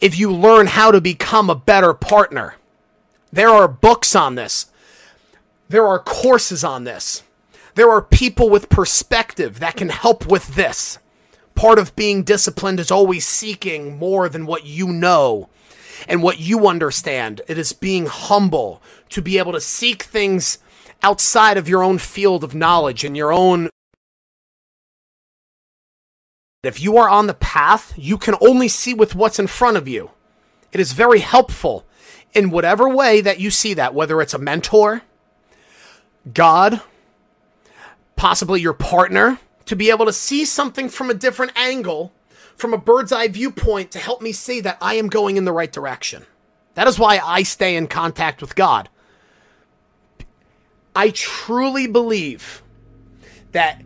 if 0.00 0.18
you 0.18 0.32
learn 0.32 0.66
how 0.66 0.90
to 0.90 1.02
become 1.02 1.50
a 1.50 1.54
better 1.54 1.92
partner. 1.92 2.54
There 3.30 3.50
are 3.50 3.68
books 3.68 4.16
on 4.16 4.36
this, 4.36 4.72
there 5.68 5.86
are 5.86 5.98
courses 5.98 6.64
on 6.64 6.84
this, 6.84 7.22
there 7.74 7.90
are 7.90 8.00
people 8.00 8.48
with 8.48 8.70
perspective 8.70 9.60
that 9.60 9.76
can 9.76 9.90
help 9.90 10.26
with 10.26 10.54
this. 10.54 10.98
Part 11.54 11.78
of 11.78 11.94
being 11.96 12.24
disciplined 12.24 12.80
is 12.80 12.90
always 12.90 13.26
seeking 13.26 13.96
more 13.98 14.28
than 14.28 14.46
what 14.46 14.66
you 14.66 14.88
know 14.88 15.48
and 16.08 16.22
what 16.22 16.40
you 16.40 16.66
understand. 16.66 17.40
It 17.48 17.58
is 17.58 17.72
being 17.72 18.06
humble 18.06 18.82
to 19.10 19.22
be 19.22 19.38
able 19.38 19.52
to 19.52 19.60
seek 19.60 20.02
things 20.02 20.58
outside 21.02 21.56
of 21.56 21.68
your 21.68 21.82
own 21.82 21.98
field 21.98 22.42
of 22.42 22.54
knowledge 22.54 23.04
and 23.04 23.16
your 23.16 23.32
own 23.32 23.68
if 26.64 26.80
you 26.80 26.96
are 26.96 27.10
on 27.10 27.26
the 27.26 27.34
path, 27.34 27.92
you 27.96 28.16
can 28.16 28.34
only 28.40 28.68
see 28.68 28.94
with 28.94 29.14
what's 29.14 29.38
in 29.38 29.46
front 29.46 29.76
of 29.76 29.86
you. 29.86 30.10
It 30.72 30.80
is 30.80 30.92
very 30.92 31.20
helpful 31.20 31.84
in 32.32 32.50
whatever 32.50 32.88
way 32.88 33.20
that 33.20 33.38
you 33.38 33.50
see 33.50 33.74
that, 33.74 33.94
whether 33.94 34.20
it's 34.20 34.34
a 34.34 34.38
mentor, 34.38 35.02
God, 36.32 36.80
possibly 38.16 38.60
your 38.60 38.72
partner, 38.72 39.38
to 39.66 39.76
be 39.76 39.90
able 39.90 40.06
to 40.06 40.12
see 40.12 40.44
something 40.44 40.88
from 40.88 41.10
a 41.10 41.14
different 41.14 41.52
angle, 41.56 42.12
from 42.56 42.74
a 42.74 42.78
bird's 42.78 43.12
eye 43.12 43.28
viewpoint, 43.28 43.90
to 43.92 43.98
help 43.98 44.20
me 44.20 44.32
see 44.32 44.60
that 44.60 44.78
I 44.80 44.94
am 44.94 45.08
going 45.08 45.36
in 45.36 45.44
the 45.44 45.52
right 45.52 45.72
direction. 45.72 46.26
That 46.74 46.88
is 46.88 46.98
why 46.98 47.18
I 47.18 47.42
stay 47.42 47.76
in 47.76 47.86
contact 47.86 48.40
with 48.40 48.54
God. 48.54 48.88
I 50.94 51.10
truly 51.10 51.86
believe 51.86 52.62
that 53.52 53.82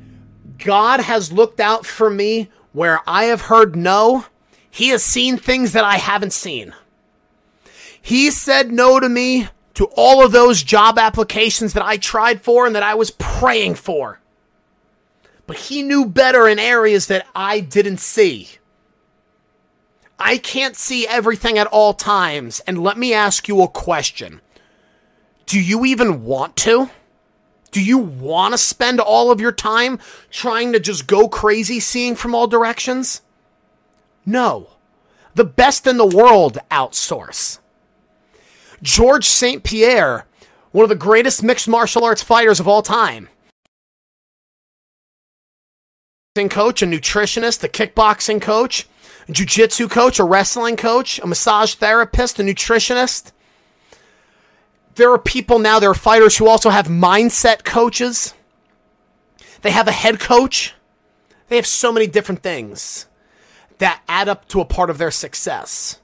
God 0.58 1.00
has 1.00 1.32
looked 1.32 1.60
out 1.60 1.86
for 1.86 2.10
me 2.10 2.50
where 2.72 3.00
I 3.06 3.24
have 3.24 3.42
heard 3.42 3.76
no, 3.76 4.26
he 4.70 4.88
has 4.88 5.02
seen 5.02 5.36
things 5.36 5.72
that 5.72 5.84
I 5.84 5.96
haven't 5.96 6.32
seen. 6.32 6.74
He 8.00 8.30
said 8.30 8.72
no 8.72 9.00
to 9.00 9.08
me 9.08 9.48
to 9.74 9.86
all 9.96 10.24
of 10.24 10.32
those 10.32 10.62
job 10.62 10.98
applications 10.98 11.72
that 11.72 11.84
I 11.84 11.96
tried 11.96 12.42
for 12.42 12.66
and 12.66 12.74
that 12.74 12.82
I 12.82 12.94
was 12.94 13.10
praying 13.10 13.76
for. 13.76 14.20
But 15.48 15.56
he 15.56 15.82
knew 15.82 16.04
better 16.04 16.46
in 16.46 16.58
areas 16.58 17.06
that 17.06 17.26
I 17.34 17.60
didn't 17.60 18.00
see. 18.00 18.50
I 20.18 20.36
can't 20.36 20.76
see 20.76 21.06
everything 21.06 21.56
at 21.56 21.66
all 21.68 21.94
times. 21.94 22.60
And 22.66 22.82
let 22.82 22.98
me 22.98 23.14
ask 23.14 23.48
you 23.48 23.62
a 23.62 23.68
question 23.68 24.42
Do 25.46 25.58
you 25.58 25.86
even 25.86 26.22
want 26.24 26.54
to? 26.58 26.90
Do 27.70 27.82
you 27.82 27.96
want 27.96 28.52
to 28.52 28.58
spend 28.58 29.00
all 29.00 29.30
of 29.30 29.40
your 29.40 29.52
time 29.52 29.98
trying 30.30 30.74
to 30.74 30.80
just 30.80 31.06
go 31.06 31.28
crazy 31.28 31.80
seeing 31.80 32.14
from 32.14 32.34
all 32.34 32.46
directions? 32.46 33.22
No. 34.26 34.68
The 35.34 35.44
best 35.44 35.86
in 35.86 35.96
the 35.96 36.06
world 36.06 36.58
outsource. 36.70 37.58
George 38.82 39.24
St. 39.24 39.64
Pierre, 39.64 40.26
one 40.72 40.82
of 40.82 40.90
the 40.90 40.94
greatest 40.94 41.42
mixed 41.42 41.68
martial 41.68 42.04
arts 42.04 42.22
fighters 42.22 42.60
of 42.60 42.68
all 42.68 42.82
time, 42.82 43.30
coach, 46.46 46.82
a 46.82 46.86
nutritionist, 46.86 47.64
a 47.64 47.68
kickboxing 47.68 48.40
coach, 48.42 48.86
a 49.28 49.32
jiu-jitsu 49.32 49.88
coach, 49.88 50.18
a 50.18 50.24
wrestling 50.24 50.76
coach, 50.76 51.18
a 51.20 51.26
massage 51.26 51.74
therapist, 51.74 52.38
a 52.38 52.42
nutritionist, 52.42 53.32
there 54.98 55.12
are 55.12 55.18
people 55.18 55.60
now, 55.60 55.78
there 55.78 55.90
are 55.90 55.94
fighters 55.94 56.36
who 56.36 56.48
also 56.48 56.70
have 56.70 56.88
mindset 56.88 57.62
coaches. 57.62 58.34
They 59.62 59.70
have 59.70 59.86
a 59.86 59.92
head 59.92 60.18
coach. 60.18 60.74
They 61.46 61.54
have 61.54 61.68
so 61.68 61.92
many 61.92 62.08
different 62.08 62.42
things 62.42 63.06
that 63.78 64.02
add 64.08 64.28
up 64.28 64.48
to 64.48 64.60
a 64.60 64.64
part 64.64 64.90
of 64.90 64.98
their 64.98 65.12
success. 65.12 66.00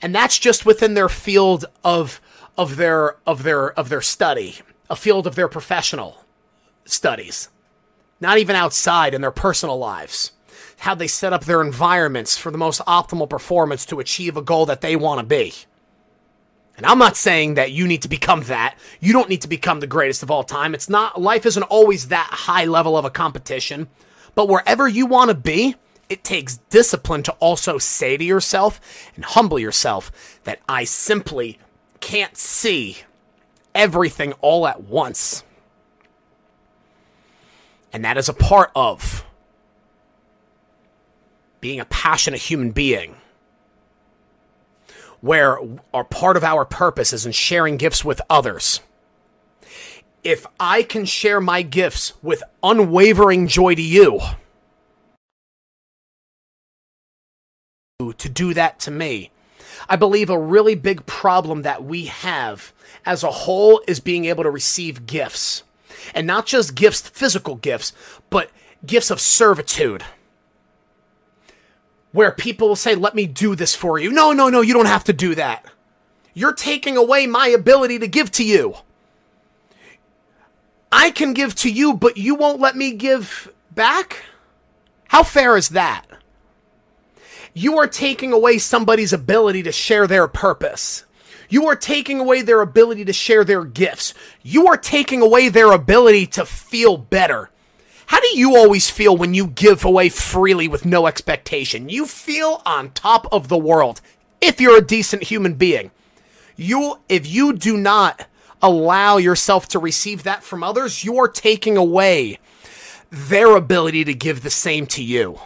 And 0.00 0.14
that's 0.14 0.38
just 0.38 0.64
within 0.64 0.94
their 0.94 1.10
field 1.10 1.66
of 1.84 2.22
of 2.56 2.76
their 2.76 3.16
of 3.26 3.42
their 3.42 3.78
of 3.78 3.90
their 3.90 4.00
study, 4.00 4.60
a 4.88 4.96
field 4.96 5.26
of 5.26 5.34
their 5.34 5.48
professional 5.48 6.24
studies. 6.86 7.50
Not 8.22 8.38
even 8.38 8.54
outside 8.54 9.14
in 9.14 9.20
their 9.20 9.32
personal 9.32 9.78
lives. 9.78 10.30
How 10.78 10.94
they 10.94 11.08
set 11.08 11.32
up 11.32 11.44
their 11.44 11.60
environments 11.60 12.38
for 12.38 12.52
the 12.52 12.56
most 12.56 12.80
optimal 12.82 13.28
performance 13.28 13.84
to 13.86 13.98
achieve 13.98 14.36
a 14.36 14.42
goal 14.42 14.64
that 14.66 14.80
they 14.80 14.94
want 14.94 15.18
to 15.18 15.26
be. 15.26 15.52
And 16.76 16.86
I'm 16.86 17.00
not 17.00 17.16
saying 17.16 17.54
that 17.54 17.72
you 17.72 17.88
need 17.88 18.02
to 18.02 18.08
become 18.08 18.44
that. 18.44 18.76
You 19.00 19.12
don't 19.12 19.28
need 19.28 19.42
to 19.42 19.48
become 19.48 19.80
the 19.80 19.88
greatest 19.88 20.22
of 20.22 20.30
all 20.30 20.44
time. 20.44 20.72
It's 20.72 20.88
not, 20.88 21.20
life 21.20 21.44
isn't 21.44 21.64
always 21.64 22.08
that 22.08 22.28
high 22.30 22.64
level 22.64 22.96
of 22.96 23.04
a 23.04 23.10
competition. 23.10 23.88
But 24.36 24.48
wherever 24.48 24.86
you 24.86 25.06
want 25.06 25.30
to 25.30 25.36
be, 25.36 25.74
it 26.08 26.22
takes 26.22 26.58
discipline 26.70 27.24
to 27.24 27.32
also 27.40 27.76
say 27.78 28.16
to 28.16 28.22
yourself 28.22 28.80
and 29.16 29.24
humble 29.24 29.58
yourself 29.58 30.38
that 30.44 30.60
I 30.68 30.84
simply 30.84 31.58
can't 31.98 32.36
see 32.36 32.98
everything 33.74 34.32
all 34.34 34.68
at 34.68 34.84
once. 34.84 35.42
And 37.92 38.04
that 38.04 38.16
is 38.16 38.28
a 38.28 38.34
part 38.34 38.70
of 38.74 39.24
being 41.60 41.80
a 41.80 41.84
passionate 41.84 42.40
human 42.40 42.70
being 42.70 43.16
where 45.20 45.58
our 45.94 46.04
part 46.04 46.36
of 46.36 46.42
our 46.42 46.64
purpose 46.64 47.12
is 47.12 47.24
in 47.24 47.32
sharing 47.32 47.76
gifts 47.76 48.04
with 48.04 48.20
others. 48.28 48.80
If 50.24 50.46
I 50.58 50.82
can 50.82 51.04
share 51.04 51.40
my 51.40 51.62
gifts 51.62 52.12
with 52.22 52.42
unwavering 52.62 53.46
joy 53.46 53.74
to 53.76 53.82
you, 53.82 54.20
to 58.18 58.28
do 58.28 58.52
that 58.54 58.80
to 58.80 58.90
me. 58.90 59.30
I 59.88 59.96
believe 59.96 60.30
a 60.30 60.38
really 60.38 60.74
big 60.74 61.06
problem 61.06 61.62
that 61.62 61.84
we 61.84 62.06
have 62.06 62.72
as 63.06 63.22
a 63.22 63.30
whole 63.30 63.80
is 63.86 64.00
being 64.00 64.24
able 64.24 64.42
to 64.44 64.50
receive 64.50 65.06
gifts. 65.06 65.62
And 66.14 66.26
not 66.26 66.46
just 66.46 66.74
gifts, 66.74 67.08
physical 67.08 67.56
gifts, 67.56 67.92
but 68.30 68.50
gifts 68.84 69.10
of 69.10 69.20
servitude 69.20 70.04
where 72.12 72.30
people 72.30 72.68
will 72.68 72.76
say, 72.76 72.94
Let 72.94 73.14
me 73.14 73.26
do 73.26 73.54
this 73.56 73.74
for 73.74 73.98
you. 73.98 74.12
No, 74.12 74.32
no, 74.32 74.48
no, 74.48 74.60
you 74.60 74.74
don't 74.74 74.86
have 74.86 75.04
to 75.04 75.12
do 75.12 75.34
that. 75.34 75.66
You're 76.34 76.54
taking 76.54 76.96
away 76.96 77.26
my 77.26 77.48
ability 77.48 77.98
to 78.00 78.06
give 78.06 78.30
to 78.32 78.44
you. 78.44 78.74
I 80.90 81.10
can 81.10 81.32
give 81.32 81.54
to 81.56 81.70
you, 81.70 81.94
but 81.94 82.16
you 82.16 82.34
won't 82.34 82.60
let 82.60 82.76
me 82.76 82.92
give 82.92 83.52
back? 83.74 84.24
How 85.08 85.22
fair 85.22 85.56
is 85.56 85.70
that? 85.70 86.04
You 87.54 87.78
are 87.78 87.86
taking 87.86 88.32
away 88.32 88.58
somebody's 88.58 89.12
ability 89.12 89.62
to 89.64 89.72
share 89.72 90.06
their 90.06 90.28
purpose. 90.28 91.04
You 91.52 91.66
are 91.66 91.76
taking 91.76 92.18
away 92.18 92.40
their 92.40 92.62
ability 92.62 93.04
to 93.04 93.12
share 93.12 93.44
their 93.44 93.66
gifts. 93.66 94.14
You 94.40 94.68
are 94.68 94.78
taking 94.78 95.20
away 95.20 95.50
their 95.50 95.70
ability 95.72 96.28
to 96.28 96.46
feel 96.46 96.96
better. 96.96 97.50
How 98.06 98.20
do 98.20 98.38
you 98.38 98.56
always 98.56 98.88
feel 98.88 99.14
when 99.14 99.34
you 99.34 99.48
give 99.48 99.84
away 99.84 100.08
freely 100.08 100.66
with 100.66 100.86
no 100.86 101.06
expectation? 101.06 101.90
You 101.90 102.06
feel 102.06 102.62
on 102.64 102.92
top 102.92 103.30
of 103.30 103.48
the 103.48 103.58
world 103.58 104.00
if 104.40 104.62
you're 104.62 104.78
a 104.78 104.86
decent 104.86 105.24
human 105.24 105.52
being. 105.52 105.90
You 106.56 107.00
if 107.10 107.26
you 107.26 107.52
do 107.52 107.76
not 107.76 108.26
allow 108.62 109.18
yourself 109.18 109.68
to 109.68 109.78
receive 109.78 110.22
that 110.22 110.42
from 110.42 110.64
others, 110.64 111.04
you 111.04 111.18
are 111.18 111.28
taking 111.28 111.76
away 111.76 112.38
their 113.10 113.56
ability 113.56 114.04
to 114.04 114.14
give 114.14 114.40
the 114.40 114.48
same 114.48 114.86
to 114.86 115.04
you. 115.04 115.38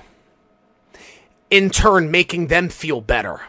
In 1.51 1.69
turn, 1.69 2.13
making 2.13 2.47
them 2.47 2.69
feel 2.69 3.01
better 3.01 3.41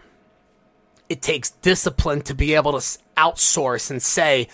it 1.10 1.22
takes 1.22 1.52
discipline 1.52 2.22
to 2.22 2.34
be 2.34 2.54
able 2.54 2.74
to 2.74 2.98
outsource 3.18 3.90
and 3.90 4.02
say, 4.02 4.48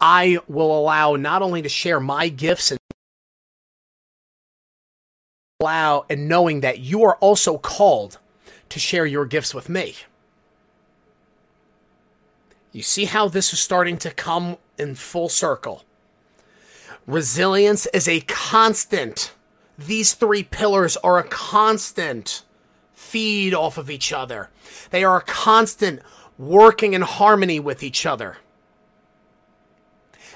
I 0.00 0.38
will 0.48 0.76
allow 0.76 1.16
not 1.16 1.42
only 1.42 1.62
to 1.62 1.68
share 1.68 2.00
my 2.00 2.28
gifts 2.28 2.70
and 2.70 2.80
allow 5.60 6.06
and 6.08 6.28
knowing 6.28 6.60
that 6.60 6.78
you 6.78 7.02
are 7.04 7.16
also 7.16 7.58
called 7.58 8.18
to 8.70 8.78
share 8.78 9.04
your 9.06 9.26
gifts 9.26 9.54
with 9.54 9.68
me. 9.68 9.94
You 12.72 12.82
see 12.82 13.04
how 13.04 13.28
this 13.28 13.52
is 13.52 13.58
starting 13.60 13.98
to 13.98 14.10
come 14.10 14.56
in 14.78 14.94
full 14.94 15.28
circle. 15.28 15.84
Resilience 17.06 17.86
is 17.86 18.06
a 18.06 18.20
constant. 18.20 19.32
These 19.76 20.14
three 20.14 20.44
pillars 20.44 20.96
are 20.98 21.18
a 21.18 21.24
constant 21.24 22.42
feed 23.00 23.54
off 23.54 23.78
of 23.78 23.90
each 23.90 24.12
other. 24.12 24.50
They 24.90 25.02
are 25.02 25.20
constant 25.20 26.00
working 26.38 26.92
in 26.92 27.02
harmony 27.02 27.58
with 27.58 27.82
each 27.82 28.06
other. 28.06 28.36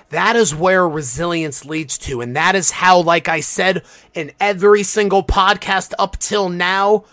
That 0.09 0.35
is 0.35 0.55
where 0.55 0.89
resilience 0.89 1.65
leads 1.65 1.99
to. 1.99 2.21
And 2.21 2.35
that 2.35 2.57
is 2.57 2.73
how, 2.73 3.01
like 3.01 3.29
I 3.29 3.41
said 3.41 3.85
in 4.15 4.33
every 4.41 4.83
single 4.83 5.23
podcast 5.23 5.93
up 5.99 6.19
till 6.19 6.49
now, 6.49 7.05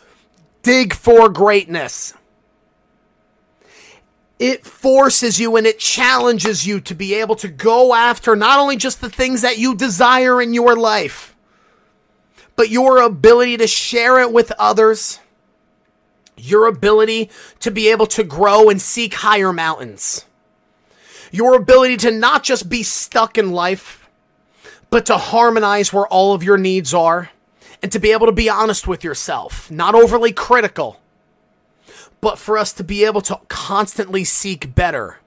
dig 0.63 0.93
for 0.93 1.29
greatness. 1.29 2.13
It 4.39 4.65
forces 4.65 5.39
you 5.39 5.55
and 5.57 5.67
it 5.67 5.79
challenges 5.79 6.65
you 6.65 6.79
to 6.81 6.95
be 6.95 7.13
able 7.15 7.35
to 7.35 7.47
go 7.47 7.93
after 7.93 8.35
not 8.35 8.57
only 8.57 8.77
just 8.77 9.01
the 9.01 9.09
things 9.09 9.41
that 9.41 9.59
you 9.59 9.75
desire 9.75 10.41
in 10.41 10.53
your 10.53 10.75
life, 10.75 11.35
but 12.55 12.69
your 12.69 12.99
ability 13.01 13.57
to 13.57 13.67
share 13.67 14.19
it 14.19 14.31
with 14.33 14.51
others 14.57 15.19
your 16.37 16.67
ability 16.67 17.29
to 17.59 17.71
be 17.71 17.89
able 17.89 18.07
to 18.07 18.23
grow 18.23 18.69
and 18.69 18.81
seek 18.81 19.13
higher 19.15 19.53
mountains, 19.53 20.25
your 21.31 21.55
ability 21.55 21.97
to 21.97 22.11
not 22.11 22.43
just 22.43 22.69
be 22.69 22.83
stuck 22.83 23.37
in 23.37 23.51
life, 23.51 24.09
but 24.89 25.05
to 25.05 25.17
harmonize 25.17 25.93
where 25.93 26.07
all 26.07 26.33
of 26.33 26.43
your 26.43 26.57
needs 26.57 26.93
are, 26.93 27.29
and 27.81 27.91
to 27.91 27.99
be 27.99 28.11
able 28.11 28.25
to 28.25 28.31
be 28.31 28.49
honest 28.49 28.87
with 28.87 29.03
yourself, 29.03 29.71
not 29.71 29.95
overly 29.95 30.31
critical, 30.31 30.99
but 32.19 32.37
for 32.37 32.57
us 32.57 32.73
to 32.73 32.83
be 32.83 33.05
able 33.05 33.21
to 33.21 33.39
constantly 33.47 34.23
seek 34.23 34.75
better. 34.75 35.17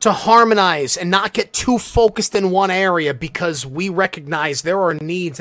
To 0.00 0.12
harmonize 0.12 0.96
and 0.96 1.10
not 1.10 1.32
get 1.32 1.52
too 1.52 1.78
focused 1.78 2.34
in 2.34 2.50
one 2.50 2.70
area 2.70 3.14
because 3.14 3.64
we 3.64 3.88
recognize 3.88 4.62
there 4.62 4.80
are 4.80 4.94
needs 4.94 5.40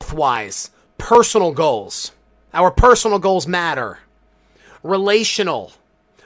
health 0.00 0.12
wise, 0.12 0.70
personal 0.98 1.52
goals 1.52 2.12
our 2.52 2.70
personal 2.70 3.18
goals 3.18 3.46
matter. 3.46 3.98
Relational, 4.82 5.72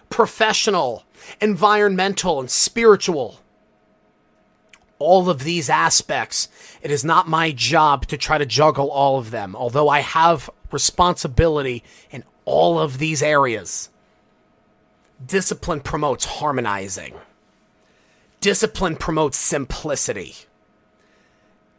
professional, 0.08 1.04
environmental, 1.40 2.40
and 2.40 2.50
spiritual. 2.50 3.40
All 4.98 5.28
of 5.28 5.40
these 5.40 5.68
aspects, 5.68 6.48
it 6.80 6.90
is 6.90 7.04
not 7.04 7.28
my 7.28 7.50
job 7.50 8.06
to 8.06 8.16
try 8.16 8.38
to 8.38 8.46
juggle 8.46 8.90
all 8.90 9.18
of 9.18 9.30
them, 9.30 9.56
although 9.56 9.88
I 9.88 10.00
have 10.00 10.48
responsibility 10.70 11.82
in 12.10 12.24
all 12.44 12.78
of 12.78 12.98
these 12.98 13.22
areas. 13.22 13.90
Discipline 15.24 15.80
promotes 15.80 16.24
harmonizing. 16.24 17.14
Discipline 18.40 18.96
promotes 18.96 19.38
simplicity. 19.38 20.34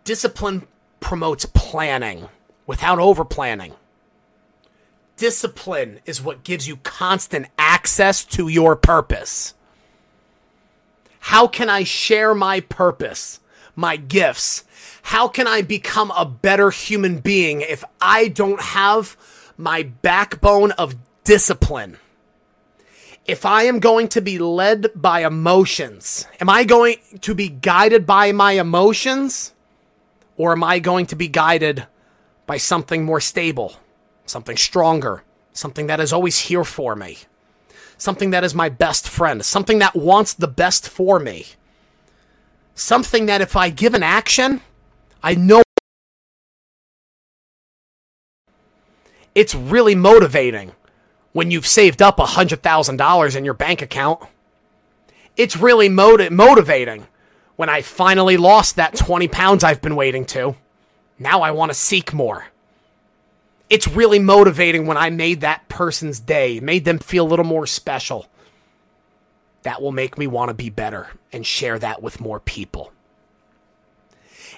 Discipline 0.03 0.67
promotes 0.99 1.45
planning 1.45 2.27
without 2.67 2.99
over 2.99 3.23
planning 3.23 3.73
discipline 5.17 5.99
is 6.05 6.21
what 6.21 6.43
gives 6.43 6.67
you 6.67 6.77
constant 6.77 7.47
access 7.57 8.23
to 8.25 8.47
your 8.47 8.75
purpose. 8.75 9.53
How 11.19 11.47
can 11.47 11.69
I 11.69 11.83
share 11.83 12.35
my 12.35 12.59
purpose, 12.59 13.39
my 13.75 13.97
gifts? 13.97 14.63
How 15.01 15.27
can 15.27 15.47
I 15.47 15.61
become 15.61 16.11
a 16.11 16.25
better 16.25 16.69
human 16.69 17.19
being 17.19 17.61
if 17.61 17.83
I 17.99 18.27
don't 18.27 18.61
have 18.61 19.17
my 19.57 19.83
backbone 19.83 20.71
of 20.73 20.95
discipline? 21.23 21.97
If 23.25 23.43
I 23.43 23.63
am 23.63 23.79
going 23.79 24.07
to 24.09 24.21
be 24.21 24.37
led 24.37 24.91
by 24.93 25.25
emotions, 25.25 26.27
am 26.39 26.47
I 26.47 26.63
going 26.63 26.97
to 27.21 27.33
be 27.33 27.49
guided 27.49 28.05
by 28.05 28.31
my 28.31 28.51
emotions? 28.53 29.53
Or 30.37 30.51
am 30.51 30.63
I 30.63 30.79
going 30.79 31.07
to 31.07 31.15
be 31.15 31.27
guided 31.27 31.87
by 32.45 32.57
something 32.57 33.03
more 33.03 33.21
stable? 33.21 33.79
Something 34.25 34.57
stronger, 34.57 35.23
something 35.53 35.87
that 35.87 35.99
is 35.99 36.11
always 36.11 36.39
here 36.39 36.63
for 36.63 36.95
me, 36.95 37.19
something 37.97 38.31
that 38.31 38.43
is 38.43 38.53
my 38.53 38.69
best 38.69 39.07
friend, 39.07 39.45
something 39.45 39.79
that 39.79 39.95
wants 39.95 40.33
the 40.33 40.47
best 40.47 40.89
for 40.89 41.19
me, 41.19 41.45
something 42.73 43.25
that 43.27 43.41
if 43.41 43.55
I 43.55 43.69
give 43.69 43.93
an 43.93 44.03
action, 44.03 44.61
I 45.23 45.35
know 45.35 45.63
it's 49.33 49.55
really 49.55 49.95
motivating 49.95 50.73
when 51.33 51.51
you've 51.51 51.67
saved 51.67 52.01
up 52.01 52.17
$100,000 52.17 53.35
in 53.35 53.45
your 53.45 53.53
bank 53.53 53.81
account. 53.81 54.21
It's 55.35 55.57
really 55.57 55.89
motiv- 55.89 56.31
motivating 56.31 57.07
when 57.57 57.69
I 57.69 57.81
finally 57.81 58.37
lost 58.37 58.77
that 58.77 58.95
20 58.95 59.27
pounds 59.27 59.63
I've 59.63 59.81
been 59.81 59.95
waiting 59.95 60.25
to. 60.27 60.55
Now 61.19 61.41
I 61.41 61.51
want 61.51 61.71
to 61.71 61.73
seek 61.73 62.13
more 62.13 62.45
it's 63.69 63.87
really 63.87 64.19
motivating 64.19 64.85
when 64.85 64.97
I 64.97 65.09
made 65.09 65.41
that 65.41 65.67
person's 65.69 66.19
day, 66.19 66.59
made 66.59 66.85
them 66.85 66.99
feel 66.99 67.25
a 67.25 67.29
little 67.29 67.45
more 67.45 67.65
special. 67.65 68.27
That 69.63 69.81
will 69.81 69.91
make 69.91 70.17
me 70.17 70.27
want 70.27 70.49
to 70.49 70.53
be 70.53 70.69
better 70.69 71.09
and 71.33 71.45
share 71.45 71.79
that 71.79 72.03
with 72.03 72.21
more 72.21 72.39
people. 72.39 72.91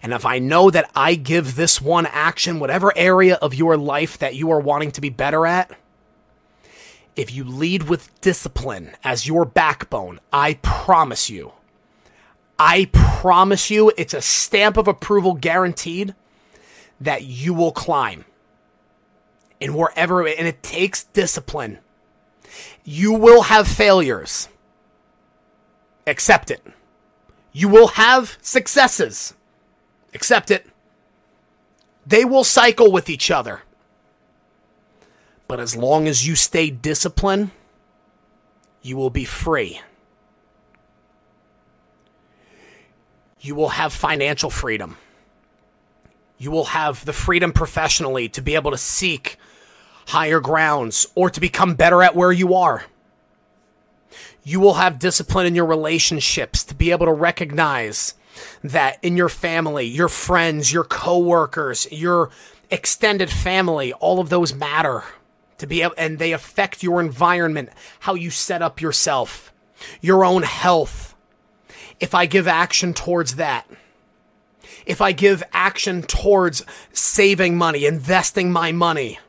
And 0.03 0.13
if 0.13 0.25
I 0.25 0.39
know 0.39 0.69
that 0.69 0.91
I 0.95 1.15
give 1.15 1.55
this 1.55 1.81
one 1.81 2.05
action, 2.05 2.59
whatever 2.59 2.95
area 2.95 3.35
of 3.35 3.55
your 3.55 3.77
life 3.77 4.17
that 4.19 4.35
you 4.35 4.51
are 4.51 4.59
wanting 4.59 4.91
to 4.91 5.01
be 5.01 5.09
better 5.09 5.45
at, 5.45 5.71
if 7.15 7.33
you 7.33 7.43
lead 7.43 7.83
with 7.83 8.19
discipline 8.21 8.91
as 9.03 9.25
your 9.25 9.43
backbone, 9.45 10.19
I 10.31 10.55
promise 10.61 11.29
you, 11.29 11.53
I 12.59 12.89
promise 12.91 13.71
you, 13.71 13.91
it's 13.97 14.13
a 14.13 14.21
stamp 14.21 14.77
of 14.77 14.87
approval 14.87 15.33
guaranteed 15.33 16.13
that 16.99 17.23
you 17.23 17.53
will 17.53 17.71
climb 17.71 18.25
and 19.59 19.75
wherever, 19.75 20.27
and 20.27 20.47
it 20.47 20.63
takes 20.63 21.03
discipline. 21.03 21.79
You 22.83 23.13
will 23.13 23.43
have 23.43 23.67
failures. 23.67 24.49
Accept 26.05 26.51
it. 26.51 26.65
You 27.51 27.67
will 27.67 27.87
have 27.89 28.37
successes. 28.41 29.33
Accept 30.13 30.51
it. 30.51 30.67
They 32.05 32.23
will 32.23 32.43
cycle 32.43 32.91
with 32.91 33.09
each 33.09 33.29
other. 33.29 33.61
But 35.47 35.59
as 35.59 35.75
long 35.75 36.07
as 36.07 36.27
you 36.27 36.35
stay 36.35 36.69
disciplined, 36.69 37.51
you 38.81 38.95
will 38.95 39.09
be 39.09 39.25
free. 39.25 39.81
You 43.41 43.55
will 43.55 43.69
have 43.69 43.93
financial 43.93 44.49
freedom. 44.49 44.97
You 46.37 46.51
will 46.51 46.65
have 46.65 47.03
the 47.05 47.13
freedom 47.13 47.51
professionally 47.51 48.29
to 48.29 48.41
be 48.41 48.55
able 48.55 48.71
to 48.71 48.77
seek 48.77 49.37
higher 50.07 50.39
grounds 50.39 51.05
or 51.15 51.29
to 51.29 51.39
become 51.39 51.75
better 51.75 52.01
at 52.01 52.15
where 52.15 52.31
you 52.31 52.53
are. 52.53 52.85
You 54.43 54.61
will 54.61 54.75
have 54.75 54.99
discipline 54.99 55.45
in 55.45 55.55
your 55.55 55.65
relationships 55.65 56.63
to 56.65 56.73
be 56.73 56.91
able 56.91 57.05
to 57.05 57.11
recognize 57.11 58.13
that 58.63 59.03
in 59.03 59.17
your 59.17 59.27
family, 59.29 59.85
your 59.85 60.07
friends, 60.07 60.71
your 60.71 60.85
coworkers, 60.85 61.91
your 61.91 62.29
extended 62.69 63.29
family, 63.29 63.91
all 63.93 64.19
of 64.19 64.29
those 64.29 64.53
matter 64.53 65.03
to 65.57 65.67
be 65.67 65.81
able, 65.81 65.95
and 65.97 66.19
they 66.19 66.31
affect 66.31 66.83
your 66.83 67.01
environment, 67.01 67.69
how 68.01 68.13
you 68.13 68.29
set 68.29 68.61
up 68.61 68.79
yourself, 68.79 69.51
your 70.01 70.23
own 70.23 70.43
health. 70.43 71.15
if 71.99 72.13
I 72.13 72.27
give 72.27 72.47
action 72.47 72.93
towards 72.93 73.35
that, 73.35 73.67
if 74.85 75.01
I 75.01 75.11
give 75.11 75.43
action 75.51 76.03
towards 76.03 76.63
saving 76.93 77.57
money, 77.57 77.85
investing 77.85 78.51
my 78.51 78.71
money, 78.71 79.19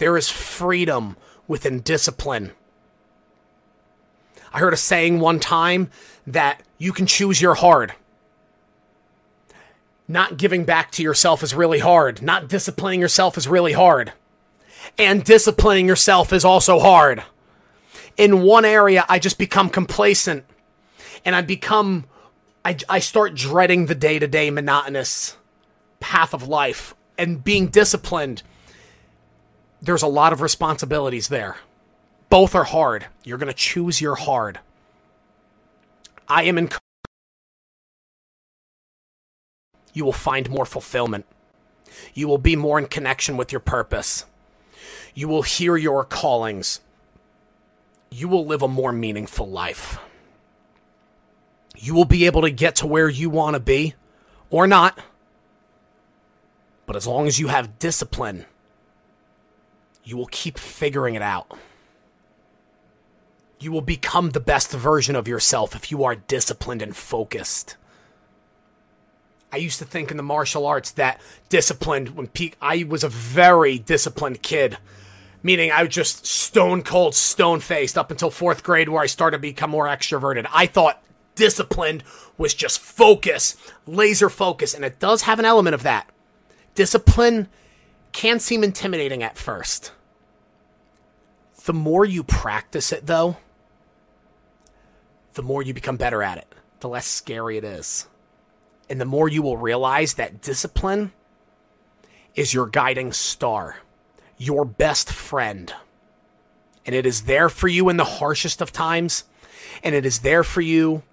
there 0.00 0.16
is 0.16 0.30
freedom 0.30 1.14
within 1.46 1.80
discipline. 1.80 2.52
I 4.50 4.58
heard 4.58 4.72
a 4.72 4.78
saying 4.78 5.20
one 5.20 5.38
time 5.38 5.90
that 6.26 6.62
you 6.78 6.94
can 6.94 7.04
choose 7.04 7.42
your 7.42 7.54
hard. 7.54 7.92
Not 10.08 10.38
giving 10.38 10.64
back 10.64 10.90
to 10.92 11.02
yourself 11.02 11.42
is 11.42 11.54
really 11.54 11.80
hard. 11.80 12.22
Not 12.22 12.48
disciplining 12.48 12.98
yourself 12.98 13.36
is 13.36 13.46
really 13.46 13.74
hard. 13.74 14.14
And 14.96 15.22
disciplining 15.22 15.86
yourself 15.86 16.32
is 16.32 16.46
also 16.46 16.78
hard. 16.78 17.22
In 18.16 18.40
one 18.40 18.64
area, 18.64 19.04
I 19.06 19.18
just 19.18 19.36
become 19.36 19.68
complacent 19.68 20.46
and 21.26 21.36
I 21.36 21.42
become, 21.42 22.06
I, 22.64 22.78
I 22.88 23.00
start 23.00 23.34
dreading 23.34 23.84
the 23.84 23.94
day 23.94 24.18
to 24.18 24.26
day 24.26 24.48
monotonous 24.48 25.36
path 26.00 26.32
of 26.32 26.48
life 26.48 26.94
and 27.18 27.44
being 27.44 27.66
disciplined. 27.66 28.42
There's 29.82 30.02
a 30.02 30.08
lot 30.08 30.32
of 30.32 30.40
responsibilities 30.40 31.28
there. 31.28 31.56
Both 32.28 32.54
are 32.54 32.64
hard. 32.64 33.06
You're 33.24 33.38
going 33.38 33.48
to 33.48 33.54
choose 33.54 34.00
your 34.00 34.14
hard. 34.14 34.60
I 36.28 36.44
am 36.44 36.58
in 36.58 36.70
you 39.92 40.04
will 40.04 40.12
find 40.12 40.48
more 40.48 40.64
fulfillment. 40.64 41.26
You 42.14 42.28
will 42.28 42.38
be 42.38 42.54
more 42.54 42.78
in 42.78 42.86
connection 42.86 43.36
with 43.36 43.50
your 43.50 43.60
purpose. 43.60 44.26
You 45.14 45.26
will 45.26 45.42
hear 45.42 45.76
your 45.76 46.04
callings. 46.04 46.80
You 48.10 48.28
will 48.28 48.46
live 48.46 48.62
a 48.62 48.68
more 48.68 48.92
meaningful 48.92 49.48
life. 49.48 49.98
You 51.76 51.94
will 51.94 52.04
be 52.04 52.26
able 52.26 52.42
to 52.42 52.50
get 52.50 52.76
to 52.76 52.86
where 52.86 53.08
you 53.08 53.30
want 53.30 53.54
to 53.54 53.60
be 53.60 53.94
or 54.50 54.66
not. 54.66 55.00
But 56.86 56.96
as 56.96 57.06
long 57.06 57.26
as 57.26 57.38
you 57.38 57.48
have 57.48 57.78
discipline, 57.78 58.44
you 60.04 60.16
will 60.16 60.26
keep 60.26 60.58
figuring 60.58 61.14
it 61.14 61.22
out. 61.22 61.58
You 63.58 63.72
will 63.72 63.82
become 63.82 64.30
the 64.30 64.40
best 64.40 64.72
version 64.72 65.14
of 65.14 65.28
yourself 65.28 65.74
if 65.74 65.90
you 65.90 66.04
are 66.04 66.14
disciplined 66.14 66.82
and 66.82 66.96
focused. 66.96 67.76
I 69.52 69.56
used 69.56 69.78
to 69.80 69.84
think 69.84 70.10
in 70.10 70.16
the 70.16 70.22
martial 70.22 70.66
arts 70.66 70.92
that 70.92 71.20
disciplined 71.48 72.10
when 72.10 72.28
peak 72.28 72.56
I 72.60 72.84
was 72.84 73.04
a 73.04 73.08
very 73.08 73.78
disciplined 73.78 74.42
kid. 74.42 74.78
Meaning 75.42 75.72
I 75.72 75.82
was 75.82 75.94
just 75.94 76.26
stone 76.26 76.82
cold, 76.82 77.14
stone 77.14 77.60
faced 77.60 77.96
up 77.96 78.10
until 78.10 78.30
fourth 78.30 78.62
grade 78.62 78.88
where 78.88 79.02
I 79.02 79.06
started 79.06 79.38
to 79.38 79.40
become 79.40 79.70
more 79.70 79.86
extroverted. 79.86 80.46
I 80.52 80.66
thought 80.66 81.02
disciplined 81.34 82.04
was 82.36 82.54
just 82.54 82.78
focus, 82.78 83.56
laser 83.86 84.28
focus, 84.28 84.74
and 84.74 84.84
it 84.84 84.98
does 84.98 85.22
have 85.22 85.38
an 85.38 85.46
element 85.46 85.74
of 85.74 85.82
that. 85.82 86.08
Discipline 86.74 87.48
can 88.12 88.40
seem 88.40 88.64
intimidating 88.64 89.22
at 89.22 89.38
first. 89.38 89.92
The 91.64 91.72
more 91.72 92.04
you 92.04 92.22
practice 92.24 92.92
it, 92.92 93.06
though, 93.06 93.36
the 95.34 95.42
more 95.42 95.62
you 95.62 95.74
become 95.74 95.96
better 95.96 96.22
at 96.22 96.38
it, 96.38 96.54
the 96.80 96.88
less 96.88 97.06
scary 97.06 97.56
it 97.56 97.64
is 97.64 98.08
and 98.90 99.00
the 99.00 99.06
more 99.06 99.28
you 99.28 99.40
will 99.40 99.56
realize 99.56 100.14
that 100.14 100.42
discipline 100.42 101.12
is 102.34 102.52
your 102.52 102.66
guiding 102.66 103.12
star, 103.12 103.76
your 104.36 104.64
best 104.64 105.10
friend. 105.10 105.72
And 106.84 106.94
it 106.94 107.06
is 107.06 107.22
there 107.22 107.48
for 107.48 107.68
you 107.68 107.88
in 107.88 107.96
the 107.96 108.04
harshest 108.04 108.60
of 108.60 108.72
times, 108.72 109.24
and 109.84 109.94
it 109.94 110.04
is 110.04 110.18
there 110.18 110.42
for 110.42 110.60
you 110.60 111.04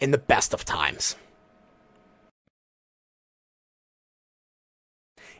in 0.00 0.12
the 0.12 0.18
best 0.18 0.54
of 0.54 0.64
times. 0.64 1.14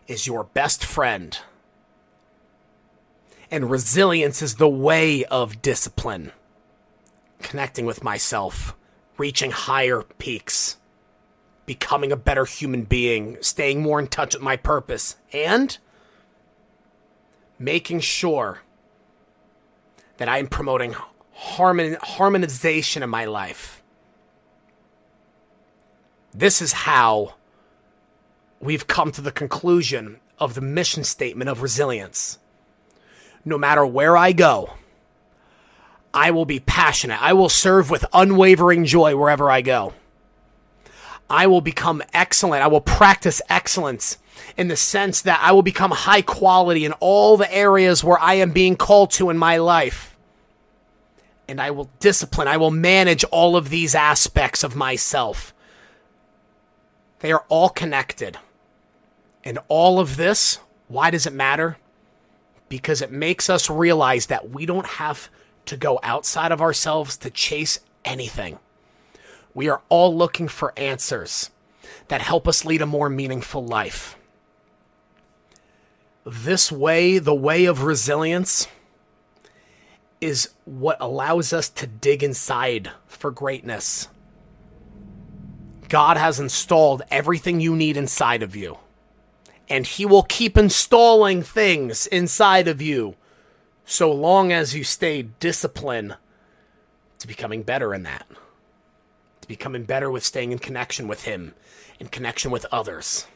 Is 0.06 0.26
your 0.26 0.44
best 0.44 0.84
friend. 0.84 1.38
And 3.50 3.70
resilience 3.70 4.42
is 4.42 4.56
the 4.56 4.68
way 4.68 5.24
of 5.24 5.62
discipline, 5.62 6.32
connecting 7.40 7.86
with 7.86 8.02
myself, 8.02 8.74
reaching 9.18 9.52
higher 9.52 10.02
peaks 10.02 10.78
becoming 11.66 12.12
a 12.12 12.16
better 12.16 12.44
human 12.44 12.84
being, 12.84 13.36
staying 13.40 13.82
more 13.82 13.98
in 13.98 14.06
touch 14.06 14.34
with 14.34 14.42
my 14.42 14.56
purpose, 14.56 15.16
and 15.32 15.76
making 17.58 18.00
sure 18.00 18.60
that 20.16 20.28
I 20.28 20.38
am 20.38 20.46
promoting 20.46 20.94
harmon- 21.34 21.98
harmonization 22.00 23.02
in 23.02 23.10
my 23.10 23.24
life. 23.24 23.82
This 26.32 26.62
is 26.62 26.72
how 26.72 27.34
we've 28.60 28.86
come 28.86 29.12
to 29.12 29.20
the 29.20 29.32
conclusion 29.32 30.20
of 30.38 30.54
the 30.54 30.60
mission 30.60 31.04
statement 31.04 31.48
of 31.50 31.62
resilience. 31.62 32.38
No 33.44 33.58
matter 33.58 33.86
where 33.86 34.16
I 34.16 34.32
go, 34.32 34.74
I 36.12 36.30
will 36.30 36.46
be 36.46 36.60
passionate. 36.60 37.22
I 37.22 37.32
will 37.32 37.48
serve 37.48 37.90
with 37.90 38.04
unwavering 38.12 38.84
joy 38.84 39.16
wherever 39.16 39.50
I 39.50 39.60
go. 39.60 39.94
I 41.28 41.46
will 41.46 41.60
become 41.60 42.02
excellent. 42.12 42.62
I 42.62 42.68
will 42.68 42.80
practice 42.80 43.42
excellence 43.48 44.18
in 44.56 44.68
the 44.68 44.76
sense 44.76 45.22
that 45.22 45.40
I 45.42 45.52
will 45.52 45.62
become 45.62 45.90
high 45.90 46.22
quality 46.22 46.84
in 46.84 46.92
all 46.94 47.36
the 47.36 47.52
areas 47.52 48.04
where 48.04 48.18
I 48.18 48.34
am 48.34 48.52
being 48.52 48.76
called 48.76 49.10
to 49.12 49.30
in 49.30 49.38
my 49.38 49.56
life. 49.58 50.16
And 51.48 51.60
I 51.60 51.70
will 51.70 51.90
discipline, 52.00 52.48
I 52.48 52.56
will 52.56 52.70
manage 52.70 53.24
all 53.24 53.56
of 53.56 53.70
these 53.70 53.94
aspects 53.94 54.64
of 54.64 54.74
myself. 54.74 55.54
They 57.20 57.32
are 57.32 57.44
all 57.48 57.68
connected. 57.68 58.38
And 59.46 59.60
all 59.68 60.00
of 60.00 60.16
this, 60.16 60.58
why 60.88 61.10
does 61.10 61.24
it 61.24 61.32
matter? 61.32 61.76
Because 62.68 63.00
it 63.00 63.12
makes 63.12 63.48
us 63.48 63.70
realize 63.70 64.26
that 64.26 64.50
we 64.50 64.66
don't 64.66 64.86
have 64.86 65.30
to 65.66 65.76
go 65.76 66.00
outside 66.02 66.50
of 66.50 66.60
ourselves 66.60 67.16
to 67.18 67.30
chase 67.30 67.78
anything. 68.04 68.58
We 69.54 69.68
are 69.68 69.82
all 69.88 70.14
looking 70.14 70.48
for 70.48 70.76
answers 70.76 71.50
that 72.08 72.22
help 72.22 72.48
us 72.48 72.64
lead 72.64 72.82
a 72.82 72.86
more 72.86 73.08
meaningful 73.08 73.64
life. 73.64 74.16
This 76.24 76.72
way, 76.72 77.20
the 77.20 77.32
way 77.32 77.66
of 77.66 77.84
resilience, 77.84 78.66
is 80.20 80.50
what 80.64 80.96
allows 80.98 81.52
us 81.52 81.68
to 81.68 81.86
dig 81.86 82.24
inside 82.24 82.90
for 83.06 83.30
greatness. 83.30 84.08
God 85.88 86.16
has 86.16 86.40
installed 86.40 87.02
everything 87.12 87.60
you 87.60 87.76
need 87.76 87.96
inside 87.96 88.42
of 88.42 88.56
you. 88.56 88.78
And 89.68 89.86
He 89.86 90.06
will 90.06 90.22
keep 90.22 90.56
installing 90.56 91.42
things 91.42 92.06
inside 92.06 92.68
of 92.68 92.80
you 92.80 93.16
so 93.84 94.12
long 94.12 94.52
as 94.52 94.74
you 94.74 94.84
stay 94.84 95.22
disciplined 95.22 96.16
to 97.18 97.26
becoming 97.26 97.62
better 97.62 97.94
in 97.94 98.02
that 98.04 98.26
to 99.46 99.48
becoming 99.48 99.84
better 99.84 100.10
with 100.10 100.24
staying 100.24 100.50
in 100.50 100.58
connection 100.58 101.06
with 101.06 101.22
Him, 101.22 101.54
in 102.00 102.08
connection 102.08 102.50
with 102.50 102.66
others. 102.72 103.28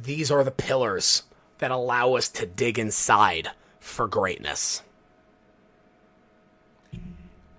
These 0.00 0.30
are 0.30 0.44
the 0.44 0.52
pillars 0.52 1.24
that 1.58 1.72
allow 1.72 2.14
us 2.14 2.28
to 2.30 2.46
dig 2.46 2.78
inside 2.78 3.50
for 3.80 4.06
greatness. 4.06 4.82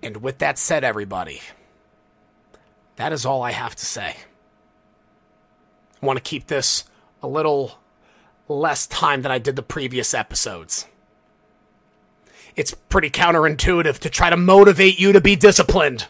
And 0.02 0.16
with 0.16 0.38
that 0.38 0.58
said, 0.58 0.82
everybody, 0.82 1.40
that 3.02 3.12
is 3.12 3.26
all 3.26 3.42
I 3.42 3.50
have 3.50 3.74
to 3.76 3.86
say. 3.86 4.16
I 6.00 6.06
want 6.06 6.16
to 6.16 6.22
keep 6.22 6.46
this 6.46 6.84
a 7.22 7.28
little 7.28 7.78
less 8.48 8.86
time 8.86 9.22
than 9.22 9.32
I 9.32 9.38
did 9.38 9.56
the 9.56 9.62
previous 9.62 10.14
episodes 10.14 10.86
it's 12.56 12.74
pretty 12.74 13.10
counterintuitive 13.10 13.98
to 13.98 14.10
try 14.10 14.30
to 14.30 14.36
motivate 14.36 14.98
you 14.98 15.12
to 15.12 15.20
be 15.20 15.36
disciplined. 15.36 16.06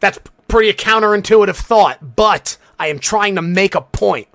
That's 0.00 0.18
pretty 0.48 0.70
a 0.70 0.74
counterintuitive 0.74 1.56
thought, 1.56 2.16
but 2.16 2.58
I 2.78 2.88
am 2.88 2.98
trying 2.98 3.36
to 3.36 3.42
make 3.42 3.74
a 3.74 3.80
point. 3.80 4.28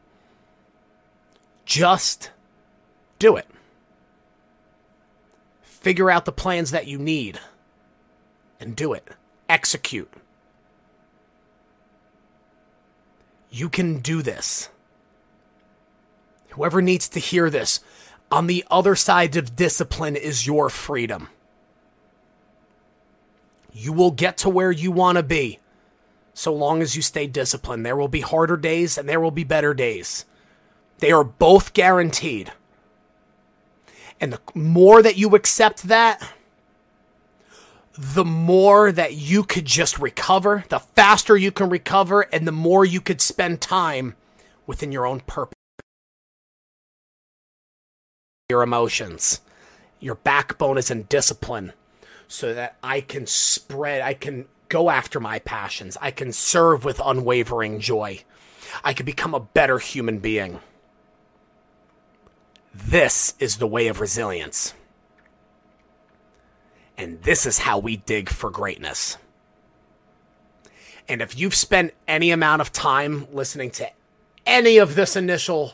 Just 1.66 2.32
do 3.20 3.36
it. 3.36 3.48
Figure 5.62 6.12
out 6.12 6.26
the 6.26 6.32
plans 6.32 6.72
that 6.72 6.88
you 6.88 6.98
need 6.98 7.40
and 8.60 8.76
do 8.76 8.94
it. 8.94 9.08
Execute. 9.50 10.12
You 13.52 13.70
can 13.70 14.00
do 14.00 14.22
this. 14.22 14.70
Whoever 16.52 16.82
needs 16.82 17.10
to 17.10 17.20
hear 17.20 17.50
this, 17.50 17.82
on 18.32 18.48
the 18.48 18.66
other 18.72 18.96
side 18.96 19.36
of 19.36 19.56
discipline 19.56 20.16
is 20.16 20.48
your 20.48 20.70
freedom. 20.70 21.28
You 23.74 23.94
will 23.94 24.12
get 24.12 24.38
to 24.38 24.50
where 24.50 24.72
you 24.72 24.92
want 24.92 25.18
to 25.18 25.24
be 25.24 25.60
so 26.34 26.54
long 26.54 26.82
as 26.82 26.96
you 26.96 27.02
stay 27.02 27.28
disciplined. 27.28 27.86
There 27.86 27.96
will 27.96 28.08
be 28.08 28.22
harder 28.22 28.58
days 28.58 28.98
and 28.98 29.08
there 29.08 29.20
will 29.20 29.32
be 29.32 29.44
better 29.44 29.74
days. 29.74 30.26
They 31.00 31.12
are 31.12 31.24
both 31.24 31.74
guaranteed. 31.74 32.52
And 34.20 34.34
the 34.34 34.40
more 34.54 35.02
that 35.02 35.18
you 35.18 35.36
accept 35.36 35.84
that, 35.84 36.26
the 37.98 38.26
more 38.26 38.92
that 38.92 39.14
you 39.14 39.44
could 39.44 39.66
just 39.66 40.00
recover, 40.00 40.64
the 40.70 40.80
faster 40.80 41.36
you 41.36 41.52
can 41.52 41.70
recover, 41.70 42.22
and 42.22 42.48
the 42.48 42.52
more 42.52 42.86
you 42.86 43.02
could 43.02 43.22
spend 43.22 43.62
time 43.62 44.16
within 44.66 44.92
your 44.92 45.06
own 45.06 45.20
purpose. 45.22 45.56
Your 48.50 48.64
emotions, 48.64 49.42
your 50.00 50.16
backbone 50.16 50.78
is 50.78 50.92
in 50.92 51.04
discipline 51.04 51.74
so 52.28 52.54
that 52.54 52.78
I 52.82 53.02
can 53.02 53.28
spread, 53.28 54.02
I 54.02 54.14
can 54.14 54.46
go 54.70 54.90
after 54.90 55.20
my 55.20 55.40
passions, 55.40 55.98
I 56.02 56.12
can 56.12 56.32
serve 56.32 56.86
with 56.86 57.02
unwavering 57.04 57.82
joy, 57.82 58.24
I 58.84 58.94
can 58.94 59.06
become 59.06 59.34
a 59.34 59.40
better 59.40 59.80
human 59.80 60.20
being. 60.20 60.62
This 62.74 63.34
is 63.38 63.58
the 63.58 63.68
way 63.68 63.88
of 63.88 64.00
resilience. 64.00 64.74
And 67.02 67.20
this 67.24 67.48
is 67.48 67.58
how 67.58 67.80
we 67.80 67.98
dig 67.98 68.30
for 68.30 68.52
greatness. 68.52 69.18
And 71.10 71.20
if 71.20 71.36
you've 71.36 71.56
spent 71.56 71.96
any 72.08 72.30
amount 72.30 72.62
of 72.62 72.72
time 72.72 73.26
listening 73.34 73.72
to 73.72 73.90
any 74.46 74.78
of 74.78 74.94
this 74.94 75.16
initial 75.16 75.74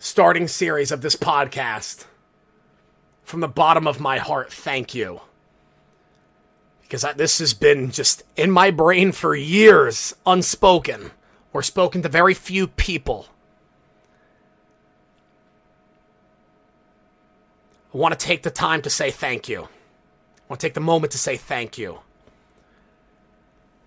starting 0.00 0.48
series 0.48 0.90
of 0.90 1.00
this 1.00 1.14
podcast, 1.14 2.06
from 3.22 3.38
the 3.38 3.46
bottom 3.46 3.86
of 3.86 4.00
my 4.00 4.18
heart, 4.18 4.52
thank 4.52 4.96
you. 4.96 5.20
Because 6.82 7.04
I, 7.04 7.12
this 7.12 7.38
has 7.38 7.54
been 7.54 7.92
just 7.92 8.24
in 8.36 8.50
my 8.50 8.72
brain 8.72 9.12
for 9.12 9.36
years, 9.36 10.16
unspoken, 10.26 11.12
or 11.52 11.62
spoken 11.62 12.02
to 12.02 12.08
very 12.08 12.34
few 12.34 12.66
people. 12.66 13.28
I 17.94 17.96
want 17.96 18.18
to 18.18 18.26
take 18.26 18.42
the 18.42 18.50
time 18.50 18.82
to 18.82 18.90
say 18.90 19.12
thank 19.12 19.48
you. 19.48 19.68
I 20.48 20.52
want 20.52 20.60
to 20.60 20.66
take 20.66 20.74
the 20.74 20.80
moment 20.80 21.12
to 21.12 21.18
say 21.18 21.36
thank 21.36 21.76
you. 21.76 21.98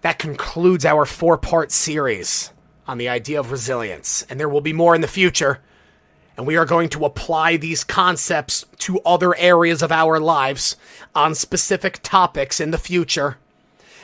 That 0.02 0.20
concludes 0.20 0.86
our 0.86 1.08
four 1.08 1.40
part 1.40 1.72
series 1.72 2.52
on 2.88 3.00
the 3.00 3.10
idea 3.10 3.40
of 3.40 3.52
resilience, 3.52 4.24
and 4.30 4.40
there 4.40 4.50
will 4.50 4.62
be 4.62 4.74
more 4.74 4.94
in 4.94 5.02
the 5.02 5.08
future. 5.08 5.60
And 6.38 6.46
we 6.46 6.58
are 6.58 6.66
going 6.66 6.90
to 6.90 7.06
apply 7.06 7.58
these 7.58 7.84
concepts 7.84 8.66
to 8.80 9.00
other 9.02 9.36
areas 9.38 9.82
of 9.82 9.92
our 9.92 10.20
lives 10.20 10.76
on 11.16 11.34
specific 11.34 12.00
topics 12.04 12.60
in 12.60 12.70
the 12.70 12.78
future. 12.78 13.38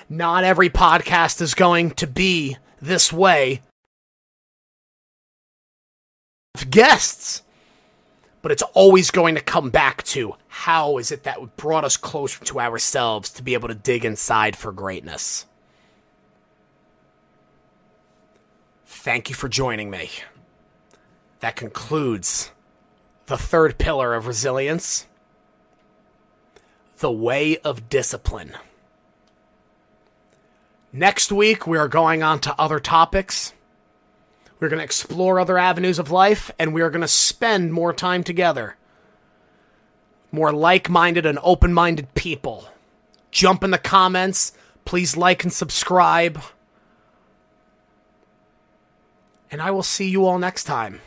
Not 0.10 0.44
every 0.44 0.70
podcast 0.70 1.42
is 1.42 1.54
going 1.54 1.92
to 1.92 2.08
be 2.08 2.58
this 2.82 3.14
way. 3.14 3.62
Guests 6.70 7.44
but 8.48 8.54
it's 8.54 8.64
always 8.76 9.12
going 9.12 9.36
to 9.36 9.42
come 9.42 9.70
back 9.70 10.02
to 10.04 10.34
how 10.48 10.98
is 11.00 11.12
it 11.12 11.24
that 11.24 11.58
brought 11.58 11.84
us 11.84 11.98
closer 11.98 12.46
to 12.46 12.62
ourselves 12.62 13.30
to 13.30 13.44
be 13.44 13.54
able 13.54 13.68
to 13.68 13.76
dig 13.76 14.06
inside 14.06 14.56
for 14.56 14.72
greatness. 14.72 15.46
Thank 18.86 19.28
you 19.28 19.36
for 19.36 19.50
joining 19.50 19.90
me. 19.90 20.12
That 21.42 21.58
concludes 21.58 22.52
the 23.26 23.36
third 23.36 23.78
pillar 23.78 24.14
of 24.14 24.28
resilience 24.28 25.08
the 27.00 27.12
way 27.12 27.58
of 27.58 27.90
discipline. 27.90 28.56
Next 30.94 31.34
week, 31.34 31.68
we 31.68 31.78
are 31.78 31.90
going 31.90 32.24
on 32.24 32.40
to 32.40 32.56
other 32.58 32.80
topics. 32.80 33.52
We're 34.60 34.70
going 34.70 34.80
to 34.80 34.86
explore 34.86 35.40
other 35.40 35.58
avenues 35.58 36.00
of 36.00 36.12
life, 36.12 36.52
and 36.58 36.74
we 36.74 36.82
are 36.82 36.90
going 36.90 37.02
to 37.02 37.08
spend 37.08 37.74
more 37.74 37.94
time 37.94 38.24
together. 38.24 38.76
More 40.32 40.52
like 40.52 40.90
minded 40.90 41.26
and 41.26 41.40
open 41.44 41.74
minded 41.74 42.14
people. 42.16 42.68
Jump 43.30 43.64
in 43.64 43.72
the 43.72 43.78
comments. 43.78 44.54
Please 44.84 45.16
like 45.16 45.44
and 45.44 45.54
subscribe. 45.54 46.42
And 49.52 49.62
I 49.62 49.72
will 49.72 49.84
see 49.84 50.10
you 50.10 50.26
all 50.26 50.40
next 50.40 50.64
time. 50.64 51.02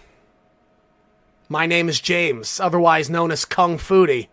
My 1.48 1.66
name 1.66 1.88
is 1.88 2.00
James, 2.00 2.60
otherwise 2.60 3.10
known 3.10 3.32
as 3.32 3.44
Kung 3.44 3.78
Foodie. 3.78 4.28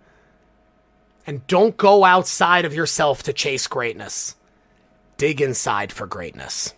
And 1.26 1.46
don't 1.48 1.76
go 1.76 2.06
outside 2.06 2.64
of 2.64 2.74
yourself 2.76 3.24
to 3.24 3.34
chase 3.34 3.68
greatness. 3.68 4.36
Dig 5.18 5.42
inside 5.42 5.92
for 5.92 6.06
greatness. 6.06 6.74